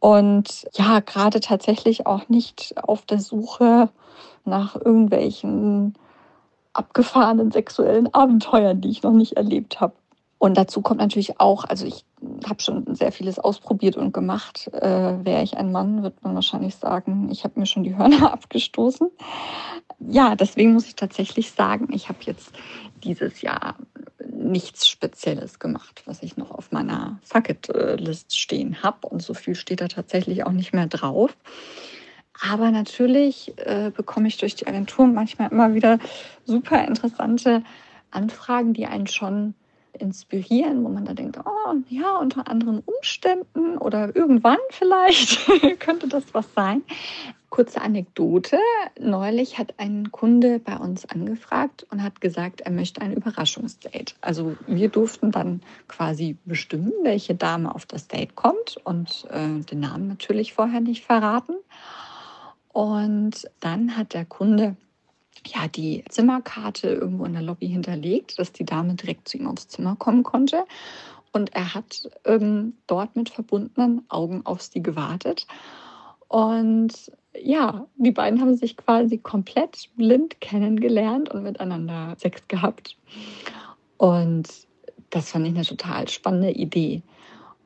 Und 0.00 0.68
ja, 0.74 1.00
gerade 1.00 1.40
tatsächlich 1.40 2.06
auch 2.06 2.28
nicht 2.28 2.74
auf 2.82 3.02
der 3.02 3.20
Suche 3.20 3.90
nach 4.44 4.76
irgendwelchen 4.76 5.94
abgefahrenen 6.72 7.50
sexuellen 7.50 8.12
Abenteuern, 8.12 8.80
die 8.80 8.90
ich 8.90 9.02
noch 9.02 9.12
nicht 9.12 9.36
erlebt 9.36 9.80
habe. 9.80 9.94
Und 10.38 10.56
dazu 10.56 10.82
kommt 10.82 11.00
natürlich 11.00 11.40
auch, 11.40 11.64
also 11.64 11.84
ich 11.84 12.04
habe 12.48 12.62
schon 12.62 12.94
sehr 12.94 13.10
vieles 13.10 13.40
ausprobiert 13.40 13.96
und 13.96 14.12
gemacht. 14.12 14.68
Äh, 14.72 15.24
Wäre 15.24 15.42
ich 15.42 15.56
ein 15.56 15.72
Mann, 15.72 16.04
wird 16.04 16.22
man 16.22 16.34
wahrscheinlich 16.34 16.76
sagen, 16.76 17.28
ich 17.30 17.42
habe 17.42 17.58
mir 17.58 17.66
schon 17.66 17.82
die 17.82 17.96
Hörner 17.96 18.32
abgestoßen. 18.32 19.10
Ja, 19.98 20.36
deswegen 20.36 20.74
muss 20.74 20.86
ich 20.86 20.94
tatsächlich 20.94 21.50
sagen, 21.50 21.88
ich 21.92 22.08
habe 22.08 22.18
jetzt 22.22 22.52
dieses 23.02 23.40
Jahr 23.40 23.74
nichts 24.24 24.86
Spezielles 24.86 25.58
gemacht, 25.58 26.02
was 26.06 26.22
ich 26.22 26.36
noch 26.36 26.52
auf 26.52 26.70
meiner 26.70 27.18
Fucket-List 27.24 28.38
stehen 28.38 28.82
habe. 28.82 29.08
Und 29.08 29.22
so 29.22 29.34
viel 29.34 29.56
steht 29.56 29.80
da 29.80 29.88
tatsächlich 29.88 30.46
auch 30.46 30.52
nicht 30.52 30.72
mehr 30.72 30.86
drauf. 30.86 31.36
Aber 32.40 32.70
natürlich 32.70 33.52
äh, 33.58 33.90
bekomme 33.94 34.28
ich 34.28 34.36
durch 34.36 34.54
die 34.54 34.66
Agentur 34.66 35.06
manchmal 35.06 35.50
immer 35.50 35.74
wieder 35.74 35.98
super 36.44 36.84
interessante 36.86 37.62
Anfragen, 38.10 38.74
die 38.74 38.86
einen 38.86 39.06
schon 39.06 39.54
inspirieren, 39.92 40.84
wo 40.84 40.88
man 40.88 41.04
da 41.04 41.14
denkt, 41.14 41.38
oh 41.44 41.74
ja, 41.88 42.16
unter 42.16 42.48
anderen 42.48 42.80
Umständen 42.80 43.78
oder 43.78 44.14
irgendwann 44.14 44.58
vielleicht 44.70 45.40
könnte 45.80 46.08
das 46.08 46.24
was 46.32 46.46
sein. 46.54 46.82
Kurze 47.50 47.80
Anekdote. 47.80 48.58
Neulich 49.00 49.58
hat 49.58 49.74
ein 49.78 50.12
Kunde 50.12 50.58
bei 50.58 50.76
uns 50.76 51.06
angefragt 51.06 51.86
und 51.90 52.02
hat 52.02 52.20
gesagt, 52.20 52.60
er 52.60 52.70
möchte 52.70 53.00
ein 53.00 53.14
Überraschungsdate. 53.14 54.14
Also 54.20 54.56
wir 54.66 54.90
durften 54.90 55.32
dann 55.32 55.62
quasi 55.88 56.36
bestimmen, 56.44 56.92
welche 57.02 57.34
Dame 57.34 57.74
auf 57.74 57.86
das 57.86 58.06
Date 58.06 58.36
kommt 58.36 58.76
und 58.84 59.26
äh, 59.30 59.64
den 59.64 59.80
Namen 59.80 60.08
natürlich 60.08 60.52
vorher 60.52 60.80
nicht 60.80 61.04
verraten. 61.04 61.54
Und 62.72 63.48
dann 63.60 63.96
hat 63.96 64.14
der 64.14 64.24
Kunde 64.24 64.76
ja, 65.46 65.68
die 65.68 66.04
Zimmerkarte 66.08 66.88
irgendwo 66.88 67.24
in 67.24 67.32
der 67.32 67.42
Lobby 67.42 67.68
hinterlegt, 67.68 68.38
dass 68.38 68.52
die 68.52 68.64
Dame 68.64 68.94
direkt 68.94 69.28
zu 69.28 69.38
ihm 69.38 69.46
aufs 69.46 69.68
Zimmer 69.68 69.96
kommen 69.96 70.22
konnte. 70.22 70.64
Und 71.32 71.54
er 71.54 71.74
hat 71.74 72.08
ähm, 72.24 72.74
dort 72.86 73.16
mit 73.16 73.28
verbundenen 73.28 74.04
Augen 74.08 74.44
auf 74.44 74.62
sie 74.62 74.82
gewartet. 74.82 75.46
Und 76.28 77.12
ja, 77.40 77.86
die 77.96 78.10
beiden 78.10 78.40
haben 78.40 78.56
sich 78.56 78.76
quasi 78.76 79.18
komplett 79.18 79.90
blind 79.96 80.40
kennengelernt 80.40 81.30
und 81.30 81.42
miteinander 81.42 82.16
Sex 82.18 82.48
gehabt. 82.48 82.96
Und 83.96 84.48
das 85.10 85.30
fand 85.30 85.46
ich 85.46 85.54
eine 85.54 85.64
total 85.64 86.08
spannende 86.08 86.50
Idee. 86.50 87.02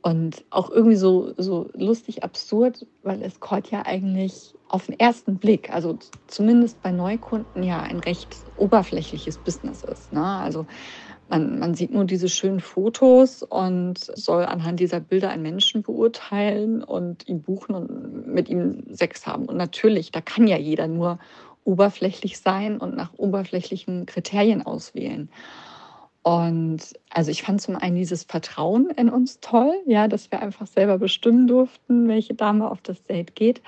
Und 0.05 0.45
auch 0.51 0.69
irgendwie 0.69 0.97
so, 0.97 1.33
so 1.37 1.71
lustig 1.75 2.25
absurd, 2.25 2.87
weil 3.05 3.23
Escort 3.23 3.71
ja 3.71 3.87
eigentlich 3.87 4.53
auf 4.67 4.87
den 4.87 4.99
ersten 4.99 5.39
Blick, 5.39 5.71
also 5.71 5.97
zumindest 6.27 6.83
bei 6.83 6.91
Neukunden, 6.91 7.63
ja 7.63 7.81
ein 7.81 8.01
recht 8.01 8.51
oberflächliches 8.57 9.39
Business 9.39 9.85
ist. 9.85 10.13
Ne? 10.13 10.25
Also 10.25 10.67
man, 11.29 11.61
man 11.61 11.75
sieht 11.75 11.93
nur 11.93 12.05
diese 12.05 12.29
schönen 12.29 12.59
Fotos 12.59 13.45
und 13.45 13.99
soll 13.99 14.45
anhand 14.45 14.81
dieser 14.81 14.99
Bilder 14.99 15.31
einen 15.31 15.45
Menschen 15.45 15.83
beurteilen 15.83 16.83
und 16.83 17.29
ihn 17.29 17.43
buchen 17.43 17.77
und 17.77 18.27
mit 18.27 18.49
ihm 18.49 18.83
Sex 18.91 19.25
haben. 19.27 19.45
Und 19.45 19.57
natürlich, 19.57 20.11
da 20.11 20.21
kann 20.21 20.49
ja 20.49 20.59
jeder 20.59 20.89
nur 20.89 21.21
oberflächlich 21.63 22.41
sein 22.41 22.79
und 22.79 22.97
nach 22.97 23.13
oberflächlichen 23.17 24.07
Kriterien 24.07 24.63
auswählen. 24.67 25.31
Und 26.23 26.81
also 27.11 27.31
ich 27.31 27.43
fand 27.43 27.61
zum 27.61 27.77
einen 27.77 27.97
dieses 27.97 28.23
Vertrauen 28.23 28.91
in 28.91 29.09
uns 29.09 29.41
toll, 29.41 29.75
ja, 29.87 30.07
dass 30.07 30.31
wir 30.31 30.41
einfach 30.41 30.67
selber 30.67 30.99
bestimmen 30.99 31.47
durften, 31.47 32.07
welche 32.07 32.35
Dame 32.35 32.71
auf 32.71 32.81
das 32.81 33.03
Date 33.03 33.35
geht. 33.35 33.61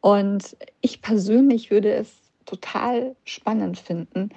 Und 0.00 0.56
ich 0.80 1.00
persönlich 1.00 1.70
würde 1.70 1.92
es 1.92 2.12
total 2.44 3.14
spannend 3.24 3.78
finden, 3.78 4.30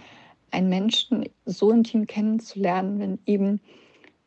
einen 0.52 0.70
Menschen 0.70 1.28
so 1.46 1.72
intim 1.72 2.08
kennenzulernen, 2.08 3.00
wenn 3.00 3.20
eben 3.26 3.60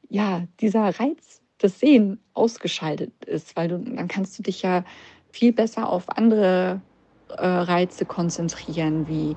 ja 0.08 0.42
dieser 0.60 1.00
Reiz 1.00 1.40
des 1.62 1.78
Sehen 1.80 2.18
ausgeschaltet 2.34 3.12
ist, 3.24 3.56
weil 3.56 3.68
du 3.68 3.78
dann 3.78 4.08
kannst 4.08 4.38
du 4.38 4.42
dich 4.42 4.62
ja 4.62 4.84
viel 5.30 5.52
besser 5.52 5.88
auf 5.88 6.08
andere 6.08 6.80
äh, 7.28 7.46
Reize 7.46 8.04
konzentrieren, 8.04 9.08
wie 9.08 9.36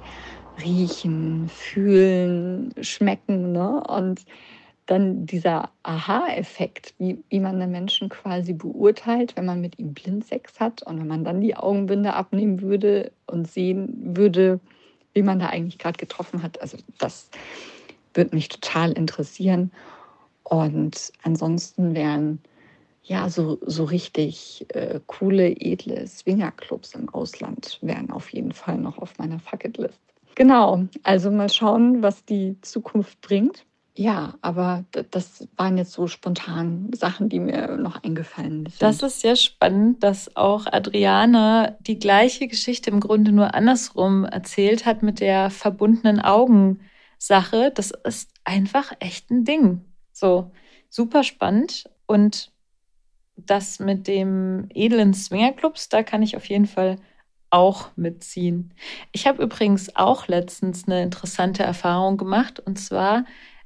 riechen, 0.61 1.49
fühlen, 1.49 2.73
schmecken. 2.81 3.51
Ne? 3.51 3.83
Und 3.87 4.25
dann 4.85 5.25
dieser 5.25 5.69
Aha-Effekt, 5.83 6.93
wie, 6.97 7.23
wie 7.29 7.39
man 7.39 7.59
den 7.59 7.71
Menschen 7.71 8.09
quasi 8.09 8.53
beurteilt, 8.53 9.35
wenn 9.35 9.45
man 9.45 9.61
mit 9.61 9.79
ihm 9.79 9.93
Blindsex 9.93 10.59
hat 10.59 10.83
und 10.83 10.99
wenn 10.99 11.07
man 11.07 11.23
dann 11.23 11.41
die 11.41 11.55
Augenbinde 11.55 12.13
abnehmen 12.13 12.61
würde 12.61 13.11
und 13.27 13.49
sehen 13.49 14.15
würde, 14.15 14.59
wie 15.13 15.21
man 15.21 15.39
da 15.39 15.47
eigentlich 15.47 15.77
gerade 15.77 15.97
getroffen 15.97 16.43
hat. 16.43 16.61
Also 16.61 16.77
das 16.97 17.29
würde 18.13 18.35
mich 18.35 18.49
total 18.49 18.91
interessieren. 18.91 19.71
Und 20.43 21.13
ansonsten 21.23 21.95
wären 21.95 22.41
ja 23.03 23.29
so, 23.29 23.59
so 23.65 23.85
richtig 23.85 24.65
äh, 24.69 24.99
coole, 25.07 25.49
edle 25.49 26.05
Swingerclubs 26.07 26.93
im 26.95 27.09
Ausland 27.09 27.79
wären 27.81 28.11
auf 28.11 28.29
jeden 28.29 28.51
Fall 28.51 28.77
noch 28.77 28.97
auf 28.97 29.17
meiner 29.17 29.39
Fucketlist. 29.39 30.12
Genau, 30.35 30.85
also 31.03 31.31
mal 31.31 31.49
schauen, 31.49 32.01
was 32.01 32.25
die 32.25 32.59
Zukunft 32.61 33.21
bringt. 33.21 33.65
Ja, 33.95 34.33
aber 34.41 34.85
das 35.11 35.47
waren 35.55 35.77
jetzt 35.77 35.91
so 35.91 36.07
spontan 36.07 36.89
Sachen, 36.95 37.29
die 37.29 37.39
mir 37.39 37.77
noch 37.77 38.03
eingefallen 38.03 38.65
sind. 38.65 38.81
Das 38.81 39.03
ist 39.03 39.21
sehr 39.21 39.35
spannend, 39.35 40.01
dass 40.01 40.35
auch 40.35 40.65
Adriana 40.65 41.77
die 41.81 41.99
gleiche 41.99 42.47
Geschichte 42.47 42.89
im 42.89 42.99
Grunde 42.99 43.31
nur 43.31 43.53
andersrum 43.53 44.25
erzählt 44.25 44.87
hat 44.87 45.03
mit 45.03 45.19
der 45.19 45.51
verbundenen 45.51 46.19
Augen-Sache. 46.19 47.71
Das 47.75 47.91
ist 47.91 48.31
einfach 48.43 48.93
echt 48.99 49.29
ein 49.29 49.45
Ding. 49.45 49.81
So, 50.11 50.51
super 50.89 51.23
spannend. 51.23 51.87
Und 52.07 52.51
das 53.35 53.77
mit 53.77 54.07
dem 54.07 54.69
edlen 54.73 55.13
Swingerclubs, 55.13 55.89
da 55.89 56.01
kann 56.01 56.23
ich 56.23 56.35
auf 56.35 56.45
jeden 56.45 56.65
Fall 56.65 56.97
auch 57.53 57.89
mitziehen. 57.95 58.73
Ich 59.11 59.27
habe 59.27 59.43
übrigens 59.43 59.95
auch 59.95 60.27
letztens 60.27 60.87
eine 60.87 61.03
interessante 61.03 61.61
Erfahrung 61.61 62.17
gemacht. 62.17 62.59
Und 62.59 62.79
zwar 62.79 63.25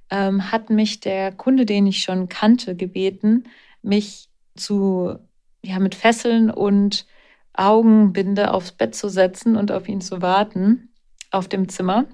ähm, 0.10 0.52
hat 0.52 0.70
mich 0.70 1.00
der 1.00 1.32
Kunde, 1.32 1.66
den 1.66 1.88
ich 1.88 2.02
schon 2.02 2.28
kannte, 2.28 2.76
gebeten, 2.76 3.46
mich 3.82 4.30
zu, 4.58 5.18
ja, 5.64 5.80
mit 5.80 5.96
Fesseln 5.96 6.52
und 6.52 7.06
Augenbinde 7.54 8.54
aufs 8.54 8.74
Bett 8.74 8.94
zu 8.94 9.08
setzen 9.08 9.56
und 9.56 9.72
auf 9.72 9.88
ihn 9.88 10.02
zu 10.02 10.22
warten 10.22 10.90
auf 11.32 11.48
dem 11.48 11.70
Zimmer. 11.70 12.06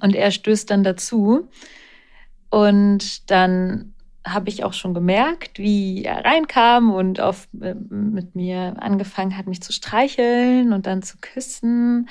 Und 0.00 0.14
er 0.14 0.30
stößt 0.30 0.70
dann 0.70 0.82
dazu. 0.82 1.50
Und 2.50 3.30
dann 3.30 3.94
habe 4.26 4.48
ich 4.50 4.64
auch 4.64 4.72
schon 4.72 4.94
gemerkt, 4.94 5.58
wie 5.58 6.04
er 6.04 6.24
reinkam 6.24 6.92
und 6.92 7.20
auf, 7.20 7.48
äh, 7.60 7.74
mit 7.74 8.34
mir 8.34 8.76
angefangen 8.78 9.36
hat, 9.36 9.46
mich 9.46 9.62
zu 9.62 9.72
streicheln 9.72 10.72
und 10.72 10.86
dann 10.86 11.02
zu 11.02 11.18
küssen 11.20 12.08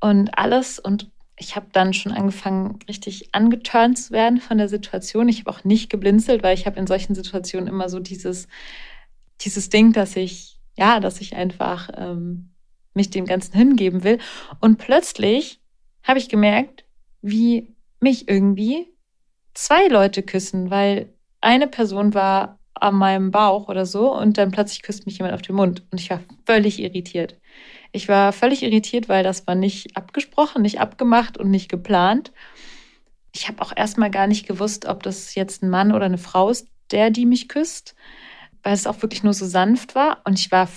und 0.00 0.38
alles. 0.38 0.78
Und 0.78 1.10
ich 1.38 1.56
habe 1.56 1.66
dann 1.72 1.92
schon 1.92 2.12
angefangen, 2.12 2.78
richtig 2.88 3.34
angeturnt 3.34 3.98
zu 3.98 4.12
werden 4.12 4.40
von 4.40 4.56
der 4.56 4.68
Situation. 4.68 5.28
Ich 5.28 5.40
habe 5.40 5.50
auch 5.50 5.64
nicht 5.64 5.90
geblinzelt, 5.90 6.42
weil 6.42 6.54
ich 6.54 6.66
habe 6.66 6.78
in 6.78 6.86
solchen 6.86 7.14
Situationen 7.14 7.68
immer 7.68 7.88
so 7.88 7.98
dieses, 7.98 8.48
dieses 9.42 9.68
Ding, 9.68 9.92
dass 9.92 10.16
ich, 10.16 10.58
ja, 10.76 11.00
dass 11.00 11.20
ich 11.20 11.36
einfach 11.36 11.90
ähm, 11.94 12.50
mich 12.94 13.10
dem 13.10 13.26
Ganzen 13.26 13.54
hingeben 13.54 14.04
will. 14.04 14.18
Und 14.60 14.78
plötzlich 14.78 15.60
habe 16.02 16.18
ich 16.18 16.30
gemerkt, 16.30 16.84
wie 17.20 17.74
mich 18.00 18.28
irgendwie 18.28 18.88
zwei 19.52 19.88
Leute 19.88 20.22
küssen, 20.22 20.70
weil 20.70 21.12
eine 21.46 21.68
Person 21.68 22.12
war 22.12 22.58
an 22.74 22.96
meinem 22.96 23.30
Bauch 23.30 23.68
oder 23.68 23.86
so 23.86 24.12
und 24.12 24.36
dann 24.36 24.50
plötzlich 24.50 24.82
küsst 24.82 25.06
mich 25.06 25.18
jemand 25.18 25.34
auf 25.34 25.42
den 25.42 25.54
Mund 25.54 25.84
und 25.92 26.00
ich 26.00 26.10
war 26.10 26.20
völlig 26.44 26.80
irritiert. 26.80 27.38
Ich 27.92 28.08
war 28.08 28.32
völlig 28.32 28.64
irritiert, 28.64 29.08
weil 29.08 29.22
das 29.22 29.46
war 29.46 29.54
nicht 29.54 29.96
abgesprochen, 29.96 30.62
nicht 30.62 30.80
abgemacht 30.80 31.38
und 31.38 31.50
nicht 31.50 31.70
geplant. 31.70 32.32
Ich 33.32 33.46
habe 33.46 33.62
auch 33.62 33.72
erstmal 33.74 34.10
gar 34.10 34.26
nicht 34.26 34.46
gewusst, 34.48 34.86
ob 34.86 35.04
das 35.04 35.36
jetzt 35.36 35.62
ein 35.62 35.70
Mann 35.70 35.92
oder 35.92 36.06
eine 36.06 36.18
Frau 36.18 36.50
ist, 36.50 36.66
der 36.90 37.10
die 37.10 37.26
mich 37.26 37.48
küsst, 37.48 37.94
weil 38.64 38.74
es 38.74 38.88
auch 38.88 39.00
wirklich 39.00 39.22
nur 39.22 39.32
so 39.32 39.46
sanft 39.46 39.94
war 39.94 40.22
und 40.24 40.38
ich 40.38 40.50
war 40.50 40.68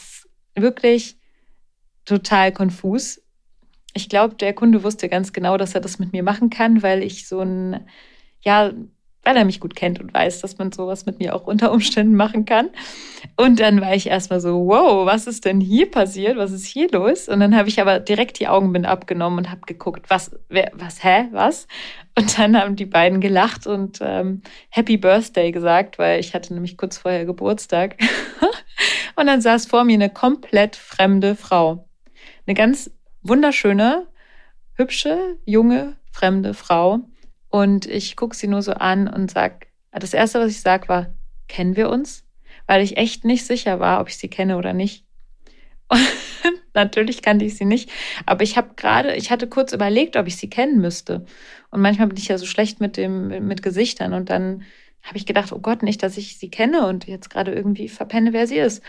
wirklich 0.54 1.18
total 2.06 2.52
konfus. 2.52 3.24
Ich 3.96 4.08
glaube, 4.08 4.36
der 4.36 4.54
Kunde 4.54 4.84
wusste 4.84 5.10
ganz 5.10 5.34
genau, 5.34 5.58
dass 5.58 5.74
er 5.74 5.82
das 5.82 5.98
mit 5.98 6.14
mir 6.14 6.22
machen 6.22 6.52
kann, 6.52 6.84
weil 6.84 7.02
ich 7.02 7.28
so 7.28 7.42
ein 7.42 7.88
ja 8.42 8.72
weil 9.30 9.38
er 9.38 9.46
mich 9.46 9.60
gut 9.60 9.76
kennt 9.76 10.00
und 10.00 10.12
weiß, 10.12 10.42
dass 10.42 10.58
man 10.58 10.72
sowas 10.72 11.06
mit 11.06 11.20
mir 11.20 11.36
auch 11.36 11.46
unter 11.46 11.72
Umständen 11.72 12.16
machen 12.16 12.46
kann. 12.46 12.70
Und 13.38 13.60
dann 13.60 13.80
war 13.80 13.94
ich 13.94 14.08
erstmal 14.08 14.40
so, 14.40 14.66
wow, 14.66 15.06
was 15.06 15.28
ist 15.28 15.46
denn 15.46 15.62
hier 15.62 15.92
passiert? 15.92 16.36
Was 16.36 16.52
ist 16.52 16.66
hier 16.66 16.90
los? 16.90 17.30
Und 17.30 17.40
dann 17.40 17.56
habe 17.56 17.70
ich 17.70 17.80
aber 17.80 18.00
direkt 18.00 18.40
die 18.40 18.48
Augenbinde 18.48 18.90
abgenommen 18.90 19.38
und 19.38 19.52
habe 19.52 19.62
geguckt, 19.68 20.10
was, 20.10 20.32
wer, 20.50 20.72
was, 20.74 21.04
hä, 21.04 21.28
was? 21.32 21.68
Und 22.18 22.40
dann 22.40 22.60
haben 22.60 22.76
die 22.76 22.88
beiden 22.88 23.22
gelacht 23.22 23.68
und 23.68 24.00
ähm, 24.02 24.42
Happy 24.70 24.98
Birthday 24.98 25.52
gesagt, 25.52 26.00
weil 26.00 26.20
ich 26.20 26.34
hatte 26.34 26.52
nämlich 26.52 26.76
kurz 26.76 26.98
vorher 26.98 27.26
Geburtstag. 27.26 27.98
und 29.16 29.28
dann 29.28 29.42
saß 29.42 29.68
vor 29.68 29.84
mir 29.84 29.94
eine 29.94 30.10
komplett 30.10 30.76
fremde 30.76 31.36
Frau. 31.36 31.88
Eine 32.48 32.56
ganz 32.56 32.90
wunderschöne, 33.22 34.08
hübsche, 34.74 35.38
junge, 35.46 35.98
fremde 36.12 36.56
Frau 36.56 37.02
und 37.50 37.86
ich 37.86 38.16
gucke 38.16 38.36
sie 38.36 38.48
nur 38.48 38.62
so 38.62 38.74
an 38.74 39.08
und 39.08 39.32
sag, 39.32 39.68
das 39.92 40.14
erste, 40.14 40.40
was 40.40 40.52
ich 40.52 40.62
sag, 40.62 40.88
war, 40.88 41.14
kennen 41.48 41.76
wir 41.76 41.90
uns? 41.90 42.24
Weil 42.68 42.84
ich 42.84 42.98
echt 42.98 43.26
nicht 43.26 43.46
sicher 43.46 43.80
war, 43.80 44.02
ob 44.02 44.10
ich 44.10 44.18
sie 44.18 44.28
kenne 44.28 44.58
oder 44.58 44.74
nicht. 44.74 45.04
Und 45.88 46.02
natürlich 46.74 47.22
kannte 47.22 47.46
ich 47.46 47.58
sie 47.58 47.66
nicht, 47.66 47.90
aber 48.26 48.44
ich 48.44 48.58
habe 48.58 48.76
gerade, 48.76 49.16
ich 49.16 49.32
hatte 49.32 49.48
kurz 49.48 49.74
überlegt, 49.74 50.16
ob 50.16 50.28
ich 50.28 50.38
sie 50.38 50.50
kennen 50.50 50.80
müsste. 50.80 51.26
Und 51.72 51.82
manchmal 51.82 52.08
bin 52.08 52.18
ich 52.18 52.28
ja 52.28 52.38
so 52.38 52.46
schlecht 52.46 52.80
mit 52.80 52.96
dem 52.98 53.48
mit 53.48 53.64
Gesichtern 53.64 54.14
und 54.14 54.30
dann 54.30 54.64
habe 55.04 55.18
ich 55.18 55.26
gedacht, 55.26 55.52
oh 55.52 55.60
Gott, 55.60 55.82
nicht, 55.82 56.04
dass 56.04 56.18
ich 56.18 56.38
sie 56.38 56.50
kenne 56.50 56.88
und 56.88 57.08
jetzt 57.08 57.30
gerade 57.30 57.54
irgendwie 57.54 57.90
verpenne, 57.90 58.34
wer 58.34 58.48
sie 58.48 58.58
ist. 58.58 58.84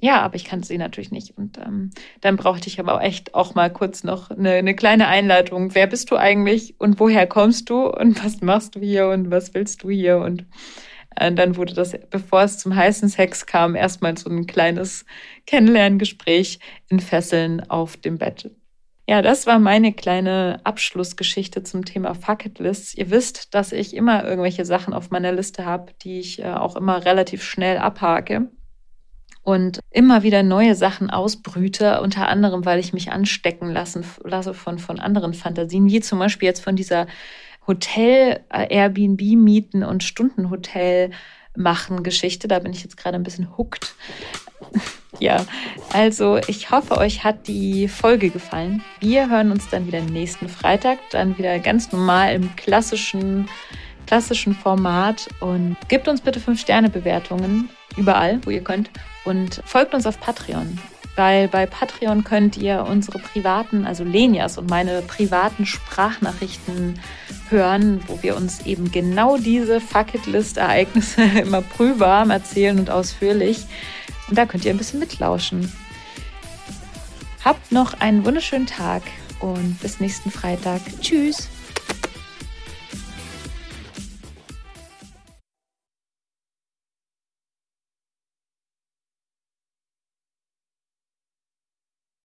Ja, 0.00 0.20
aber 0.22 0.34
ich 0.36 0.44
kannte 0.44 0.66
sie 0.66 0.78
natürlich 0.78 1.10
nicht. 1.10 1.36
Und 1.36 1.58
ähm, 1.58 1.90
dann 2.20 2.36
brauchte 2.36 2.68
ich 2.68 2.80
aber 2.80 2.94
auch 2.94 3.00
echt 3.00 3.34
auch 3.34 3.54
mal 3.54 3.70
kurz 3.70 4.02
noch 4.02 4.30
eine, 4.30 4.52
eine 4.52 4.74
kleine 4.74 5.06
Einleitung. 5.06 5.74
Wer 5.74 5.86
bist 5.86 6.10
du 6.10 6.16
eigentlich 6.16 6.74
und 6.78 6.98
woher 6.98 7.26
kommst 7.26 7.70
du 7.70 7.86
und 7.86 8.24
was 8.24 8.40
machst 8.40 8.74
du 8.74 8.80
hier 8.80 9.08
und 9.08 9.30
was 9.30 9.54
willst 9.54 9.82
du 9.82 9.90
hier? 9.90 10.18
Und 10.18 10.46
äh, 11.16 11.32
dann 11.32 11.56
wurde 11.56 11.74
das, 11.74 11.92
bevor 12.10 12.42
es 12.42 12.58
zum 12.58 12.74
heißen 12.74 13.08
Sex 13.08 13.46
kam, 13.46 13.74
erstmal 13.74 14.16
so 14.16 14.30
ein 14.30 14.46
kleines 14.46 15.04
Kennenlerngespräch 15.46 16.58
in 16.88 17.00
Fesseln 17.00 17.68
auf 17.68 17.96
dem 17.96 18.18
Bett. 18.18 18.50
Ja, 19.10 19.22
das 19.22 19.44
war 19.48 19.58
meine 19.58 19.92
kleine 19.92 20.60
Abschlussgeschichte 20.62 21.64
zum 21.64 21.84
Thema 21.84 22.14
Fucket 22.14 22.60
Lists. 22.60 22.94
Ihr 22.94 23.10
wisst, 23.10 23.56
dass 23.56 23.72
ich 23.72 23.96
immer 23.96 24.22
irgendwelche 24.22 24.64
Sachen 24.64 24.94
auf 24.94 25.10
meiner 25.10 25.32
Liste 25.32 25.66
habe, 25.66 25.92
die 26.02 26.20
ich 26.20 26.38
äh, 26.38 26.52
auch 26.52 26.76
immer 26.76 27.04
relativ 27.04 27.42
schnell 27.42 27.78
abhake 27.78 28.52
und 29.42 29.80
immer 29.90 30.22
wieder 30.22 30.44
neue 30.44 30.76
Sachen 30.76 31.10
ausbrüte, 31.10 32.02
unter 32.02 32.28
anderem, 32.28 32.64
weil 32.64 32.78
ich 32.78 32.92
mich 32.92 33.10
anstecken 33.10 33.72
lassen, 33.72 34.04
lasse 34.22 34.54
von, 34.54 34.78
von 34.78 35.00
anderen 35.00 35.34
Fantasien, 35.34 35.86
wie 35.86 36.00
zum 36.00 36.20
Beispiel 36.20 36.46
jetzt 36.46 36.62
von 36.62 36.76
dieser 36.76 37.08
Hotel, 37.66 38.44
äh, 38.48 38.88
und 39.82 40.04
Stundenhotel 40.04 41.10
machen 41.56 42.04
Geschichte. 42.04 42.46
Da 42.46 42.60
bin 42.60 42.72
ich 42.72 42.84
jetzt 42.84 42.96
gerade 42.96 43.16
ein 43.16 43.24
bisschen 43.24 43.58
hooked. 43.58 43.92
Ja, 45.20 45.44
also 45.92 46.38
ich 46.48 46.70
hoffe, 46.70 46.96
euch 46.96 47.24
hat 47.24 47.46
die 47.46 47.88
Folge 47.88 48.30
gefallen. 48.30 48.82
Wir 49.00 49.28
hören 49.28 49.52
uns 49.52 49.68
dann 49.68 49.86
wieder 49.86 50.00
nächsten 50.00 50.48
Freitag, 50.48 50.98
dann 51.10 51.36
wieder 51.36 51.58
ganz 51.58 51.92
normal 51.92 52.34
im 52.34 52.56
klassischen, 52.56 53.46
klassischen 54.06 54.54
Format 54.54 55.28
und 55.40 55.76
gebt 55.88 56.08
uns 56.08 56.22
bitte 56.22 56.40
5-Sterne-Bewertungen 56.40 57.68
überall, 57.98 58.40
wo 58.44 58.50
ihr 58.50 58.64
könnt 58.64 58.90
und 59.26 59.60
folgt 59.66 59.92
uns 59.92 60.06
auf 60.06 60.18
Patreon. 60.18 60.78
Weil 61.16 61.48
bei 61.48 61.66
Patreon 61.66 62.24
könnt 62.24 62.56
ihr 62.56 62.86
unsere 62.88 63.18
privaten, 63.18 63.84
also 63.84 64.04
Lenias 64.04 64.56
und 64.56 64.70
meine 64.70 65.02
privaten 65.02 65.66
Sprachnachrichten 65.66 66.98
hören, 67.50 68.00
wo 68.06 68.22
wir 68.22 68.36
uns 68.36 68.64
eben 68.64 68.90
genau 68.90 69.36
diese 69.36 69.82
Fucketlist-Ereignisse 69.82 71.22
immer 71.42 71.60
prühwarm 71.60 72.30
erzählen 72.30 72.78
und 72.78 72.88
ausführlich. 72.88 73.66
Und 74.30 74.36
da 74.36 74.46
könnt 74.46 74.64
ihr 74.64 74.70
ein 74.72 74.78
bisschen 74.78 75.00
mitlauschen. 75.00 75.70
Habt 77.44 77.72
noch 77.72 77.94
einen 78.00 78.24
wunderschönen 78.24 78.66
Tag 78.66 79.02
und 79.40 79.78
bis 79.80 80.00
nächsten 80.00 80.30
Freitag. 80.30 80.80
Tschüss. 81.00 81.48